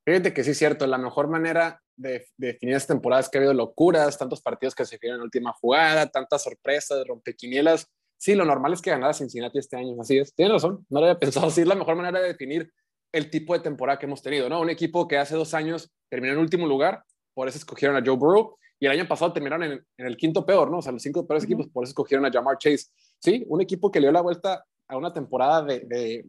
Fíjate 0.05 0.33
que 0.33 0.45
sí 0.45 0.53
es 0.53 0.59
cierto, 0.59 0.87
la 0.87 0.99
mejor 0.99 1.29
manera 1.29 1.81
de, 1.97 2.27
definir 2.37 2.77
estas 2.77 2.95
temporadas 2.97 3.29
que 3.29 3.39
ha 3.39 3.41
habido 3.41 3.55
locuras, 3.55 4.19
tantos 4.19 4.41
partidos 4.41 4.75
que 4.75 4.85
se 4.85 4.99
quedan 4.99 5.15
en 5.15 5.19
la 5.21 5.25
última 5.25 5.53
jugada, 5.53 6.07
tantas 6.07 6.43
sorpresas, 6.43 7.07
rompequinielas, 7.07 7.91
Sí, 8.19 8.35
lo 8.35 8.45
normal 8.45 8.73
es 8.73 8.83
que 8.83 8.91
ganara 8.91 9.15
Cincinnati 9.15 9.59
este 9.59 9.77
año, 9.77 9.95
así 10.01 10.19
es. 10.19 10.35
Tienes 10.35 10.55
razón, 10.55 10.85
no 10.91 10.99
lo 10.99 11.07
había 11.07 11.19
pensado 11.19 11.47
así, 11.47 11.61
es 11.61 11.69
la 11.69 11.77
mejor 11.77 11.95
manera 11.95 12.21
de 12.21 12.27
definir 12.27 12.73
el 13.13 13.31
tipo 13.31 13.55
de 13.55 13.61
temporada 13.61 13.99
que 13.99 14.07
hemos 14.07 14.23
tenido, 14.23 14.49
¿no? 14.49 14.61
Un 14.61 14.71
equipo 14.71 15.07
que 15.07 15.17
hace 15.17 15.37
dos 15.37 15.55
años 15.55 15.91
terminó 16.11 16.35
en 16.35 16.41
último 16.41 16.67
lugar, 16.67 17.05
por 17.33 17.49
eso 17.49 17.59
escogieron 17.59 17.97
a 17.97 18.03
Joe 18.05 18.17
Burrow, 18.17 18.57
y 18.81 18.87
el 18.87 18.93
año 18.93 19.09
pasado 19.09 19.33
terminaron 19.33 19.65
en, 19.65 19.87
el 19.97 20.17
quinto 20.17 20.47
peor, 20.47 20.71
¿no? 20.71 20.79
O 20.79 20.83
sea, 20.83 20.93
los 20.93 21.03
cinco 21.03 21.27
peores 21.27 21.45
equipos, 21.45 21.69
por 21.69 21.85
eso 21.85 21.91
escogieron 21.91 22.25
a 22.27 22.31
Jamar 22.31 22.59
Chase. 22.59 22.87
Sí, 23.19 23.45
un 23.49 23.61
equipo 23.61 23.91
que 23.91 24.01
le 24.01 24.07
dio 24.07 24.13
la 24.13 24.21
vuelta 24.21 24.65
a 24.87 24.97
una 24.97 25.13
temporada 25.13 25.63
de, 25.63 26.25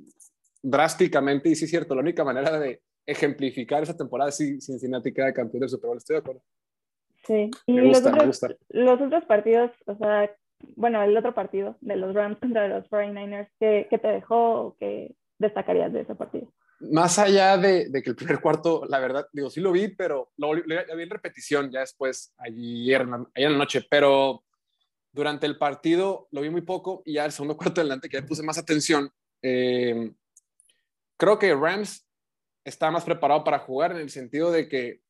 drásticamente, 0.62 1.50
y 1.50 1.56
sí 1.56 1.66
es 1.66 1.72
cierto, 1.72 1.96
la 1.96 2.02
única 2.02 2.24
manera 2.24 2.60
de 2.60 2.82
ejemplificar 3.06 3.84
esa 3.84 3.96
temporada 3.96 4.30
es 4.30 4.38
si 4.38 4.60
Cincinnati 4.60 5.14
queda 5.14 5.34
campeón 5.34 5.62
del 5.62 5.70
Super 5.70 5.88
Bowl, 5.88 5.98
estoy 5.98 6.16
de 6.16 6.20
acuerdo. 6.20 6.42
Sí, 7.26 7.52
y 7.68 7.74
me 7.74 7.88
gusta, 7.88 8.12
los, 8.12 8.44
otros, 8.44 8.60
los 8.70 9.02
otros 9.02 9.26
partidos, 9.26 9.72
o 9.86 9.96
sea, 9.96 10.32
bueno, 10.76 11.02
el 11.04 11.16
otro 11.16 11.34
partido 11.34 11.78
de 11.82 11.96
los 11.96 12.14
Rams 12.14 12.40
contra 12.40 12.68
los 12.68 12.90
49ers, 12.90 13.50
¿qué, 13.60 13.88
qué 13.90 13.98
te 13.98 14.08
dejó 14.08 14.62
o 14.62 14.76
qué 14.80 15.16
destacarías 15.38 15.94
de 15.94 16.02
ese 16.02 16.16
partido? 16.16 16.52
Más 16.80 17.20
allá 17.20 17.58
de, 17.58 17.92
que 17.92 18.10
el 18.10 18.16
primer 18.16 18.40
cuarto, 18.40 18.86
la 18.88 19.00
verdad, 19.00 19.28
digo, 19.34 19.50
sí 19.50 19.60
lo 19.60 19.72
vi, 19.72 19.90
pero 19.90 20.32
lo, 20.38 20.54
vi 20.54 20.64
en 20.76 21.10
repetición 21.10 21.70
ya 21.72 21.82
después, 21.82 22.34
ayer, 22.38 23.02
ayer 23.02 23.48
en 23.48 23.52
la 23.52 23.58
noche, 23.58 23.86
pero 23.90 24.46
durante 25.12 25.46
el 25.46 25.58
partido 25.58 26.28
lo 26.32 26.42
vi 26.42 26.50
muy 26.50 26.62
poco 26.62 27.02
y 27.06 27.14
ya 27.14 27.26
el 27.26 27.32
segundo 27.32 27.58
cuarto 27.58 27.82
adelante 27.82 28.08
que 28.08 28.22
ya 28.22 28.26
puse 28.26 28.44
más 28.44 28.58
atención. 28.58 29.12
Eh, 29.42 30.12
creo 31.18 31.38
que 31.38 31.54
Rams 31.54 32.08
estaba 32.64 32.94
más 32.94 33.04
preparado 33.04 33.44
para 33.44 33.60
jugar 33.60 33.92
en 33.92 33.98
el 33.98 34.10
sentido 34.10 34.52
de 34.52 34.70
que 34.70 35.02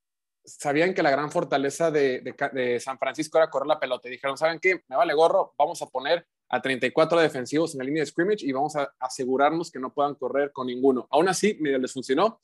sabían 0.44 0.94
que 0.94 1.04
la 1.04 1.12
gran 1.12 1.32
fortaleza 1.32 1.92
de, 1.92 2.22
de, 2.54 2.80
San 2.80 2.98
Francisco 2.98 3.38
era 3.38 3.50
correr 3.50 3.68
la 3.68 3.80
pelota 3.80 4.08
y 4.08 4.12
dijeron, 4.12 4.38
¿saben 4.38 4.60
qué? 4.60 4.84
Me 4.88 4.96
vale 4.96 5.14
gorro, 5.14 5.54
vamos 5.58 5.82
a 5.82 5.88
poner 5.88 6.26
a 6.50 6.62
34 6.62 7.20
defensivos 7.20 7.74
en 7.74 7.80
la 7.80 7.86
línea 7.86 8.02
de 8.02 8.08
scrimmage 8.08 8.46
y 8.46 8.52
vamos 8.52 8.76
a 8.76 8.92
asegurarnos 9.00 9.72
que 9.72 9.80
no 9.80 9.94
puedan 9.94 10.16
correr 10.16 10.52
con 10.52 10.68
ninguno. 10.68 11.08
Aún 11.12 11.30
así, 11.30 11.58
medio 11.60 11.78
les 11.78 11.94
funcionó, 11.94 12.40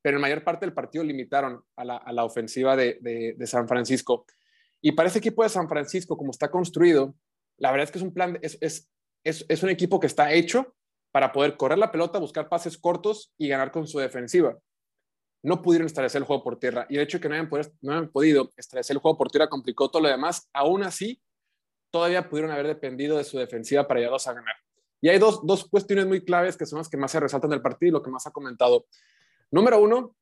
pero 0.00 0.16
en 0.16 0.22
mayor 0.22 0.44
parte 0.44 0.64
del 0.64 0.72
partido 0.72 1.04
limitaron 1.04 1.62
a 1.76 1.84
la, 1.84 2.24
ofensiva 2.24 2.76
de, 2.76 3.36
San 3.46 3.66
Francisco. 3.66 4.24
Y 4.80 4.92
para 4.92 5.08
ese 5.08 5.18
equipo 5.18 5.42
de 5.42 5.48
San 5.48 5.68
Francisco, 5.68 6.16
como 6.16 6.30
está 6.30 6.50
construido, 6.50 7.14
la 7.56 7.72
verdad 7.72 7.84
es 7.84 7.90
que 7.90 7.98
es 7.98 8.04
un 8.04 8.14
plan, 8.14 8.38
es, 8.42 9.62
un 9.62 9.70
equipo 9.70 9.98
que 9.98 10.06
está 10.06 10.32
hecho 10.32 10.76
para 11.10 11.32
poder 11.32 11.56
correr 11.56 11.78
la 11.78 11.90
pelota, 11.90 12.20
buscar 12.20 12.48
pases 12.48 12.78
cortos 12.78 13.32
y 13.36 13.48
ganar 13.48 13.72
con 13.72 13.88
su 13.88 13.98
defensiva 13.98 14.56
no 15.42 15.62
pudieron 15.62 15.86
establecer 15.86 16.20
el 16.20 16.26
juego 16.26 16.42
por 16.42 16.58
tierra. 16.58 16.86
Y 16.88 16.96
el 16.96 17.02
hecho 17.02 17.18
de 17.18 17.22
que 17.22 17.28
no 17.28 17.34
hayan, 17.34 17.48
no 17.80 18.10
podido 18.10 18.50
establecer 18.56 18.96
el 18.96 19.00
juego 19.00 19.16
por 19.16 19.30
tierra 19.30 19.48
complicó 19.48 19.88
todo 19.88 20.02
lo 20.02 20.08
demás. 20.08 20.48
Aún 20.52 20.82
así, 20.82 21.22
todavía 21.90 22.28
pudieron 22.28 22.50
haber 22.50 22.66
dependido 22.66 23.16
de 23.16 23.24
su 23.24 23.38
defensiva 23.38 23.86
para 23.86 24.00
llevarlos 24.00 24.26
a 24.26 24.34
ganar. 24.34 24.54
Y 25.00 25.08
hay 25.08 25.18
dos, 25.18 25.46
dos 25.46 25.68
cuestiones 25.68 26.06
muy 26.06 26.24
claves 26.24 26.56
que 26.56 26.66
son 26.66 26.78
las 26.78 26.88
que 26.88 26.96
más 26.96 27.10
se 27.10 27.20
resaltan 27.20 27.50
del 27.50 27.62
partido 27.62 27.88
y 27.88 27.92
lo 27.92 28.02
que 28.02 28.10
más 28.10 28.26
ha 28.26 28.30
comentado. 28.30 28.86
Número 29.50 29.80
uno, 29.80 30.16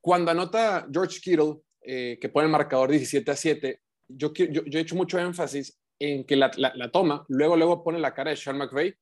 cuando 0.00 0.30
anota 0.30 0.86
George 0.92 1.20
Kittle, 1.20 1.60
eh, 1.80 2.18
que 2.20 2.28
pone 2.28 2.46
el 2.46 2.52
marcador 2.52 2.90
17 2.90 3.30
a 3.30 3.36
7, 3.36 3.80
yo, 4.08 4.32
yo, 4.32 4.62
yo, 4.64 4.78
he 4.78 4.82
hecho 4.82 4.94
mucho 4.94 5.18
énfasis 5.18 5.78
en 5.98 6.24
que 6.24 6.36
la, 6.36 6.50
la, 6.56 6.90
toma, 6.90 7.24
luego, 7.28 7.56
luego 7.56 7.82
pone 7.82 7.98
la 7.98 8.14
cara 8.14 8.30
de 8.30 8.36
Sean 8.36 8.58
McVay, 8.58 8.94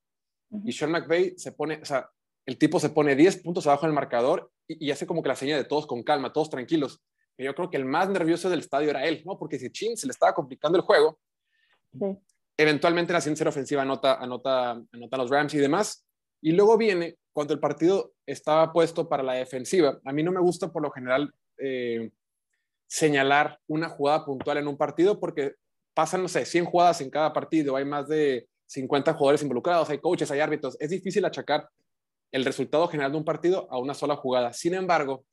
y 0.63 0.71
Sean 0.71 0.91
McVay 0.91 1.33
se 1.37 1.51
pone, 1.51 1.79
o 1.81 1.85
sea, 1.85 2.09
el 2.45 2.57
tipo 2.57 2.79
se 2.79 2.89
pone 2.89 3.15
10 3.15 3.43
puntos 3.43 3.67
abajo 3.67 3.85
del 3.85 3.93
marcador 3.93 4.51
y, 4.67 4.91
hace 4.91 5.05
como 5.05 5.21
que 5.21 5.29
la 5.29 5.35
señal 5.35 5.61
de 5.61 5.67
todos 5.67 5.85
con 5.85 6.03
calma, 6.03 6.31
todos 6.31 6.49
tranquilos. 6.49 7.01
Pero 7.35 7.51
yo 7.51 7.55
creo 7.55 7.69
que 7.69 7.77
el 7.77 7.85
más 7.85 8.09
nervioso 8.09 8.49
del 8.49 8.59
estadio 8.59 8.89
era 8.89 9.05
él, 9.05 9.21
¿no? 9.25 9.37
Porque 9.37 9.59
si 9.59 9.69
Chin 9.69 9.97
se 9.97 10.07
le 10.07 10.11
estaba 10.11 10.33
complicando 10.33 10.77
el 10.77 10.83
juego, 10.83 11.19
eventualmente 12.57 13.13
la 13.13 13.21
siguiente 13.21 13.47
ofensiva 13.47 13.81
anota, 13.81 14.15
anota, 14.15 14.81
anota 14.91 15.17
los 15.17 15.29
Rams 15.29 15.53
y 15.53 15.57
demás. 15.57 16.05
Y 16.41 16.51
luego 16.51 16.77
viene 16.77 17.17
cuando 17.33 17.53
el 17.53 17.59
partido 17.59 18.13
estaba 18.25 18.71
puesto 18.71 19.09
para 19.09 19.23
la 19.23 19.33
defensiva. 19.33 19.99
A 20.05 20.13
mí 20.13 20.23
no 20.23 20.31
me 20.31 20.39
gusta 20.39 20.71
por 20.71 20.81
lo 20.81 20.91
general 20.91 21.33
eh, 21.57 22.11
señalar 22.87 23.59
una 23.67 23.89
jugada 23.89 24.25
puntual 24.25 24.57
en 24.57 24.67
un 24.67 24.77
partido 24.77 25.19
porque 25.19 25.55
pasan, 25.93 26.21
no 26.21 26.27
sé, 26.27 26.45
100 26.45 26.65
jugadas 26.65 27.01
en 27.01 27.09
cada 27.09 27.33
partido, 27.33 27.75
hay 27.75 27.85
más 27.85 28.07
de 28.07 28.47
50 28.67 29.13
jugadores 29.13 29.41
involucrados, 29.41 29.89
hay 29.89 29.99
coaches, 29.99 30.29
hay 30.31 30.39
árbitros. 30.39 30.77
Es 30.79 30.89
difícil 30.89 31.25
achacar 31.25 31.69
el 32.31 32.45
resultado 32.45 32.87
general 32.87 33.11
de 33.11 33.17
un 33.17 33.25
partido 33.25 33.67
a 33.71 33.77
una 33.77 33.93
sola 33.93 34.15
jugada. 34.15 34.53
Sin 34.53 34.73
embargo, 34.73 35.25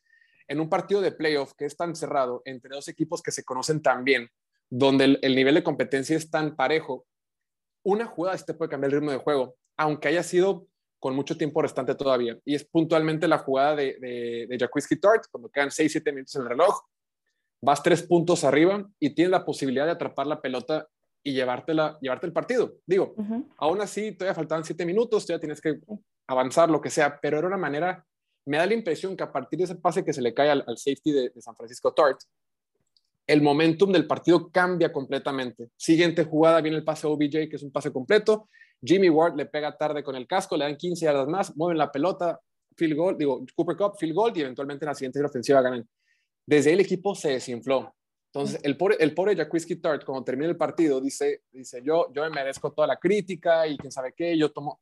en 0.46 0.60
un 0.60 0.68
partido 0.68 1.00
de 1.00 1.12
playoff 1.12 1.54
que 1.54 1.64
es 1.64 1.76
tan 1.76 1.96
cerrado 1.96 2.42
entre 2.44 2.74
dos 2.74 2.88
equipos 2.88 3.22
que 3.22 3.32
se 3.32 3.44
conocen 3.44 3.82
tan 3.82 4.04
bien, 4.04 4.28
donde 4.74 5.18
el, 5.20 5.36
nivel 5.36 5.54
de 5.54 5.62
competencia 5.62 6.16
es 6.16 6.30
tan 6.30 6.56
parejo, 6.56 7.04
una 7.84 8.06
jugada 8.06 8.38
sí 8.38 8.46
te 8.46 8.54
puede 8.54 8.70
cambiar 8.70 8.90
el 8.90 9.00
ritmo 9.00 9.10
de 9.10 9.18
juego, 9.18 9.54
aunque 9.76 10.08
haya 10.08 10.22
sido 10.22 10.66
con 10.98 11.14
mucho 11.14 11.36
tiempo 11.36 11.60
restante 11.60 11.94
todavía. 11.94 12.38
Y 12.46 12.54
es 12.54 12.64
puntualmente 12.64 13.28
la 13.28 13.36
jugada 13.36 13.76
de, 13.76 13.98
de, 14.00 14.46
de 14.48 14.96
Tart, 14.98 15.24
cuando 15.30 15.50
quedan 15.50 15.68
6-7 15.68 16.14
minutos 16.14 16.36
en 16.36 16.42
el 16.42 16.48
reloj, 16.48 16.80
vas 17.60 17.82
tres 17.82 18.02
puntos 18.02 18.44
arriba 18.44 18.88
y 18.98 19.10
tienes 19.10 19.30
la 19.30 19.44
posibilidad 19.44 19.84
de 19.84 19.92
atrapar 19.92 20.26
la 20.26 20.40
pelota 20.40 20.88
y 21.22 21.34
llevártela, 21.34 21.98
llevarte 22.00 22.26
el 22.26 22.32
partido. 22.32 22.76
Digo, 22.86 23.14
aún 23.58 23.82
así 23.82 24.12
todavía 24.12 24.34
faltaban 24.34 24.64
7 24.64 24.86
minutos, 24.86 25.26
todavía 25.26 25.40
tienes 25.40 25.60
que 25.60 25.80
avanzar, 26.26 26.70
lo 26.70 26.80
que 26.80 26.88
sea, 26.88 27.20
pero 27.20 27.36
era 27.36 27.46
una 27.46 27.58
manera, 27.58 28.06
me 28.46 28.56
da 28.56 28.64
la 28.64 28.72
impresión 28.72 29.18
que 29.18 29.22
a 29.22 29.30
partir 29.30 29.58
de 29.58 29.66
ese 29.66 29.74
pase 29.74 30.02
que 30.02 30.14
se 30.14 30.22
le 30.22 30.32
cae 30.32 30.50
al, 30.50 30.78
safety 30.78 31.12
de, 31.12 31.32
San 31.42 31.54
Francisco 31.56 31.92
Tart, 31.92 32.18
el 33.26 33.42
momentum 33.42 33.92
del 33.92 34.06
partido 34.06 34.50
cambia 34.50 34.92
completamente. 34.92 35.70
Siguiente 35.76 36.24
jugada 36.24 36.60
viene 36.60 36.76
el 36.76 36.84
pase 36.84 37.06
OBJ, 37.06 37.48
que 37.48 37.56
es 37.56 37.62
un 37.62 37.70
pase 37.70 37.92
completo. 37.92 38.48
Jimmy 38.84 39.08
Ward 39.08 39.36
le 39.36 39.46
pega 39.46 39.76
tarde 39.76 40.02
con 40.02 40.16
el 40.16 40.26
casco, 40.26 40.56
le 40.56 40.64
dan 40.64 40.76
15 40.76 41.04
yardas 41.04 41.28
más, 41.28 41.56
mueven 41.56 41.78
la 41.78 41.90
pelota, 41.92 42.40
field 42.76 42.96
goal, 42.96 43.16
digo, 43.16 43.44
Cooper 43.54 43.76
Cup, 43.76 43.96
field 43.98 44.14
goal, 44.14 44.32
y 44.34 44.40
eventualmente 44.40 44.84
en 44.84 44.88
la 44.88 44.94
siguiente 44.94 45.24
ofensiva 45.24 45.62
ganan. 45.62 45.88
Desde 46.44 46.70
ahí 46.70 46.74
el 46.74 46.80
equipo 46.80 47.14
se 47.14 47.30
desinfló. 47.30 47.94
Entonces, 48.34 48.60
el 48.64 48.76
pobre, 48.76 48.96
el 48.98 49.14
pobre 49.14 49.36
Tart, 49.36 50.04
cuando 50.04 50.24
termina 50.24 50.48
el 50.48 50.56
partido, 50.56 51.00
dice, 51.00 51.42
dice 51.50 51.82
yo, 51.84 52.10
yo 52.12 52.22
me 52.22 52.30
merezco 52.30 52.72
toda 52.72 52.86
la 52.86 52.96
crítica 52.96 53.66
y 53.66 53.76
quién 53.76 53.92
sabe 53.92 54.14
qué, 54.16 54.36
yo 54.36 54.50
tomo, 54.50 54.80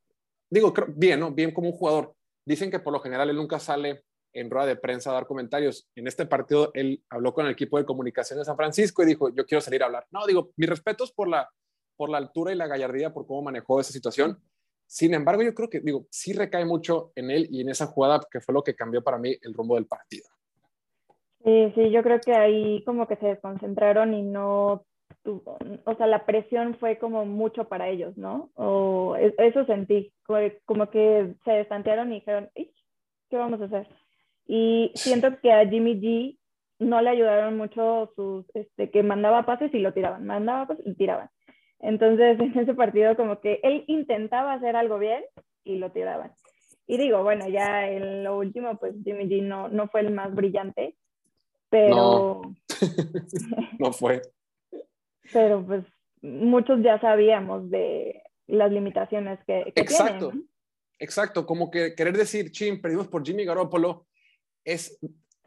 digo, 0.49 0.73
bien, 0.95 1.19
¿no? 1.19 1.31
Bien 1.31 1.51
como 1.51 1.69
un 1.69 1.75
jugador. 1.75 2.15
Dicen 2.45 2.71
que 2.71 2.79
por 2.79 2.93
lo 2.93 3.01
general 3.01 3.29
él 3.29 3.35
nunca 3.35 3.59
sale 3.59 4.03
en 4.33 4.49
rueda 4.49 4.65
de 4.65 4.75
prensa 4.75 5.11
a 5.11 5.13
dar 5.13 5.25
comentarios. 5.25 5.89
En 5.95 6.07
este 6.07 6.25
partido 6.25 6.71
él 6.73 7.03
habló 7.09 7.33
con 7.33 7.45
el 7.45 7.51
equipo 7.51 7.77
de 7.77 7.85
comunicación 7.85 8.39
de 8.39 8.45
San 8.45 8.55
Francisco 8.55 9.03
y 9.03 9.07
dijo, 9.07 9.29
yo 9.29 9.45
quiero 9.45 9.61
salir 9.61 9.83
a 9.83 9.87
hablar. 9.87 10.05
No, 10.11 10.25
digo, 10.25 10.51
mis 10.55 10.69
respetos 10.69 11.11
por 11.11 11.27
la, 11.27 11.49
por 11.95 12.09
la 12.09 12.17
altura 12.17 12.51
y 12.51 12.55
la 12.55 12.67
gallardía, 12.67 13.13
por 13.13 13.25
cómo 13.25 13.43
manejó 13.43 13.79
esa 13.79 13.91
situación. 13.91 14.37
Sin 14.85 15.13
embargo, 15.13 15.41
yo 15.41 15.53
creo 15.53 15.69
que, 15.69 15.79
digo, 15.79 16.07
sí 16.09 16.33
recae 16.33 16.65
mucho 16.65 17.11
en 17.15 17.31
él 17.31 17.47
y 17.49 17.61
en 17.61 17.69
esa 17.69 17.87
jugada 17.87 18.19
que 18.29 18.41
fue 18.41 18.53
lo 18.53 18.63
que 18.63 18.75
cambió 18.75 19.03
para 19.03 19.17
mí 19.17 19.37
el 19.41 19.53
rumbo 19.53 19.75
del 19.75 19.85
partido. 19.85 20.25
Sí, 21.43 21.71
sí, 21.75 21.91
yo 21.91 22.03
creo 22.03 22.19
que 22.19 22.33
ahí 22.33 22.83
como 22.83 23.07
que 23.07 23.15
se 23.15 23.27
desconcentraron 23.27 24.13
y 24.13 24.21
no 24.21 24.85
o 25.23 25.95
sea, 25.97 26.07
la 26.07 26.25
presión 26.25 26.75
fue 26.79 26.97
como 26.97 27.25
mucho 27.25 27.67
para 27.67 27.89
ellos, 27.89 28.17
¿no? 28.17 28.49
O 28.55 29.15
e, 29.17 29.33
eso 29.37 29.65
sentí, 29.65 30.11
como 30.65 30.89
que 30.89 31.35
se 31.45 31.51
destantearon 31.51 32.11
y 32.11 32.15
dijeron, 32.15 32.49
¿qué 32.55 33.37
vamos 33.37 33.61
a 33.61 33.65
hacer? 33.65 33.87
Y 34.53 34.91
siento 34.95 35.39
que 35.39 35.53
a 35.53 35.65
Jimmy 35.65 35.95
G 36.01 36.37
no 36.79 37.01
le 37.01 37.11
ayudaron 37.11 37.55
mucho 37.55 38.11
sus, 38.17 38.45
este, 38.53 38.91
que 38.91 39.01
mandaba 39.01 39.45
pases 39.45 39.73
y 39.73 39.79
lo 39.79 39.93
tiraban, 39.93 40.25
mandaba 40.25 40.67
pases 40.67 40.85
y 40.85 40.93
tiraban. 40.95 41.29
Entonces, 41.79 42.37
en 42.39 42.59
ese 42.59 42.73
partido 42.73 43.15
como 43.15 43.39
que 43.39 43.61
él 43.63 43.85
intentaba 43.87 44.51
hacer 44.51 44.75
algo 44.75 44.99
bien 44.99 45.23
y 45.63 45.77
lo 45.77 45.93
tiraban. 45.93 46.33
Y 46.85 46.97
digo, 46.97 47.23
bueno, 47.23 47.47
ya 47.47 47.87
en 47.87 48.25
lo 48.25 48.37
último, 48.37 48.77
pues 48.77 48.93
Jimmy 49.05 49.29
G 49.29 49.41
no, 49.41 49.69
no 49.69 49.87
fue 49.87 50.01
el 50.01 50.11
más 50.11 50.35
brillante, 50.35 50.97
pero... 51.69 52.41
No, 52.43 52.55
no 53.79 53.93
fue 53.93 54.21
pero 55.31 55.65
pues 55.65 55.85
muchos 56.21 56.83
ya 56.83 56.99
sabíamos 56.99 57.69
de 57.69 58.21
las 58.47 58.69
limitaciones 58.69 59.39
que, 59.47 59.71
que 59.73 59.81
Exacto. 59.81 60.33
Exacto, 60.99 61.45
como 61.47 61.71
que 61.71 61.95
querer 61.95 62.15
decir, 62.17 62.51
ching, 62.51 62.81
perdimos 62.81 63.07
por 63.07 63.25
Jimmy 63.25 63.43
Garoppolo, 63.43 64.05
es, 64.63 64.97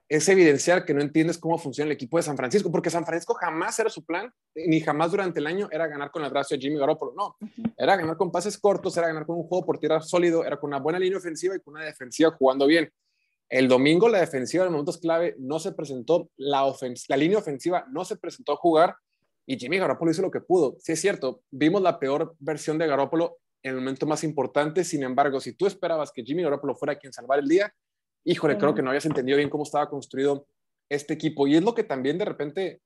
es 0.09 0.29
evidenciar 0.29 0.85
que 0.85 0.95
no 0.95 1.01
entiendes 1.01 1.39
cómo 1.39 1.59
funciona 1.59 1.87
el 1.87 1.95
equipo 1.95 2.17
de 2.17 2.23
San 2.23 2.37
Francisco, 2.37 2.71
porque 2.71 2.91
San 2.91 3.05
Francisco 3.05 3.35
jamás 3.35 3.79
era 3.79 3.91
su 3.91 4.05
plan, 4.05 4.33
ni 4.55 4.81
jamás 4.81 5.11
durante 5.11 5.41
el 5.41 5.47
año 5.47 5.69
era 5.71 5.87
ganar 5.87 6.11
con 6.11 6.25
el 6.25 6.31
brazo 6.31 6.55
de 6.55 6.61
Jimmy 6.61 6.79
Garoppolo, 6.79 7.15
no, 7.17 7.37
era 7.77 7.97
ganar 7.97 8.17
con 8.17 8.31
pases 8.31 8.59
cortos, 8.59 8.97
era 8.97 9.09
ganar 9.09 9.27
con 9.27 9.37
un 9.37 9.45
juego 9.45 9.65
por 9.65 9.79
tierra 9.79 10.01
sólido, 10.01 10.45
era 10.45 10.59
con 10.59 10.69
una 10.69 10.79
buena 10.79 10.99
línea 10.99 11.19
ofensiva 11.19 11.57
y 11.57 11.61
con 11.61 11.75
una 11.75 11.85
defensiva 11.85 12.31
jugando 12.33 12.67
bien. 12.67 12.91
El 13.49 13.69
domingo 13.69 14.09
la 14.09 14.21
defensiva 14.21 14.65
en 14.65 14.73
momentos 14.73 14.99
clave 14.99 15.37
no 15.39 15.59
se 15.59 15.73
presentó, 15.73 16.31
la, 16.37 16.73
la 17.09 17.17
línea 17.17 17.39
ofensiva 17.39 17.87
no 17.91 18.05
se 18.05 18.17
presentó 18.17 18.53
a 18.53 18.57
jugar 18.57 18.97
y 19.47 19.59
Jimmy 19.59 19.79
Garoppolo 19.79 20.11
hizo 20.11 20.23
lo 20.23 20.31
que 20.31 20.41
pudo. 20.41 20.77
Sí 20.81 20.93
es 20.93 21.01
cierto, 21.01 21.43
vimos 21.51 21.83
la 21.83 21.99
peor 21.99 22.35
versión 22.39 22.79
de 22.79 22.87
Garoppolo 22.87 23.39
en 23.63 23.71
el 23.71 23.77
momento 23.77 24.07
más 24.07 24.25
importante, 24.25 24.85
sin 24.85 25.03
embargo, 25.03 25.41
si 25.41 25.55
tú 25.55 25.67
esperabas 25.67 26.13
que 26.13 26.23
Jimmy 26.23 26.43
Garoppolo 26.43 26.75
fuera 26.75 26.99
quien 26.99 27.13
salvar 27.13 27.39
el 27.39 27.49
día, 27.49 27.73
híjole, 28.25 28.59
creo 28.59 28.75
que 28.75 28.83
no 28.83 28.91
habías 28.91 29.07
entendido 29.07 29.37
bien 29.37 29.51
cómo 29.51 29.65
estaba 29.65 29.89
construido 29.89 30.47
este 30.89 31.15
equipo. 31.15 31.47
Y 31.47 31.57
es 31.57 31.63
lo 31.63 31.75
que 31.75 31.85
también 31.85 32.19
de 32.19 32.25
repente, 32.25 32.81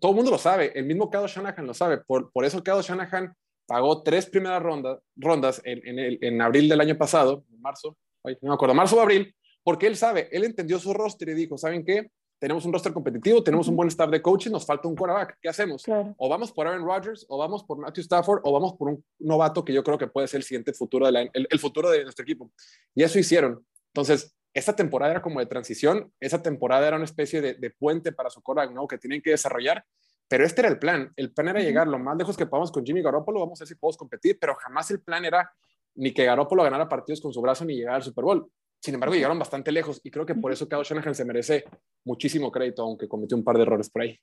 todo 0.00 0.12
el 0.12 0.16
mundo 0.16 0.30
lo 0.30 0.38
sabe, 0.38 0.72
el 0.78 0.84
mismo 0.84 1.10
Kyle 1.10 1.26
Shanahan 1.26 1.66
lo 1.66 1.74
sabe, 1.74 1.98
por, 1.98 2.30
por 2.32 2.44
eso 2.44 2.62
Kyle 2.62 2.82
Shanahan 2.82 3.34
pagó 3.66 4.02
tres 4.02 4.26
primeras 4.26 4.62
rondas, 4.62 4.98
rondas 5.16 5.62
en, 5.64 5.86
en, 5.86 6.18
en, 6.20 6.42
abril 6.42 6.68
del 6.68 6.80
año 6.80 6.98
pasado, 6.98 7.44
en 7.52 7.60
marzo, 7.60 7.96
no 8.24 8.48
me 8.48 8.54
acuerdo, 8.54 8.74
marzo 8.74 8.96
o 8.96 9.00
abril, 9.00 9.34
porque 9.62 9.86
él 9.86 9.96
sabe, 9.96 10.28
él 10.32 10.44
entendió 10.44 10.78
su 10.78 10.92
roster 10.92 11.28
y 11.28 11.34
dijo, 11.34 11.56
¿saben 11.56 11.84
qué? 11.84 12.10
Tenemos 12.40 12.64
un 12.64 12.72
roster 12.72 12.92
competitivo, 12.92 13.44
tenemos 13.44 13.68
un 13.68 13.76
buen 13.76 13.88
staff 13.88 14.10
de 14.10 14.22
coaching, 14.22 14.50
nos 14.50 14.64
falta 14.64 14.88
un 14.88 14.96
quarterback, 14.96 15.38
¿qué 15.42 15.48
hacemos? 15.50 15.84
O 16.16 16.28
vamos 16.28 16.50
por 16.50 16.66
Aaron 16.66 16.84
Rodgers, 16.84 17.26
o 17.28 17.36
vamos 17.36 17.62
por 17.64 17.78
Matthew 17.78 18.02
Stafford, 18.02 18.40
o 18.44 18.52
vamos 18.52 18.72
por 18.74 18.88
un 18.88 19.04
novato 19.18 19.62
que 19.62 19.74
yo 19.74 19.84
creo 19.84 19.98
que 19.98 20.06
puede 20.06 20.26
ser 20.26 20.38
el 20.38 20.44
siguiente 20.44 20.72
futuro, 20.72 21.04
de 21.06 21.12
la, 21.12 21.20
el, 21.20 21.46
el 21.50 21.58
futuro 21.58 21.90
de 21.90 22.02
nuestro 22.02 22.22
equipo. 22.22 22.50
Y 22.94 23.02
eso 23.02 23.18
hicieron. 23.18 23.64
Entonces, 23.92 24.34
esta 24.52 24.74
temporada 24.74 25.12
era 25.12 25.22
como 25.22 25.40
de 25.40 25.46
transición, 25.46 26.12
esa 26.20 26.42
temporada 26.42 26.86
era 26.86 26.96
una 26.96 27.04
especie 27.04 27.40
de, 27.40 27.54
de 27.54 27.70
puente 27.70 28.12
para 28.12 28.30
su 28.30 28.42
quarterback, 28.42 28.74
¿no? 28.74 28.86
Que 28.86 28.98
tienen 28.98 29.22
que 29.22 29.30
desarrollar, 29.30 29.84
pero 30.28 30.44
este 30.44 30.60
era 30.60 30.68
el 30.68 30.78
plan. 30.78 31.12
El 31.16 31.32
plan 31.32 31.48
era 31.48 31.60
llegar 31.60 31.86
lo 31.86 31.98
más 31.98 32.16
lejos 32.16 32.36
que 32.36 32.46
podamos 32.46 32.70
con 32.70 32.84
Jimmy 32.84 33.02
Garoppolo, 33.02 33.40
vamos 33.40 33.60
a 33.60 33.64
ver 33.64 33.68
si 33.68 33.74
podemos 33.74 33.96
competir, 33.96 34.38
pero 34.40 34.54
jamás 34.54 34.90
el 34.90 35.00
plan 35.00 35.24
era 35.24 35.50
ni 35.94 36.12
que 36.12 36.24
Garoppolo 36.24 36.62
ganara 36.62 36.88
partidos 36.88 37.20
con 37.20 37.32
su 37.32 37.40
brazo 37.40 37.64
ni 37.64 37.74
llegar 37.74 37.96
al 37.96 38.02
Super 38.02 38.24
Bowl. 38.24 38.50
Sin 38.80 38.94
embargo, 38.94 39.14
llegaron 39.14 39.38
bastante 39.38 39.72
lejos 39.72 40.00
y 40.02 40.10
creo 40.10 40.24
que 40.24 40.34
por 40.34 40.52
eso 40.52 40.68
Kyle 40.68 40.82
Shanahan 40.82 41.14
se 41.14 41.24
merece 41.24 41.64
muchísimo 42.04 42.50
crédito, 42.50 42.82
aunque 42.82 43.08
cometió 43.08 43.36
un 43.36 43.44
par 43.44 43.56
de 43.56 43.62
errores 43.62 43.90
por 43.90 44.02
ahí. 44.02 44.18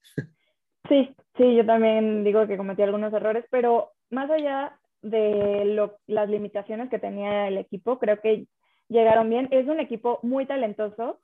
Sí, 0.90 1.14
sí, 1.36 1.56
yo 1.56 1.66
también 1.66 2.24
digo 2.24 2.48
que 2.48 2.58
cometió 2.58 2.86
algunos 2.86 3.14
errores, 3.14 3.46
pero 3.52 3.92
más 4.10 4.32
allá 4.32 4.80
de 5.02 5.66
lo, 5.66 6.00
las 6.08 6.30
limitaciones 6.30 6.90
que 6.90 6.98
tenía 6.98 7.50
el 7.50 7.58
equipo, 7.58 8.00
creo 8.00 8.20
que 8.22 8.48
llegaron 8.90 9.30
bien. 9.30 9.48
Es 9.52 9.68
un 9.68 9.80
equipo 9.80 10.20
muy 10.24 10.46
talentoso. 10.46 11.20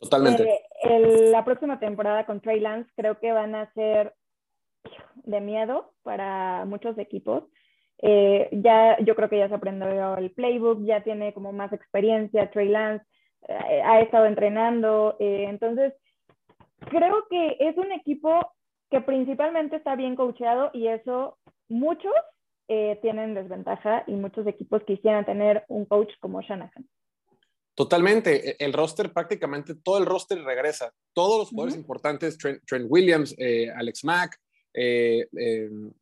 Totalmente. 0.00 0.44
Eh, 0.44 0.60
el, 0.84 1.32
la 1.32 1.44
próxima 1.44 1.80
temporada 1.80 2.26
con 2.26 2.40
Trey 2.40 2.60
Lance 2.60 2.90
creo 2.96 3.18
que 3.18 3.32
van 3.32 3.54
a 3.54 3.72
ser 3.72 4.14
de 5.24 5.40
miedo 5.40 5.92
para 6.02 6.64
muchos 6.64 6.96
equipos. 6.98 7.44
Eh, 8.00 8.48
ya 8.52 8.96
yo 9.00 9.16
creo 9.16 9.28
que 9.28 9.38
ya 9.38 9.48
se 9.48 9.54
aprendió 9.54 10.16
el 10.16 10.30
playbook, 10.30 10.84
ya 10.84 11.02
tiene 11.02 11.34
como 11.34 11.52
más 11.52 11.72
experiencia, 11.72 12.48
Trey 12.50 12.68
Lance 12.68 13.04
eh, 13.48 13.82
ha 13.84 14.00
estado 14.00 14.26
entrenando, 14.26 15.16
entonces 15.18 15.94
creo 16.90 17.26
que 17.28 17.56
es 17.58 17.76
un 17.76 17.90
equipo 17.90 18.52
que 18.88 19.00
principalmente 19.00 19.76
está 19.76 19.96
bien 19.96 20.14
coacheado 20.14 20.70
y 20.72 20.86
eso 20.86 21.38
muchos 21.68 22.14
eh, 22.68 22.98
tienen 23.02 23.34
desventaja 23.34 24.04
y 24.06 24.12
muchos 24.12 24.46
equipos 24.46 24.82
quisieran 24.84 25.24
tener 25.24 25.64
un 25.68 25.84
coach 25.86 26.10
como 26.20 26.40
Shanahan. 26.40 26.86
Totalmente, 27.78 28.50
e, 28.50 28.56
el 28.58 28.72
roster 28.72 29.12
prácticamente 29.12 29.76
todo 29.76 29.98
el 29.98 30.06
roster 30.06 30.42
regresa, 30.42 30.92
todos 31.12 31.38
los 31.38 31.48
jugadores 31.50 31.74
uh 31.74 31.78
-huh. 31.78 31.82
importantes, 31.82 32.36
Trent, 32.36 32.60
Trent 32.66 32.86
Williams, 32.88 33.36
Alex 33.76 34.04
Mack, 34.04 34.36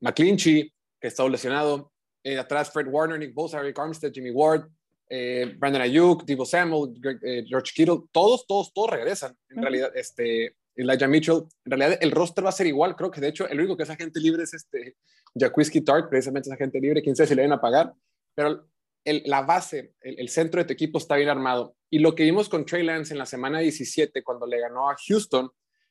McClinchy, 0.00 0.72
que 1.00 1.08
está 1.08 1.28
lesionado. 1.28 1.92
Eh, 2.24 2.38
atrás, 2.38 2.72
Fred 2.72 2.88
Warner, 2.88 3.18
Nick 3.18 3.32
Bosa, 3.32 3.60
Eric 3.60 3.78
Armstead, 3.78 4.12
Jimmy 4.12 4.30
Ward, 4.30 4.68
eh, 5.08 5.54
Brandon 5.56 5.82
Ayuk, 5.82 6.24
Divo 6.24 6.44
Samuel, 6.44 6.92
Greg, 6.98 7.20
eh, 7.22 7.44
George 7.46 7.72
Kittle, 7.72 8.08
todos, 8.10 8.44
todos, 8.48 8.72
todos 8.72 8.90
regresan. 8.90 9.36
En 9.48 9.58
uh 9.58 9.60
-huh. 9.60 9.62
realidad, 9.62 9.92
este, 9.94 10.56
Elijah 10.74 11.06
Mitchell, 11.06 11.44
en 11.64 11.70
realidad 11.70 11.98
el 12.00 12.10
roster 12.10 12.44
va 12.44 12.48
a 12.48 12.52
ser 12.52 12.66
igual. 12.66 12.96
Creo 12.96 13.12
que 13.12 13.20
de 13.20 13.28
hecho 13.28 13.48
el 13.48 13.60
único 13.60 13.76
que 13.76 13.84
es 13.84 13.90
agente 13.90 14.18
libre 14.18 14.42
es 14.42 14.54
este 14.54 14.96
Jaquiski 15.38 15.82
Tart, 15.82 16.10
precisamente 16.10 16.48
es 16.48 16.52
agente 16.52 16.80
libre. 16.80 17.00
Quién 17.00 17.14
sabe 17.14 17.28
si 17.28 17.34
le 17.36 17.42
van 17.42 17.52
a 17.52 17.60
pagar, 17.60 17.92
pero 18.34 18.66
el, 19.06 19.22
la 19.24 19.42
base, 19.42 19.94
el, 20.00 20.18
el, 20.18 20.28
centro 20.28 20.60
de 20.60 20.66
tu 20.66 20.72
equipo 20.72 20.98
está 20.98 21.16
bien 21.16 21.28
armado. 21.28 21.74
Y 21.88 22.00
lo 22.00 22.14
que 22.14 22.24
vimos 22.24 22.48
con 22.48 22.66
Trey 22.66 22.82
Lance 22.82 23.14
en 23.14 23.18
la 23.18 23.26
semana 23.26 23.60
17, 23.60 24.22
cuando 24.22 24.46
le 24.46 24.60
ganó 24.60 24.90
a 24.90 24.96
Houston, 25.08 25.50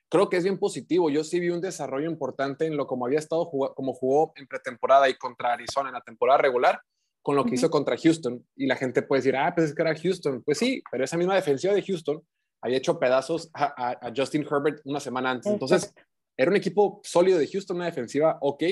creo 0.10 0.30
que 0.30 0.38
es 0.38 0.44
bien 0.44 0.60
positivo. 0.60 1.10
Yo 1.10 1.24
sí 1.24 1.40
vi 1.40 1.50
un 1.50 1.62
desarrollo 1.62 2.10
importante 2.10 2.66
en 2.66 2.78
lo 2.78 2.86
como 2.86 3.06
había 3.06 3.20
estado 3.20 3.50
como 3.50 3.94
jugó 3.94 4.34
en 4.36 4.48
pretemporada 4.48 5.10
y 5.10 5.16
contra 5.16 5.54
Arizona 5.54 5.90
en 5.90 5.96
la 5.96 6.02
temporada 6.02 6.38
regular, 6.38 6.80
con 7.22 7.36
lo 7.36 7.44
que 7.44 7.50
uh 7.50 7.54
-huh. 7.54 7.56
hizo 7.56 7.70
contra 7.70 7.98
Houston. 7.98 8.46
Y 8.56 8.68
la 8.68 8.76
gente 8.76 9.02
puede 9.02 9.22
decir, 9.22 9.36
ah, 9.36 9.54
pues 9.56 9.70
es 9.70 9.76
que 9.76 9.82
era 9.82 9.96
Houston. 9.96 10.44
Pues 10.44 10.58
sí, 10.58 10.84
pero 10.92 11.04
esa 11.04 11.18
misma 11.18 11.36
defensiva 11.36 11.74
de 11.74 11.82
Houston 11.82 12.22
había 12.62 12.78
hecho 12.78 13.00
pedazos 13.00 13.50
a, 13.54 13.66
a, 13.66 14.08
a 14.08 14.14
Justin 14.16 14.44
Herbert 14.44 14.82
una 14.86 15.00
semana 15.00 15.32
antes. 15.32 15.52
Entonces, 15.52 15.94
era 16.38 16.52
un 16.52 16.58
equipo 16.58 17.00
sólido 17.04 17.40
de 17.40 17.48
Houston, 17.48 17.78
una 17.78 17.86
defensiva 17.86 18.38
ok. 18.42 18.64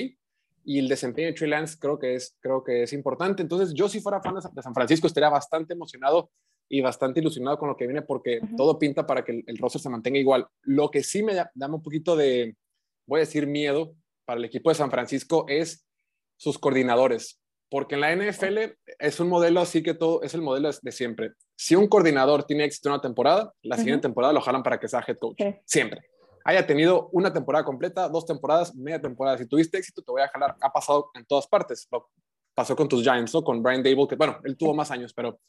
Y 0.64 0.78
el 0.78 0.88
desempeño 0.88 1.28
de 1.28 1.34
Trey 1.34 1.50
Lance 1.50 1.76
creo 1.78 1.98
que 1.98 2.14
es, 2.14 2.36
creo 2.40 2.64
que 2.64 2.82
es 2.84 2.92
importante. 2.92 3.42
Entonces, 3.42 3.74
yo 3.74 3.88
si 3.88 4.00
fuera 4.00 4.20
fan 4.22 4.34
de 4.34 4.62
San 4.62 4.74
Francisco 4.74 5.06
estaría 5.06 5.28
bastante 5.28 5.74
emocionado 5.74 6.30
y 6.68 6.80
bastante 6.80 7.20
ilusionado 7.20 7.58
con 7.58 7.68
lo 7.68 7.76
que 7.76 7.86
viene 7.86 8.02
porque 8.02 8.38
uh 8.38 8.46
-huh. 8.46 8.56
todo 8.56 8.78
pinta 8.78 9.06
para 9.06 9.24
que 9.24 9.32
el, 9.32 9.44
el, 9.46 9.58
roster 9.58 9.80
se 9.80 9.90
mantenga 9.90 10.18
igual. 10.18 10.46
Lo 10.62 10.90
que 10.90 11.02
sí 11.02 11.22
me 11.22 11.34
da, 11.34 11.50
un 11.54 11.82
poquito 11.82 12.16
de, 12.16 12.56
voy 13.06 13.18
a 13.18 13.20
decir, 13.20 13.46
miedo 13.46 13.94
para 14.24 14.38
el 14.38 14.44
equipo 14.44 14.70
de 14.70 14.76
San 14.76 14.90
Francisco 14.90 15.44
es 15.48 15.86
sus 16.36 16.58
coordinadores, 16.58 17.40
porque 17.70 17.94
en 17.96 18.00
la 18.00 18.14
NFL 18.16 18.58
es 18.98 19.20
un 19.20 19.28
modelo 19.28 19.60
así 19.60 19.82
que 19.82 19.94
todo 19.94 20.22
es 20.22 20.34
el 20.34 20.42
modelo 20.42 20.70
de 20.80 20.92
siempre. 20.92 21.32
Si 21.56 21.76
un 21.76 21.86
coordinador 21.86 22.44
tiene 22.44 22.64
éxito 22.64 22.88
en 22.88 22.94
una 22.94 23.02
temporada, 23.02 23.52
la 23.62 23.76
uh 23.76 23.78
-huh. 23.78 23.82
siguiente 23.82 24.02
temporada 24.02 24.32
lo 24.32 24.40
jalan 24.40 24.62
para 24.62 24.80
que 24.80 24.88
sea 24.88 25.04
head 25.06 25.18
coach, 25.18 25.34
okay. 25.34 25.56
siempre. 25.64 26.00
Haya 26.44 26.66
tenido 26.66 27.08
una 27.12 27.32
temporada 27.32 27.64
completa, 27.64 28.08
dos 28.08 28.26
temporadas, 28.26 28.74
media 28.74 29.00
temporada. 29.00 29.38
Si 29.38 29.46
tuviste 29.46 29.78
éxito, 29.78 30.02
te 30.02 30.12
voy 30.12 30.20
a 30.20 30.28
jalar. 30.28 30.54
Ha 30.60 30.70
pasado 30.70 31.10
en 31.14 31.24
todas 31.24 31.46
partes. 31.46 31.88
Lo 31.90 32.10
pasó 32.54 32.76
con 32.76 32.86
tus 32.86 33.02
Giants, 33.02 33.32
¿no? 33.32 33.42
Con 33.42 33.62
Brian 33.62 33.82
Dable, 33.82 34.06
que 34.06 34.14
bueno, 34.14 34.38
él 34.44 34.56
tuvo 34.56 34.74
más 34.74 34.90
años, 34.90 35.12
pero 35.14 35.40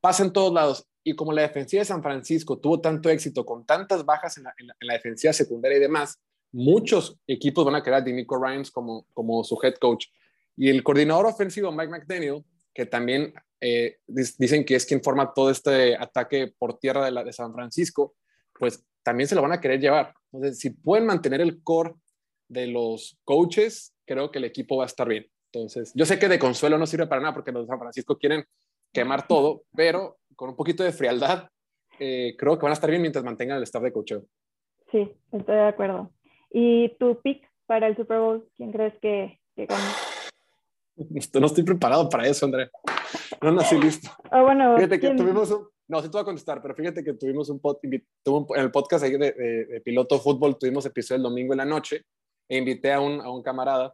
pasa 0.00 0.22
en 0.22 0.32
todos 0.32 0.52
lados. 0.52 0.86
Y 1.02 1.16
como 1.16 1.32
la 1.32 1.42
defensiva 1.42 1.80
de 1.80 1.86
San 1.86 2.02
Francisco 2.02 2.58
tuvo 2.58 2.80
tanto 2.80 3.10
éxito 3.10 3.44
con 3.44 3.66
tantas 3.66 4.04
bajas 4.04 4.36
en 4.38 4.44
la, 4.44 4.54
en 4.58 4.68
la, 4.68 4.76
en 4.80 4.86
la 4.86 4.94
defensiva 4.94 5.32
secundaria 5.32 5.78
y 5.78 5.80
demás, 5.80 6.18
muchos 6.52 7.18
equipos 7.26 7.64
van 7.64 7.74
a 7.74 7.82
querer 7.82 7.98
a 7.98 8.02
Dinico 8.02 8.42
Ryans 8.42 8.70
como, 8.70 9.06
como 9.12 9.42
su 9.42 9.58
head 9.62 9.74
coach. 9.74 10.06
Y 10.56 10.68
el 10.68 10.82
coordinador 10.82 11.26
ofensivo, 11.26 11.72
Mike 11.72 11.90
McDaniel, 11.90 12.44
que 12.72 12.86
también 12.86 13.34
eh, 13.60 13.98
dicen 14.06 14.64
que 14.64 14.76
es 14.76 14.86
quien 14.86 15.02
forma 15.02 15.32
todo 15.34 15.50
este 15.50 15.96
ataque 15.96 16.54
por 16.56 16.78
tierra 16.78 17.04
de, 17.04 17.10
la, 17.10 17.24
de 17.24 17.32
San 17.32 17.52
Francisco, 17.52 18.14
pues 18.58 18.84
también 19.02 19.28
se 19.28 19.34
lo 19.34 19.42
van 19.42 19.52
a 19.52 19.60
querer 19.60 19.80
llevar. 19.80 20.14
Entonces, 20.32 20.58
si 20.58 20.70
pueden 20.70 21.06
mantener 21.06 21.40
el 21.40 21.62
core 21.62 21.94
de 22.48 22.66
los 22.66 23.18
coaches, 23.24 23.94
creo 24.04 24.30
que 24.30 24.38
el 24.38 24.44
equipo 24.44 24.76
va 24.76 24.84
a 24.84 24.86
estar 24.86 25.08
bien. 25.08 25.26
Entonces, 25.52 25.92
yo 25.94 26.04
sé 26.06 26.18
que 26.18 26.28
de 26.28 26.38
consuelo 26.38 26.78
no 26.78 26.86
sirve 26.86 27.06
para 27.06 27.20
nada 27.20 27.34
porque 27.34 27.52
los 27.52 27.64
de 27.64 27.68
San 27.68 27.78
Francisco 27.78 28.18
quieren 28.18 28.44
quemar 28.92 29.26
todo, 29.26 29.62
pero 29.74 30.18
con 30.36 30.50
un 30.50 30.56
poquito 30.56 30.82
de 30.82 30.92
frialdad, 30.92 31.48
eh, 31.98 32.34
creo 32.38 32.58
que 32.58 32.62
van 32.62 32.70
a 32.70 32.74
estar 32.74 32.90
bien 32.90 33.02
mientras 33.02 33.24
mantengan 33.24 33.58
el 33.58 33.64
staff 33.64 33.82
de 33.82 33.92
coacheo. 33.92 34.24
Sí, 34.90 35.10
estoy 35.32 35.54
de 35.54 35.68
acuerdo. 35.68 36.10
¿Y 36.50 36.96
tu 36.98 37.20
pick 37.20 37.48
para 37.66 37.86
el 37.86 37.96
Super 37.96 38.18
Bowl? 38.18 38.48
¿Quién 38.56 38.72
crees 38.72 38.94
que, 39.00 39.40
que 39.54 39.66
gane? 39.66 39.82
No 41.40 41.46
estoy 41.46 41.64
preparado 41.64 42.10
para 42.10 42.26
eso, 42.26 42.44
André. 42.44 42.70
No 43.40 43.52
nací 43.52 43.78
listo. 43.78 44.10
Oh, 44.30 44.42
bueno, 44.42 44.76
fíjate 44.76 45.00
que 45.00 45.10
tuvimos 45.12 45.50
un, 45.50 45.66
no, 45.90 46.00
sí 46.00 46.04
te 46.04 46.12
voy 46.12 46.22
a 46.22 46.24
contestar, 46.24 46.62
pero 46.62 46.72
fíjate 46.72 47.02
que 47.02 47.14
tuvimos 47.14 47.48
un, 47.48 47.58
pod, 47.58 47.78
un 47.82 48.46
en 48.54 48.62
el 48.62 48.70
podcast 48.70 49.04
de, 49.04 49.82
Piloto 49.84 50.20
Fútbol, 50.20 50.56
tuvimos 50.56 50.86
episodio 50.86 51.16
el 51.16 51.22
domingo 51.24 51.52
en 51.52 51.58
la 51.58 51.64
noche, 51.64 52.04
e 52.48 52.56
invité 52.56 52.92
a 52.92 53.00
un, 53.00 53.42
camarada 53.42 53.92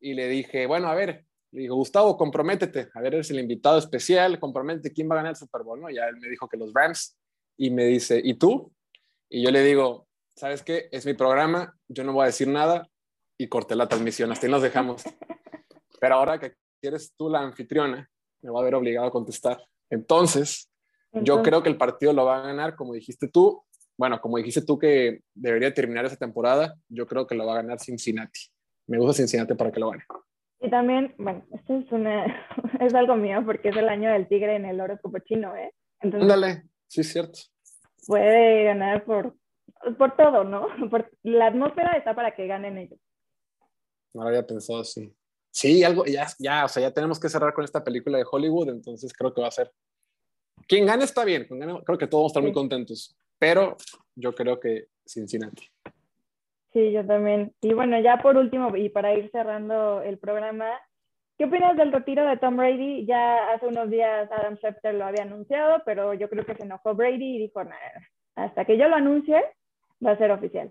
y 0.00 0.14
le 0.14 0.26
dije, 0.26 0.66
bueno, 0.66 0.88
a 0.88 0.94
ver, 0.94 1.24
le 1.52 1.62
digo, 1.62 1.76
Gustavo, 1.76 2.16
comprométete, 2.16 2.88
a 2.92 3.00
ver, 3.00 3.14
eres 3.14 3.30
el 3.30 3.38
invitado 3.38 3.78
especial, 3.78 4.40
comprométete, 4.40 4.92
¿quién 4.92 5.08
va 5.08 5.14
a 5.14 5.18
ganar 5.18 5.30
el 5.30 5.36
Super 5.36 5.62
Bowl? 5.62 5.80
¿no? 5.80 5.88
Ya 5.88 6.08
él 6.08 6.16
me 6.16 6.28
dijo 6.28 6.48
que 6.48 6.56
los 6.56 6.72
Rams, 6.74 7.16
y 7.56 7.70
me 7.70 7.84
dice, 7.84 8.20
¿y 8.22 8.34
tú? 8.34 8.72
Y 9.28 9.42
yo 9.42 9.52
le 9.52 9.62
digo, 9.62 10.08
¿sabes 10.34 10.64
qué? 10.64 10.88
Es 10.90 11.06
mi 11.06 11.14
programa, 11.14 11.76
yo 11.86 12.02
no 12.02 12.12
voy 12.12 12.24
a 12.24 12.26
decir 12.26 12.48
nada, 12.48 12.88
y 13.38 13.46
corté 13.46 13.76
la 13.76 13.88
transmisión, 13.88 14.32
hasta 14.32 14.46
ahí 14.46 14.50
nos 14.50 14.62
dejamos. 14.62 15.04
Pero 16.00 16.16
ahora 16.16 16.40
que 16.40 16.54
eres 16.82 17.12
tú 17.16 17.30
la 17.30 17.40
anfitriona, 17.40 18.10
me 18.42 18.50
voy 18.50 18.62
a 18.62 18.64
ver 18.64 18.74
obligado 18.74 19.06
a 19.06 19.12
contestar. 19.12 19.64
Entonces, 19.90 20.69
Entonces, 21.12 21.26
yo 21.26 21.42
creo 21.42 21.62
que 21.62 21.68
el 21.68 21.76
partido 21.76 22.12
lo 22.12 22.24
va 22.24 22.38
a 22.38 22.46
ganar, 22.46 22.76
como 22.76 22.94
dijiste 22.94 23.28
tú, 23.28 23.64
bueno, 24.00 24.20
como 24.20 24.38
dijiste 24.38 24.62
tú 24.62 24.78
que 24.78 25.20
debería 25.34 25.74
terminar 25.74 26.06
esa 26.06 26.16
temporada, 26.16 26.74
yo 26.88 27.06
creo 27.06 27.26
que 27.26 27.34
lo 27.34 27.46
va 27.46 27.52
a 27.52 27.62
ganar 27.62 27.80
Cincinnati. 27.80 28.40
Me 28.86 28.96
gusta 28.98 29.12
Cincinnati 29.12 29.54
para 29.54 29.70
que 29.70 29.78
lo 29.78 29.90
gane. 29.90 30.04
Y 30.60 30.70
también, 30.70 31.14
bueno, 31.18 31.44
esto 31.52 31.78
es, 31.78 31.92
una, 31.92 32.24
es 32.80 32.94
algo 32.94 33.16
mío 33.16 33.42
porque 33.44 33.68
es 33.68 33.76
el 33.76 33.88
año 33.88 34.10
del 34.10 34.28
tigre 34.28 34.56
en 34.56 34.64
el 34.64 34.80
horóscopo 34.80 35.18
chino, 35.18 35.54
¿eh? 35.54 35.74
Entonces, 36.00 36.22
Ándale, 36.22 36.62
sí, 36.86 37.04
cierto. 37.04 37.40
Puede 38.06 38.64
ganar 38.64 39.04
por, 39.04 39.36
por 39.98 40.16
todo, 40.16 40.44
¿no? 40.44 40.66
Por, 40.90 41.10
la 41.22 41.48
atmósfera 41.48 41.92
está 41.92 42.14
para 42.14 42.34
que 42.34 42.46
ganen 42.46 42.78
ellos. 42.78 42.98
No 44.14 44.22
lo 44.22 44.28
había 44.28 44.46
pensado 44.46 44.80
así. 44.80 45.14
Sí, 45.50 45.84
algo, 45.84 46.04
ya, 46.06 46.26
ya, 46.38 46.64
o 46.64 46.68
sea, 46.68 46.82
ya 46.82 46.94
tenemos 46.94 47.18
que 47.20 47.28
cerrar 47.28 47.52
con 47.52 47.64
esta 47.64 47.82
película 47.82 48.18
de 48.18 48.24
Hollywood, 48.30 48.70
entonces 48.70 49.12
creo 49.12 49.34
que 49.34 49.42
va 49.42 49.48
a 49.48 49.52
ser. 49.52 49.70
Quien 50.66 50.86
gane 50.86 51.04
está 51.04 51.24
bien, 51.24 51.46
creo 51.46 51.98
que 51.98 52.06
todos 52.06 52.22
vamos 52.22 52.24
a 52.24 52.32
estar 52.32 52.42
muy 52.42 52.52
contentos, 52.52 53.16
pero 53.38 53.76
yo 54.14 54.34
creo 54.34 54.60
que 54.60 54.86
Cincinnati. 55.06 55.68
Sí, 56.72 56.92
yo 56.92 57.04
también. 57.04 57.52
Y 57.60 57.72
bueno, 57.72 58.00
ya 58.00 58.18
por 58.18 58.36
último, 58.36 58.74
y 58.76 58.88
para 58.88 59.14
ir 59.14 59.30
cerrando 59.32 60.02
el 60.02 60.18
programa, 60.18 60.68
¿qué 61.36 61.44
opinas 61.46 61.76
del 61.76 61.92
retiro 61.92 62.24
de 62.24 62.36
Tom 62.36 62.56
Brady? 62.56 63.06
Ya 63.06 63.52
hace 63.52 63.66
unos 63.66 63.90
días 63.90 64.30
Adam 64.30 64.56
Schefter 64.56 64.94
lo 64.94 65.04
había 65.04 65.22
anunciado, 65.22 65.82
pero 65.84 66.14
yo 66.14 66.28
creo 66.28 66.44
que 66.44 66.54
se 66.54 66.62
enojó 66.62 66.94
Brady 66.94 67.36
y 67.36 67.38
dijo, 67.40 67.64
nada, 67.64 67.92
hasta 68.36 68.64
que 68.64 68.78
yo 68.78 68.88
lo 68.88 68.96
anuncie, 68.96 69.42
va 70.04 70.12
a 70.12 70.18
ser 70.18 70.30
oficial. 70.30 70.70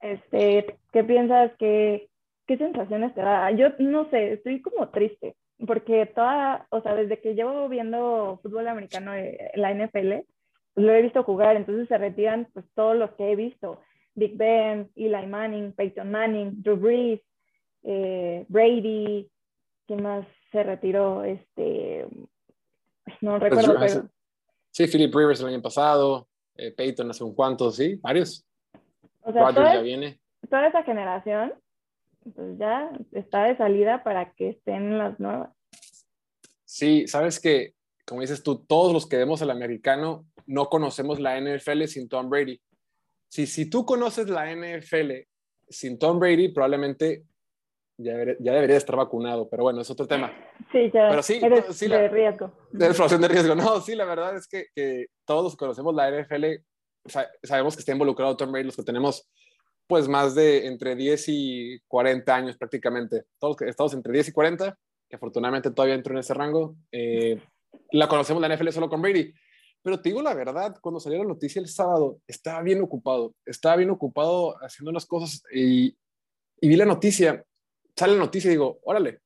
Este, 0.00 0.78
¿Qué 0.92 1.04
piensas 1.04 1.52
que, 1.58 2.08
¿qué 2.46 2.58
sensaciones 2.58 3.14
te 3.14 3.22
da? 3.22 3.50
Yo 3.52 3.68
no 3.78 4.10
sé, 4.10 4.34
estoy 4.34 4.60
como 4.60 4.90
triste, 4.90 5.36
porque 5.66 6.06
toda, 6.06 6.66
o 6.70 6.80
sea, 6.80 6.94
desde 6.94 7.20
que 7.20 7.34
llevo 7.34 7.68
viendo 7.68 8.38
fútbol 8.42 8.68
americano, 8.68 9.14
en 9.14 9.36
la 9.54 9.72
NFL, 9.74 10.24
pues 10.74 10.86
lo 10.86 10.94
he 10.94 11.02
visto 11.02 11.24
jugar, 11.24 11.56
entonces 11.56 11.88
se 11.88 11.98
retiran 11.98 12.48
pues 12.52 12.64
todos 12.74 12.96
los 12.96 13.10
que 13.12 13.32
he 13.32 13.36
visto. 13.36 13.80
Big 14.14 14.36
Ben, 14.36 14.90
Eli 14.96 15.26
Manning, 15.26 15.72
Peyton 15.72 16.10
Manning, 16.10 16.62
Drew 16.62 16.76
Brees, 16.76 17.20
eh, 17.82 18.44
Brady, 18.48 19.30
¿quién 19.86 20.02
más 20.02 20.26
se 20.52 20.62
retiró? 20.62 21.24
Este, 21.24 22.06
no 23.20 23.38
pues 23.38 23.54
recuerdo, 23.54 23.76
pero... 23.78 24.08
Sí, 24.70 24.86
Philip 24.86 25.14
Rivers 25.14 25.40
el 25.40 25.48
año 25.48 25.62
pasado, 25.62 26.28
eh, 26.56 26.72
Peyton 26.72 27.10
hace 27.10 27.24
un 27.24 27.34
cuanto, 27.34 27.70
sí, 27.70 27.96
varios. 27.96 28.46
O 29.22 29.32
sea, 29.32 29.52
toda, 29.52 29.74
ya 29.74 29.80
viene. 29.80 30.20
Toda 30.48 30.68
esa 30.68 30.82
generación, 30.84 31.54
pues 32.34 32.58
ya 32.58 32.90
está 33.12 33.44
de 33.44 33.56
salida 33.56 34.02
para 34.02 34.32
que 34.32 34.50
estén 34.50 34.98
las 34.98 35.18
nuevas. 35.18 35.50
Sí, 36.64 37.06
sabes 37.08 37.40
que, 37.40 37.74
como 38.06 38.20
dices 38.20 38.42
tú, 38.42 38.64
todos 38.64 38.92
los 38.92 39.08
que 39.08 39.16
vemos 39.16 39.42
al 39.42 39.50
americano 39.50 40.26
no 40.46 40.68
conocemos 40.68 41.18
la 41.20 41.40
NFL 41.40 41.84
sin 41.84 42.08
Tom 42.08 42.28
Brady. 42.28 42.60
Si, 43.28 43.46
si 43.46 43.68
tú 43.68 43.84
conoces 43.84 44.28
la 44.28 44.54
NFL 44.54 45.12
sin 45.68 45.98
Tom 45.98 46.18
Brady, 46.18 46.48
probablemente 46.48 47.24
ya, 47.96 48.14
ya, 48.38 48.52
debería 48.54 48.76
estar 48.76 48.96
vacunado, 48.96 49.48
pero 49.48 49.64
bueno, 49.64 49.80
es 49.80 49.90
otro 49.90 50.06
tema. 50.06 50.32
Sí, 50.72 50.90
ya. 50.92 51.08
Pero 51.10 51.22
sí, 51.22 51.40
sí 51.70 51.88
de 51.88 52.08
riesgo. 52.08 52.52
De 52.72 52.86
exploración 52.86 53.20
de 53.20 53.28
riesgo. 53.28 53.54
No, 53.54 53.80
sí, 53.80 53.94
la 53.94 54.04
verdad 54.04 54.36
es 54.36 54.48
que, 54.48 54.66
que 54.74 55.06
todos 55.24 55.56
conocemos 55.56 55.94
la 55.94 56.10
NFL, 56.10 56.44
sabemos 57.42 57.76
que 57.76 57.80
está 57.80 57.92
involucrado 57.92 58.36
Tom 58.36 58.52
Brady, 58.52 58.66
los 58.66 58.76
que 58.76 58.82
tenemos 58.82 59.28
pues 59.90 60.08
más 60.08 60.34
de 60.34 60.66
entre 60.66 60.96
10 60.96 61.24
y 61.28 61.80
40 61.86 62.34
años 62.34 62.56
prácticamente. 62.56 63.24
Todos 63.38 63.56
que 63.56 63.68
estamos 63.68 63.92
entre 63.92 64.14
10 64.14 64.28
y 64.28 64.32
40, 64.32 64.78
que 65.06 65.16
afortunadamente 65.16 65.70
todavía 65.70 65.96
entro 65.96 66.14
en 66.14 66.20
ese 66.20 66.32
rango. 66.32 66.76
Eh, 66.90 67.38
la 67.92 68.08
conocemos 68.08 68.40
la 68.40 68.56
NFL 68.56 68.70
solo 68.70 68.88
con 68.88 69.02
Brady. 69.02 69.34
Pero 69.82 70.00
te 70.00 70.08
digo 70.08 70.22
la 70.22 70.34
verdad, 70.34 70.76
cuando 70.80 71.00
salió 71.00 71.18
la 71.18 71.28
noticia 71.28 71.60
el 71.60 71.68
sábado, 71.68 72.20
estaba 72.26 72.62
bien 72.62 72.80
ocupado. 72.80 73.34
Estaba 73.44 73.76
bien 73.76 73.90
ocupado 73.90 74.56
haciendo 74.62 74.90
unas 74.90 75.04
cosas 75.04 75.42
y, 75.52 75.94
y 76.60 76.68
vi 76.68 76.76
la 76.76 76.86
noticia 76.86 77.44
sale 78.00 78.14
la 78.14 78.20
noticia 78.20 78.48
y 78.48 78.52
digo, 78.52 78.80
órale. 78.84 79.20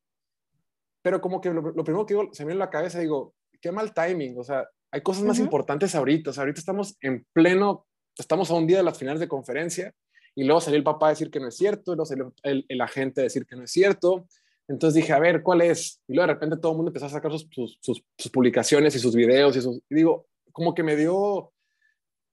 Pero 1.02 1.20
como 1.20 1.40
que 1.40 1.50
lo, 1.50 1.62
primero 1.84 2.06
que 2.06 2.14
digo, 2.14 2.30
se 2.32 2.42
me 2.42 2.48
viene 2.48 2.54
en 2.54 2.58
la 2.66 2.70
cabeza, 2.70 2.98
digo, 2.98 3.34
qué 3.60 3.70
mal 3.70 3.94
timing. 3.94 4.38
O 4.38 4.42
sea, 4.42 4.66
hay 4.90 5.02
cosas 5.02 5.22
más 5.22 5.38
importantes 5.38 5.94
ahorita. 5.94 6.30
O 6.30 6.32
sea, 6.32 6.42
ahorita 6.42 6.60
estamos 6.60 6.96
en 7.00 7.24
pleno, 7.32 7.86
estamos 8.16 8.50
a 8.50 8.54
un 8.54 8.66
día 8.66 8.78
de 8.78 8.82
las 8.82 8.98
finales 8.98 9.20
de 9.20 9.28
conferencia 9.28 9.92
y 10.34 10.44
luego 10.44 10.60
salió 10.60 10.78
el 10.78 10.84
papá 10.84 11.06
a 11.06 11.10
decir 11.10 11.30
que 11.30 11.40
no 11.40 11.48
es 11.48 11.56
cierto, 11.56 11.92
y 11.92 11.96
luego 11.96 12.06
salió 12.06 12.34
el, 12.42 12.64
el, 12.68 12.80
agente 12.80 13.20
a 13.20 13.24
decir 13.24 13.46
que 13.46 13.56
no 13.56 13.64
es 13.64 13.70
cierto. 13.70 14.26
Entonces 14.66 14.94
dije, 14.94 15.12
a 15.12 15.18
ver, 15.18 15.42
¿cuál 15.42 15.60
es? 15.62 16.00
Y 16.08 16.14
luego 16.14 16.28
de 16.28 16.34
repente 16.34 16.56
todo 16.56 16.72
el 16.72 16.76
mundo 16.76 16.90
empezó 16.90 17.06
a 17.06 17.10
sacar 17.10 17.30
sus, 17.30 17.46
sus, 17.50 17.78
sus, 17.80 18.30
publicaciones 18.32 18.94
y 18.96 18.98
sus 18.98 19.14
videos 19.14 19.56
y, 19.56 19.60
sus, 19.60 19.76
y 19.88 19.94
digo, 19.94 20.26
como 20.52 20.74
que 20.74 20.82
me 20.82 20.96
dio, 20.96 21.52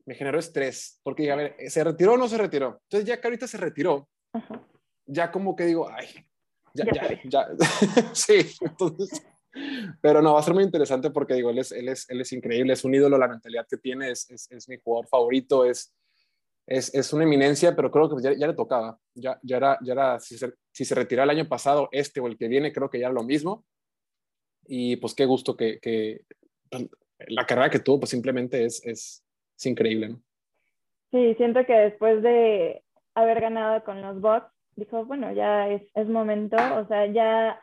me 0.06 0.16
generó 0.16 0.40
estrés, 0.40 1.00
porque 1.04 1.24
dije, 1.24 1.34
a 1.34 1.36
ver, 1.36 1.56
¿se 1.68 1.84
retiró 1.84 2.14
o 2.14 2.18
no 2.18 2.28
se 2.28 2.38
retiró? 2.38 2.80
Entonces 2.84 3.08
ya 3.08 3.20
que 3.20 3.28
ahorita 3.28 3.48
se 3.48 3.58
retiró, 3.58 4.08
ya 5.06 5.32
como 5.32 5.56
que 5.56 5.66
digo, 5.66 5.90
ay, 5.90 6.08
ya, 6.74 6.86
ya, 6.94 7.22
ya, 7.26 7.48
sí, 8.14 8.56
entonces, 8.62 9.22
pero 10.02 10.22
no, 10.22 10.34
va 10.34 10.40
a 10.40 10.44
ser 10.44 10.54
muy 10.54 10.64
interesante 10.64 11.10
porque 11.10 11.34
digo, 11.34 11.50
él 11.50 11.60
es, 11.60 11.74
él 11.74 11.90
es, 11.90 12.10
él 12.10 12.22
es 12.22 12.32
increíble, 12.32 12.74
es 12.74 12.86
un 12.86 12.96
ídolo, 12.96 13.18
la 13.18 13.28
mentalidad 13.28 13.68
que 13.70 13.78
tiene, 13.78 14.12
es, 14.12 14.30
es, 14.32 14.50
es 14.50 14.70
mi 14.70 14.78
jugador 14.78 15.08
favorito, 15.08 15.66
es, 15.66 15.94
es, 16.72 16.94
es, 16.96 17.12
una 17.12 17.26
eminencia, 17.26 17.76
pero 17.76 17.92
creo 17.92 18.10
que 18.10 18.22
ya, 18.22 18.48
le 18.48 18.54
tocaba, 18.54 18.98
ya, 19.14 19.38
ya 19.44 19.58
era, 19.58 19.78
ya 19.82 19.92
era 19.92 20.20
si, 20.20 20.38
se, 20.38 20.54
si 20.72 20.86
se 20.86 20.96
retiró 20.96 21.22
el 21.22 21.30
año 21.30 21.48
pasado, 21.48 21.90
este 21.92 22.22
o 22.22 22.28
el 22.28 22.38
que 22.38 22.48
viene, 22.48 22.72
creo 22.72 22.90
que 22.90 23.00
ya 23.00 23.08
era 23.08 23.14
lo 23.14 23.24
mismo, 23.24 23.66
y 24.66 24.96
pues 24.96 25.14
qué 25.14 25.26
gusto 25.26 25.58
que, 25.58 26.22
pues, 26.70 26.90
la 27.28 27.46
carrera 27.46 27.70
que 27.70 27.80
tuvo, 27.80 28.00
pues 28.00 28.12
simplemente 28.12 28.64
es, 28.64 28.82
es, 28.86 29.22
es 29.58 29.66
increíble. 29.66 30.16
Sí, 31.12 31.36
siento 31.36 31.66
que 31.66 31.74
después 31.74 32.24
de 32.24 32.82
haber 33.16 33.42
ganado 33.42 33.84
con 33.84 34.02
los 34.02 34.22
Bucks, 34.22 34.50
dijo, 34.78 35.04
bueno, 35.04 35.34
ya 35.34 35.68
es, 35.68 35.82
es 35.94 36.08
momento, 36.08 36.56
o 36.56 36.88
sea, 36.88 37.06
ya, 37.08 37.60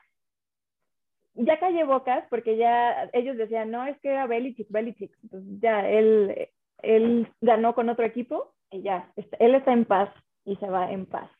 ya 1.32 1.58
callé 1.58 1.84
bocas 1.84 2.26
porque 2.28 2.58
ya 2.58 3.08
ellos 3.14 3.38
decían, 3.38 3.70
no, 3.70 3.86
es 3.86 3.98
que 4.00 4.10
era 4.10 4.26
Belichick, 4.26 4.68
Belichick. 4.70 5.16
Entonces 5.22 5.60
ya 5.62 5.88
él, 5.88 6.50
él 6.82 7.32
ganó 7.40 7.74
con 7.74 7.88
otro 7.88 8.04
equipo 8.04 8.54
ya, 8.72 9.12
él 9.38 9.54
está 9.54 9.72
en 9.72 9.84
paz 9.84 10.10
y 10.44 10.56
se 10.56 10.68
va 10.68 10.90
en 10.90 11.06
paz. 11.06 11.30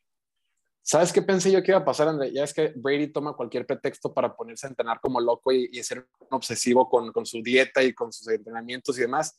¿Sabes 0.83 1.13
qué 1.13 1.21
pensé 1.21 1.53
yo 1.53 1.63
que 1.63 1.73
iba 1.73 1.81
a 1.81 1.85
pasar, 1.85 2.09
André? 2.09 2.33
Ya 2.33 2.45
es 2.45 2.55
que 2.55 2.73
Brady 2.75 3.09
toma 3.09 3.35
cualquier 3.35 3.67
pretexto 3.67 4.15
para 4.15 4.35
ponerse 4.35 4.67
a 4.67 4.71
entrenar 4.71 5.01
como 5.01 5.21
loco 5.21 5.53
y, 5.53 5.69
y 5.71 5.83
ser 5.83 5.99
un 5.99 6.29
obsesivo 6.31 6.89
con, 6.89 7.13
con, 7.13 7.27
su 7.27 7.43
dieta 7.43 7.83
y 7.83 7.93
con 7.93 8.11
sus 8.11 8.27
entrenamientos 8.29 8.97
y 8.99 9.03
demás 9.03 9.39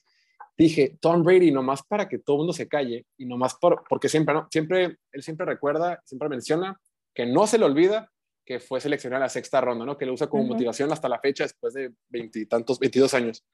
dije, 0.60 0.98
Tom 1.00 1.24
Brady, 1.24 1.52
nomás 1.52 1.82
para 1.84 2.10
que 2.10 2.20
todo 2.20 2.36
el 2.36 2.40
mundo 2.40 2.54
se 2.54 2.68
calle 2.68 3.06
y 3.18 3.26
nomás 3.26 3.56
por, 3.56 3.84
porque 3.88 4.10
siempre, 4.10 4.34
¿no? 4.36 4.48
siempre, 4.52 4.98
él 5.14 5.24
siempre 5.24 5.46
recuerda, 5.46 6.02
siempre 6.04 6.28
menciona 6.28 6.80
que 7.14 7.26
no 7.26 7.48
se 7.48 7.58
le 7.58 7.64
olvida 7.64 8.12
que 8.46 8.60
fue 8.60 8.82
seleccionado 8.82 9.20
en 9.20 9.24
la 9.24 9.30
sexta 9.30 9.62
ronda, 9.62 9.86
¿no? 9.86 9.98
Que 9.98 10.06
lo 10.06 10.14
usa 10.14 10.28
como 10.28 10.44
motivación 10.44 10.92
hasta 10.92 11.08
la 11.08 11.20
fecha 11.20 11.44
después 11.44 11.74
de 11.76 11.94
veintitantos, 12.10 12.78
veintidós 12.78 13.14
años. 13.14 13.46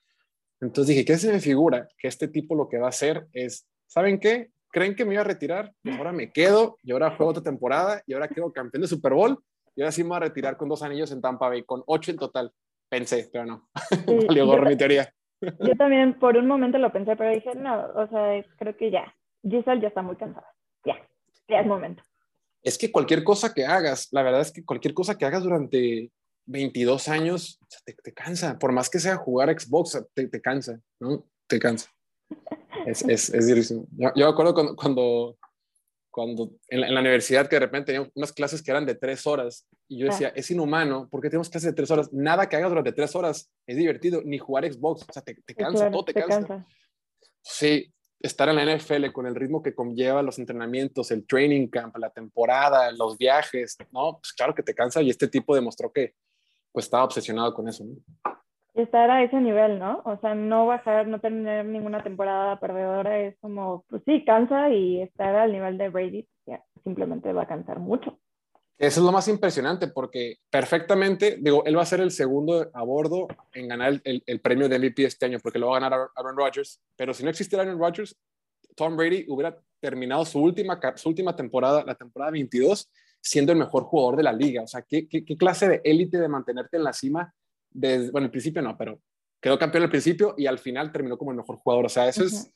Entonces 0.61 0.88
dije, 0.88 1.05
¿qué 1.05 1.17
se 1.17 1.31
me 1.31 1.39
figura? 1.39 1.88
Que 1.97 2.07
este 2.07 2.27
tipo 2.27 2.55
lo 2.55 2.67
que 2.67 2.77
va 2.77 2.88
a 2.88 2.89
hacer 2.89 3.27
es, 3.33 3.67
¿saben 3.88 4.19
qué? 4.19 4.49
¿Creen 4.71 4.95
que 4.95 5.05
me 5.05 5.13
iba 5.13 5.21
a 5.21 5.25
retirar? 5.25 5.71
Pues 5.81 5.97
ahora 5.97 6.11
me 6.11 6.31
quedo 6.31 6.77
y 6.83 6.91
ahora 6.91 7.15
juego 7.15 7.31
otra 7.31 7.43
temporada 7.43 8.01
y 8.05 8.13
ahora 8.13 8.27
quedo 8.27 8.51
campeón 8.51 8.81
de 8.81 8.88
Super 8.88 9.13
Bowl 9.13 9.41
y 9.75 9.81
ahora 9.81 9.91
sí 9.91 10.03
me 10.03 10.09
voy 10.09 10.17
a 10.17 10.21
retirar 10.21 10.57
con 10.57 10.69
dos 10.69 10.83
anillos 10.83 11.11
en 11.11 11.21
Tampa 11.21 11.49
Bay, 11.49 11.63
con 11.63 11.83
ocho 11.86 12.11
en 12.11 12.17
total. 12.17 12.51
Pensé, 12.89 13.29
pero 13.31 13.45
no. 13.45 13.69
Sí, 14.07 14.25
Valió 14.27 14.45
gorro 14.45 14.69
mi 14.69 14.77
teoría. 14.77 15.13
Yo 15.41 15.75
también 15.77 16.17
por 16.17 16.38
un 16.38 16.47
momento 16.47 16.77
lo 16.77 16.91
pensé, 16.91 17.15
pero 17.15 17.31
dije, 17.31 17.51
no, 17.55 17.88
o 17.95 18.07
sea, 18.07 18.43
creo 18.57 18.75
que 18.77 18.91
ya. 18.91 19.13
Giselle 19.43 19.81
ya 19.81 19.89
está 19.89 20.01
muy 20.01 20.15
cansada. 20.15 20.47
Ya, 20.86 20.95
ya 21.47 21.59
es 21.59 21.67
momento. 21.67 22.03
Es 22.63 22.77
que 22.77 22.91
cualquier 22.91 23.23
cosa 23.23 23.53
que 23.53 23.65
hagas, 23.65 24.07
la 24.11 24.23
verdad 24.23 24.41
es 24.41 24.51
que 24.51 24.65
cualquier 24.65 24.93
cosa 24.93 25.17
que 25.17 25.25
hagas 25.25 25.43
durante 25.43 26.09
22 26.45 27.07
años, 27.09 27.59
te, 27.86 27.93
te 27.93 28.13
cansa. 28.13 28.57
Por 28.57 28.71
más 28.71 28.89
que 28.89 28.99
sea 28.99 29.17
jugar 29.17 29.49
Xbox, 29.59 30.03
te, 30.13 30.27
te 30.27 30.41
cansa, 30.41 30.79
¿no? 30.99 31.25
Te 31.47 31.59
cansa. 31.59 31.91
Es, 32.86 33.03
es, 33.03 33.29
es 33.33 33.69
Yo, 33.69 34.11
yo 34.15 34.25
me 34.25 34.31
acuerdo 34.31 34.53
cuando, 34.53 34.75
cuando 34.75 35.38
cuando 36.15 36.49
en 36.69 36.93
la, 36.93 37.01
universidad 37.01 37.49
que 37.49 37.57
de 37.57 37.59
repente 37.59 37.88
teníamos 37.88 38.09
unas 38.15 38.31
clases 38.31 38.63
que 38.63 38.71
eran 38.71 38.86
de 38.86 38.95
tres 38.95 39.27
horas 39.27 39.67
y 39.89 39.97
yo 39.97 40.05
decía, 40.05 40.29
es 40.29 40.49
inhumano, 40.49 41.09
porque 41.11 41.29
tenemos 41.29 41.49
clases 41.49 41.71
de 41.71 41.75
tres 41.75 41.91
horas? 41.91 42.13
Nada 42.13 42.47
que 42.47 42.55
hagas 42.55 42.69
durante 42.69 42.93
tres 42.93 43.13
horas 43.17 43.51
es 43.67 43.75
divertido, 43.75 44.21
ni 44.23 44.38
jugar 44.38 44.63
Xbox, 44.71 45.03
o 45.09 45.11
sea, 45.11 45.21
te, 45.21 45.36
cansa, 45.53 45.91
todo 45.91 46.05
te, 46.05 46.13
cansa. 46.13 46.65
Sí, 47.41 47.93
estar 48.21 48.47
en 48.47 48.55
la 48.55 48.77
NFL 48.77 49.11
con 49.11 49.27
el 49.27 49.36
ritmo 49.36 49.61
que 49.61 49.75
conlleva 49.75 50.23
los 50.23 50.39
entrenamientos, 50.39 51.11
el 51.11 51.27
training 51.27 51.67
camp, 51.67 51.97
la 51.97 52.11
temporada, 52.11 52.93
los 52.93 53.17
viajes, 53.17 53.75
¿no? 53.91 54.19
Pues 54.19 54.31
claro 54.31 54.55
que 54.55 54.63
te 54.63 54.73
cansa 54.73 55.01
y 55.01 55.09
este 55.09 55.27
tipo 55.27 55.53
demostró 55.53 55.91
que 55.91 56.13
pues 56.71 56.86
estaba 56.86 57.03
obsesionado 57.03 57.53
con 57.53 57.67
eso, 57.67 57.83
¿no? 57.83 57.95
Estar 58.76 59.09
a 59.09 59.23
ese 59.23 59.39
nivel, 59.39 59.80
¿no? 59.80 60.01
O 60.05 60.17
sea, 60.19 60.36
no 60.36 60.65
bajar, 60.67 61.07
no 61.07 61.19
tener 61.19 61.65
ninguna 61.65 62.03
temporada 62.03 62.59
perdedora 62.59 63.19
es 63.19 63.38
como, 63.39 63.86
pues 63.89 64.01
sí, 64.05 64.23
cansa 64.26 64.69
y 64.69 65.01
estar 65.01 65.36
al 65.36 65.51
nivel 65.51 65.78
de 65.78 65.89
Brady 65.89 66.28
ya, 66.45 66.63
simplemente 66.84 67.32
va 67.34 67.43
a 67.43 67.47
cansar 67.47 67.80
mucho. 67.80 68.19
Eso 68.78 68.99
es 68.99 69.05
lo 69.05 69.13
más 69.13 69.30
impresionante 69.30 69.88
porque 69.88 70.39
perfectamente, 70.49 71.38
digo, 71.39 71.63
él 71.65 71.78
va 71.78 71.84
a 71.84 71.86
ser 71.86 72.01
el 72.01 72.11
segundo 72.11 72.69
a 72.73 72.84
bordo 72.84 73.28
en 73.53 73.69
ganar 73.69 74.01
el, 74.03 74.21
el, 74.26 74.41
premio 74.41 74.67
de 74.67 74.78
MVP 74.78 75.05
este 75.05 75.26
año 75.26 75.39
porque 75.41 75.59
lo 75.59 75.69
va 75.69 75.78
a 75.78 75.80
ganar 75.80 76.09
Aaron 76.13 76.36
Rodgers, 76.36 76.82
pero 76.97 77.13
si 77.13 77.23
no 77.23 77.30
existiera 77.30 77.63
Aaron 77.63 77.80
Rodgers, 77.80 78.17
Tom 78.76 78.97
Brady 78.97 79.26
hubiera 79.30 79.57
terminado 79.80 80.26
su 80.26 80.41
última, 80.41 80.78
su 80.95 81.07
última 81.07 81.34
temporada, 81.38 81.86
la 81.86 81.95
temporada 81.95 82.32
22, 82.32 82.91
siendo 83.21 83.53
el 83.53 83.59
mejor 83.59 83.84
jugador 83.84 84.17
de 84.17 84.23
la 84.23 84.34
liga. 84.34 84.63
O 84.63 84.67
sea, 84.67 84.82
¿qué, 84.82 85.07
qué, 85.07 85.23
qué 85.23 85.38
clase 85.38 85.69
de 85.69 85.82
élite 85.86 86.19
de 86.19 86.28
mantenerte 86.28 86.76
en 86.76 86.84
la 86.84 86.91
cima 86.91 87.34
desde, 87.76 88.11
bueno, 88.11 88.26
al 88.26 88.32
principio 88.32 88.61
no, 88.61 88.78
pero 88.78 88.99
quedó 89.41 89.59
campeón 89.59 89.84
al 89.84 89.89
principio 89.89 90.34
y 90.38 90.47
al 90.47 90.57
final 90.57 90.91
terminó 90.91 91.17
como 91.17 91.32
el 91.32 91.38
mejor 91.38 91.57
jugador. 91.57 91.86
O 91.86 91.89
sea, 91.89 92.07
eso 92.07 92.23
es, 92.23 92.51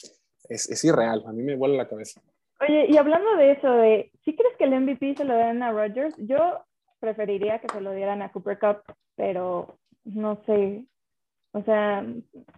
es, 0.48 0.70
es, 0.70 0.84
irreal. 0.84 1.24
A 1.28 1.32
mí 1.32 1.44
me 1.44 1.56
vuela 1.56 1.76
la 1.76 1.88
cabeza. 1.88 2.22
Oye, 2.62 2.88
y 2.90 2.98
hablando 2.98 3.36
de 3.36 3.52
eso, 3.52 3.72
de, 3.72 4.12
¿sí 4.26 4.36
crees 4.36 4.56
que 4.58 4.66
el 4.66 4.80
MVP 4.80 5.16
se 5.16 5.24
lo 5.26 5.36
den 5.36 5.62
a 5.62 5.72
Rodgers? 5.72 6.16
Yo 6.18 6.66
preferiría 7.00 7.60
que 7.60 7.72
se 7.72 7.82
lo 7.82 7.92
dieran 7.94 8.22
a 8.22 8.32
Cooper 8.32 8.60
Cup, 8.60 8.82
pero 9.16 9.80
no 10.04 10.42
sé. 10.46 10.86
O 11.52 11.64
sea, 11.64 12.06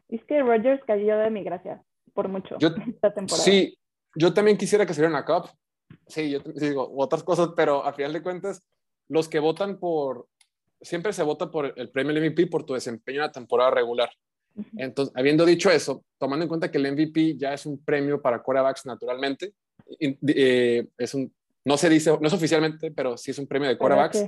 es 0.10 0.24
que 0.26 0.42
Rodgers 0.42 0.82
cayó 0.86 1.18
de 1.18 1.30
mi 1.30 1.44
gracia 1.44 1.84
por 2.14 2.28
mucho 2.28 2.58
yo, 2.60 2.70
esta 2.88 3.14
temporada. 3.14 3.44
Sí, 3.44 3.78
yo 4.16 4.34
también 4.34 4.58
quisiera 4.58 4.86
que 4.86 4.94
se 4.94 5.02
dieran 5.02 5.18
a 5.18 5.26
Cup. 5.26 5.50
Sí, 6.08 6.32
yo 6.32 6.40
digo 6.40 6.92
otras 6.98 7.24
cosas, 7.24 7.50
pero 7.56 7.84
a 7.86 7.94
final 7.94 8.14
de 8.14 8.24
cuentas, 8.24 8.66
los 9.08 9.28
que 9.28 9.40
votan 9.40 9.80
por, 9.80 10.28
siempre 10.82 11.14
se 11.14 11.24
vota 11.24 11.50
por 11.50 11.74
el 11.76 11.90
premio 11.90 12.20
MVP 12.20 12.48
por 12.48 12.64
tu 12.64 12.74
desempeño 12.74 13.18
en 13.20 13.28
la 13.28 13.32
temporada 13.32 13.72
regular. 13.72 14.10
Entonces, 14.76 15.14
habiendo 15.16 15.46
dicho 15.46 15.70
eso, 15.72 16.04
tomando 16.18 16.44
en 16.44 16.50
cuenta 16.50 16.70
que 16.70 16.78
el 16.78 16.92
MVP 16.92 17.38
ya 17.38 17.54
es 17.54 17.66
un 17.66 17.82
premio 17.84 18.22
para 18.22 18.42
quarterbacks 18.42 18.86
naturalmente, 18.86 19.54
eh, 20.00 20.88
es 20.98 21.14
un, 21.14 21.34
no 21.64 21.78
se 21.78 21.90
dice, 21.90 22.18
no 22.20 22.28
es 22.28 22.34
oficialmente, 22.34 22.92
pero 22.92 23.18
sí 23.18 23.32
es 23.32 23.40
un 23.40 23.48
premio 23.48 23.70
de 23.70 23.78
quarterbacks. 23.78 24.26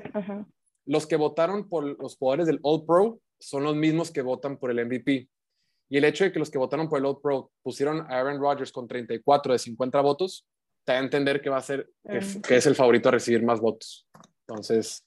Los 0.85 1.07
que 1.07 1.15
votaron 1.15 1.67
por 1.69 1.83
los 2.01 2.17
jugadores 2.17 2.47
del 2.47 2.59
All 2.61 2.85
Pro 2.85 3.19
son 3.39 3.63
los 3.63 3.75
mismos 3.75 4.11
que 4.11 4.21
votan 4.21 4.57
por 4.57 4.71
el 4.71 4.85
MVP. 4.85 5.29
Y 5.89 5.97
el 5.97 6.05
hecho 6.05 6.23
de 6.23 6.31
que 6.31 6.39
los 6.39 6.49
que 6.49 6.57
votaron 6.57 6.89
por 6.89 6.99
el 6.99 7.05
All 7.05 7.21
Pro 7.21 7.51
pusieron 7.61 8.01
a 8.01 8.19
Aaron 8.19 8.39
Rodgers 8.39 8.71
con 8.71 8.87
34 8.87 9.53
de 9.53 9.59
50 9.59 10.01
votos, 10.01 10.45
te 10.85 10.91
da 10.91 10.99
a 10.99 11.01
entender 11.01 11.41
que 11.41 11.49
va 11.49 11.57
a 11.57 11.61
ser, 11.61 11.89
que, 12.03 12.55
es 12.57 12.65
el 12.65 12.75
favorito 12.75 13.09
a 13.09 13.13
recibir 13.13 13.43
más 13.43 13.59
votos. 13.59 14.07
Entonces, 14.47 15.05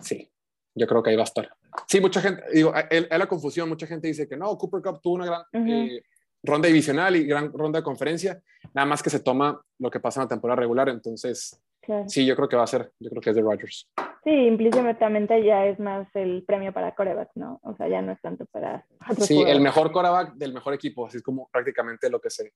sí, 0.00 0.31
yo 0.74 0.86
creo 0.86 1.02
que 1.02 1.10
ahí 1.10 1.16
va 1.16 1.22
a 1.22 1.24
estar. 1.24 1.50
Sí, 1.86 2.00
mucha 2.00 2.20
gente, 2.20 2.42
digo, 2.52 2.72
hay 2.74 3.06
la 3.18 3.26
confusión, 3.26 3.68
mucha 3.68 3.86
gente 3.86 4.08
dice 4.08 4.28
que 4.28 4.36
no, 4.36 4.56
Cooper 4.56 4.82
Cup 4.82 5.00
tuvo 5.02 5.14
una 5.14 5.26
gran 5.26 5.42
eh, 5.52 6.02
ronda 6.42 6.68
divisional 6.68 7.16
y 7.16 7.26
gran 7.26 7.52
ronda 7.52 7.80
de 7.80 7.84
conferencia, 7.84 8.40
nada 8.74 8.86
más 8.86 9.02
que 9.02 9.10
se 9.10 9.20
toma 9.20 9.60
lo 9.78 9.90
que 9.90 10.00
pasa 10.00 10.20
en 10.20 10.24
la 10.24 10.28
temporada 10.28 10.60
regular, 10.60 10.88
entonces, 10.88 11.62
sí, 12.06 12.26
yo 12.26 12.36
creo 12.36 12.48
que 12.48 12.56
va 12.56 12.64
a 12.64 12.68
ser, 12.68 12.90
yo 12.98 13.10
creo 13.10 13.22
que 13.22 13.30
es 13.30 13.36
de 13.36 13.42
Rodgers. 13.42 13.88
Sí, 14.24 14.30
implícitamente 14.30 15.42
ya 15.44 15.66
es 15.66 15.80
más 15.80 16.06
el 16.14 16.44
premio 16.44 16.72
para 16.72 16.94
coreback, 16.94 17.30
¿no? 17.34 17.58
O 17.64 17.74
sea, 17.74 17.88
ya 17.88 18.00
no 18.02 18.12
es 18.12 18.20
tanto 18.20 18.46
para... 18.46 18.86
Sí, 19.18 19.42
el 19.42 19.60
mejor 19.60 19.90
coreback 19.90 20.34
del 20.34 20.52
mejor 20.52 20.74
equipo, 20.74 21.06
así 21.06 21.16
es 21.16 21.22
como 21.24 21.48
prácticamente 21.50 22.08
lo 22.08 22.20
que 22.20 22.30
se, 22.30 22.52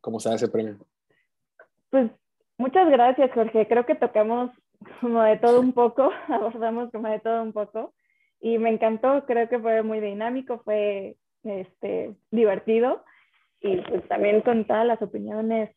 como 0.00 0.18
se 0.18 0.28
da 0.28 0.34
ese 0.34 0.48
premio. 0.48 0.76
Pues 1.90 2.10
muchas 2.58 2.90
gracias, 2.90 3.30
Jorge. 3.32 3.68
Creo 3.68 3.86
que 3.86 3.94
tocamos 3.94 4.50
como 5.00 5.22
de 5.22 5.36
todo 5.38 5.60
un 5.60 5.72
poco, 5.72 6.10
abordamos 6.28 6.90
como 6.90 7.08
de 7.08 7.20
todo 7.20 7.42
un 7.42 7.52
poco 7.52 7.94
y 8.40 8.58
me 8.58 8.70
encantó, 8.70 9.24
creo 9.26 9.48
que 9.48 9.58
fue 9.58 9.82
muy 9.82 10.00
dinámico, 10.00 10.60
fue 10.64 11.16
este, 11.42 12.14
divertido 12.30 13.04
y 13.60 13.78
pues 13.78 14.06
también 14.08 14.42
con 14.42 14.66
todas 14.66 14.86
las 14.86 15.00
opiniones 15.00 15.74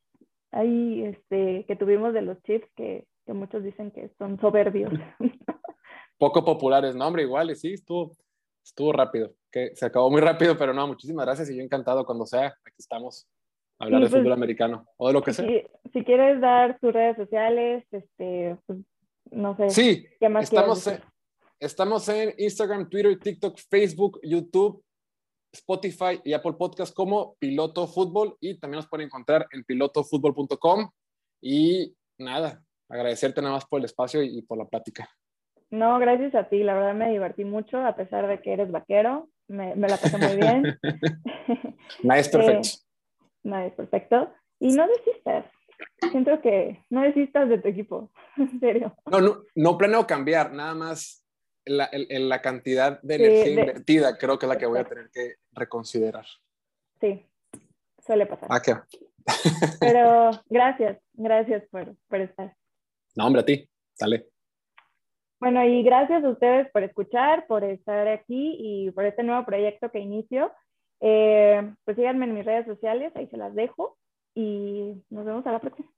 ahí 0.51 1.03
este, 1.03 1.65
que 1.65 1.75
tuvimos 1.75 2.13
de 2.13 2.21
los 2.21 2.41
chips 2.43 2.67
que, 2.75 3.05
que 3.25 3.33
muchos 3.33 3.63
dicen 3.63 3.91
que 3.91 4.09
son 4.17 4.39
soberbios. 4.39 4.91
Poco 6.17 6.43
populares, 6.43 6.95
no 6.95 7.07
hombre, 7.07 7.23
igual, 7.23 7.55
sí, 7.55 7.73
estuvo, 7.73 8.11
estuvo 8.63 8.91
rápido, 8.91 9.33
que 9.51 9.75
se 9.75 9.85
acabó 9.85 10.09
muy 10.09 10.21
rápido, 10.21 10.57
pero 10.57 10.73
no, 10.73 10.87
muchísimas 10.87 11.25
gracias 11.25 11.49
y 11.51 11.57
yo 11.57 11.63
encantado 11.63 12.05
cuando 12.05 12.25
sea, 12.25 12.47
aquí 12.65 12.77
estamos 12.79 13.27
hablar 13.79 14.01
de 14.01 14.09
pues, 14.09 14.21
fútbol 14.21 14.33
americano 14.33 14.85
o 14.97 15.07
de 15.07 15.13
lo 15.13 15.21
que 15.21 15.33
sea. 15.33 15.45
Si, 15.93 16.03
quieres 16.03 16.41
dar 16.41 16.79
tus 16.79 16.93
redes 16.93 17.15
sociales, 17.15 17.85
este, 17.91 18.57
pues, 18.65 18.79
no 19.31 19.55
sé. 19.55 19.69
Sí, 19.69 20.07
¿qué 20.19 20.29
más 20.29 20.45
estamos, 20.45 20.87
en, 20.87 21.01
estamos 21.59 22.09
en 22.09 22.33
Instagram, 22.37 22.89
Twitter, 22.89 23.19
TikTok, 23.19 23.57
Facebook, 23.69 24.19
YouTube, 24.23 24.83
Spotify 25.53 26.19
y 26.23 26.33
Apple 26.33 26.53
Podcast 26.53 26.93
como 26.93 27.35
Piloto 27.39 27.87
Fútbol 27.87 28.37
y 28.39 28.59
también 28.59 28.77
nos 28.77 28.87
pueden 28.87 29.07
encontrar 29.07 29.47
en 29.51 29.63
pilotofutbol.com 29.63 30.89
y 31.41 31.95
nada, 32.17 32.61
agradecerte 32.89 33.41
nada 33.41 33.55
más 33.55 33.65
por 33.65 33.79
el 33.79 33.85
espacio 33.85 34.21
y, 34.23 34.41
por 34.41 34.57
la 34.57 34.65
plática. 34.65 35.09
No, 35.69 35.99
gracias 35.99 36.33
a 36.35 36.47
ti, 36.47 36.63
la 36.63 36.73
verdad 36.73 36.93
me 36.93 37.11
divertí 37.11 37.43
mucho 37.43 37.77
a 37.85 37.95
pesar 37.95 38.27
de 38.27 38.41
que 38.41 38.53
eres 38.53 38.71
vaquero, 38.71 39.29
me, 39.47 39.75
la 39.75 39.97
pasé 39.97 40.17
muy 40.17 40.35
bien. 40.37 40.79
Nadie 42.03 42.21
es 42.21 42.29
perfecto. 42.29 42.69
Eh, 43.47 43.67
es 43.67 43.73
perfecto. 43.75 44.29
Y 44.59 44.73
no 44.73 44.85
desistas. 44.87 45.45
Siento 46.11 46.41
que 46.41 46.83
no 46.89 47.01
desistas 47.01 47.49
de 47.49 47.59
tu 47.59 47.67
equipo, 47.67 48.11
en 48.37 48.59
serio. 48.59 48.95
No, 49.05 49.21
no, 49.21 49.43
no 49.55 49.77
planeo 49.77 50.07
cambiar, 50.07 50.53
nada 50.53 50.73
más 50.73 51.23
la, 51.65 51.89
la 51.91 52.41
cantidad 52.41 53.01
de 53.01 53.15
energía 53.15 53.49
invertida 53.49 54.17
creo 54.17 54.39
que 54.39 54.45
es 54.45 54.49
la 54.49 54.57
que 54.57 54.65
voy 54.65 54.79
a 54.79 54.85
tener 54.85 55.09
que 55.11 55.35
reconsiderar. 55.51 56.25
Sí, 56.99 57.25
suele 58.05 58.25
pasar. 58.25 58.49
Ah, 58.51 58.61
qué. 58.61 58.73
Pero 59.79 60.31
gracias, 60.49 60.99
gracias 61.13 61.63
por, 61.69 61.95
por 62.07 62.21
estar. 62.21 62.55
No, 63.15 63.27
hombre, 63.27 63.41
a 63.41 63.45
ti, 63.45 63.69
sale. 63.93 64.27
Bueno, 65.39 65.63
y 65.63 65.83
gracias 65.83 66.23
a 66.23 66.29
ustedes 66.29 66.69
por 66.71 66.83
escuchar, 66.83 67.45
por 67.45 67.63
estar 67.63 68.07
aquí 68.07 68.55
y 68.59 68.91
por 68.91 69.05
este 69.05 69.23
nuevo 69.23 69.45
proyecto 69.45 69.91
que 69.91 69.99
inicio. 69.99 70.51
Eh, 70.99 71.73
pues 71.85 71.95
síganme 71.95 72.25
en 72.25 72.33
mis 72.33 72.45
redes 72.45 72.65
sociales, 72.65 73.15
ahí 73.15 73.27
se 73.27 73.37
las 73.37 73.53
dejo 73.53 73.97
y 74.37 75.03
nos 75.09 75.25
vemos 75.25 75.45
a 75.47 75.51
la 75.51 75.59
próxima. 75.59 75.89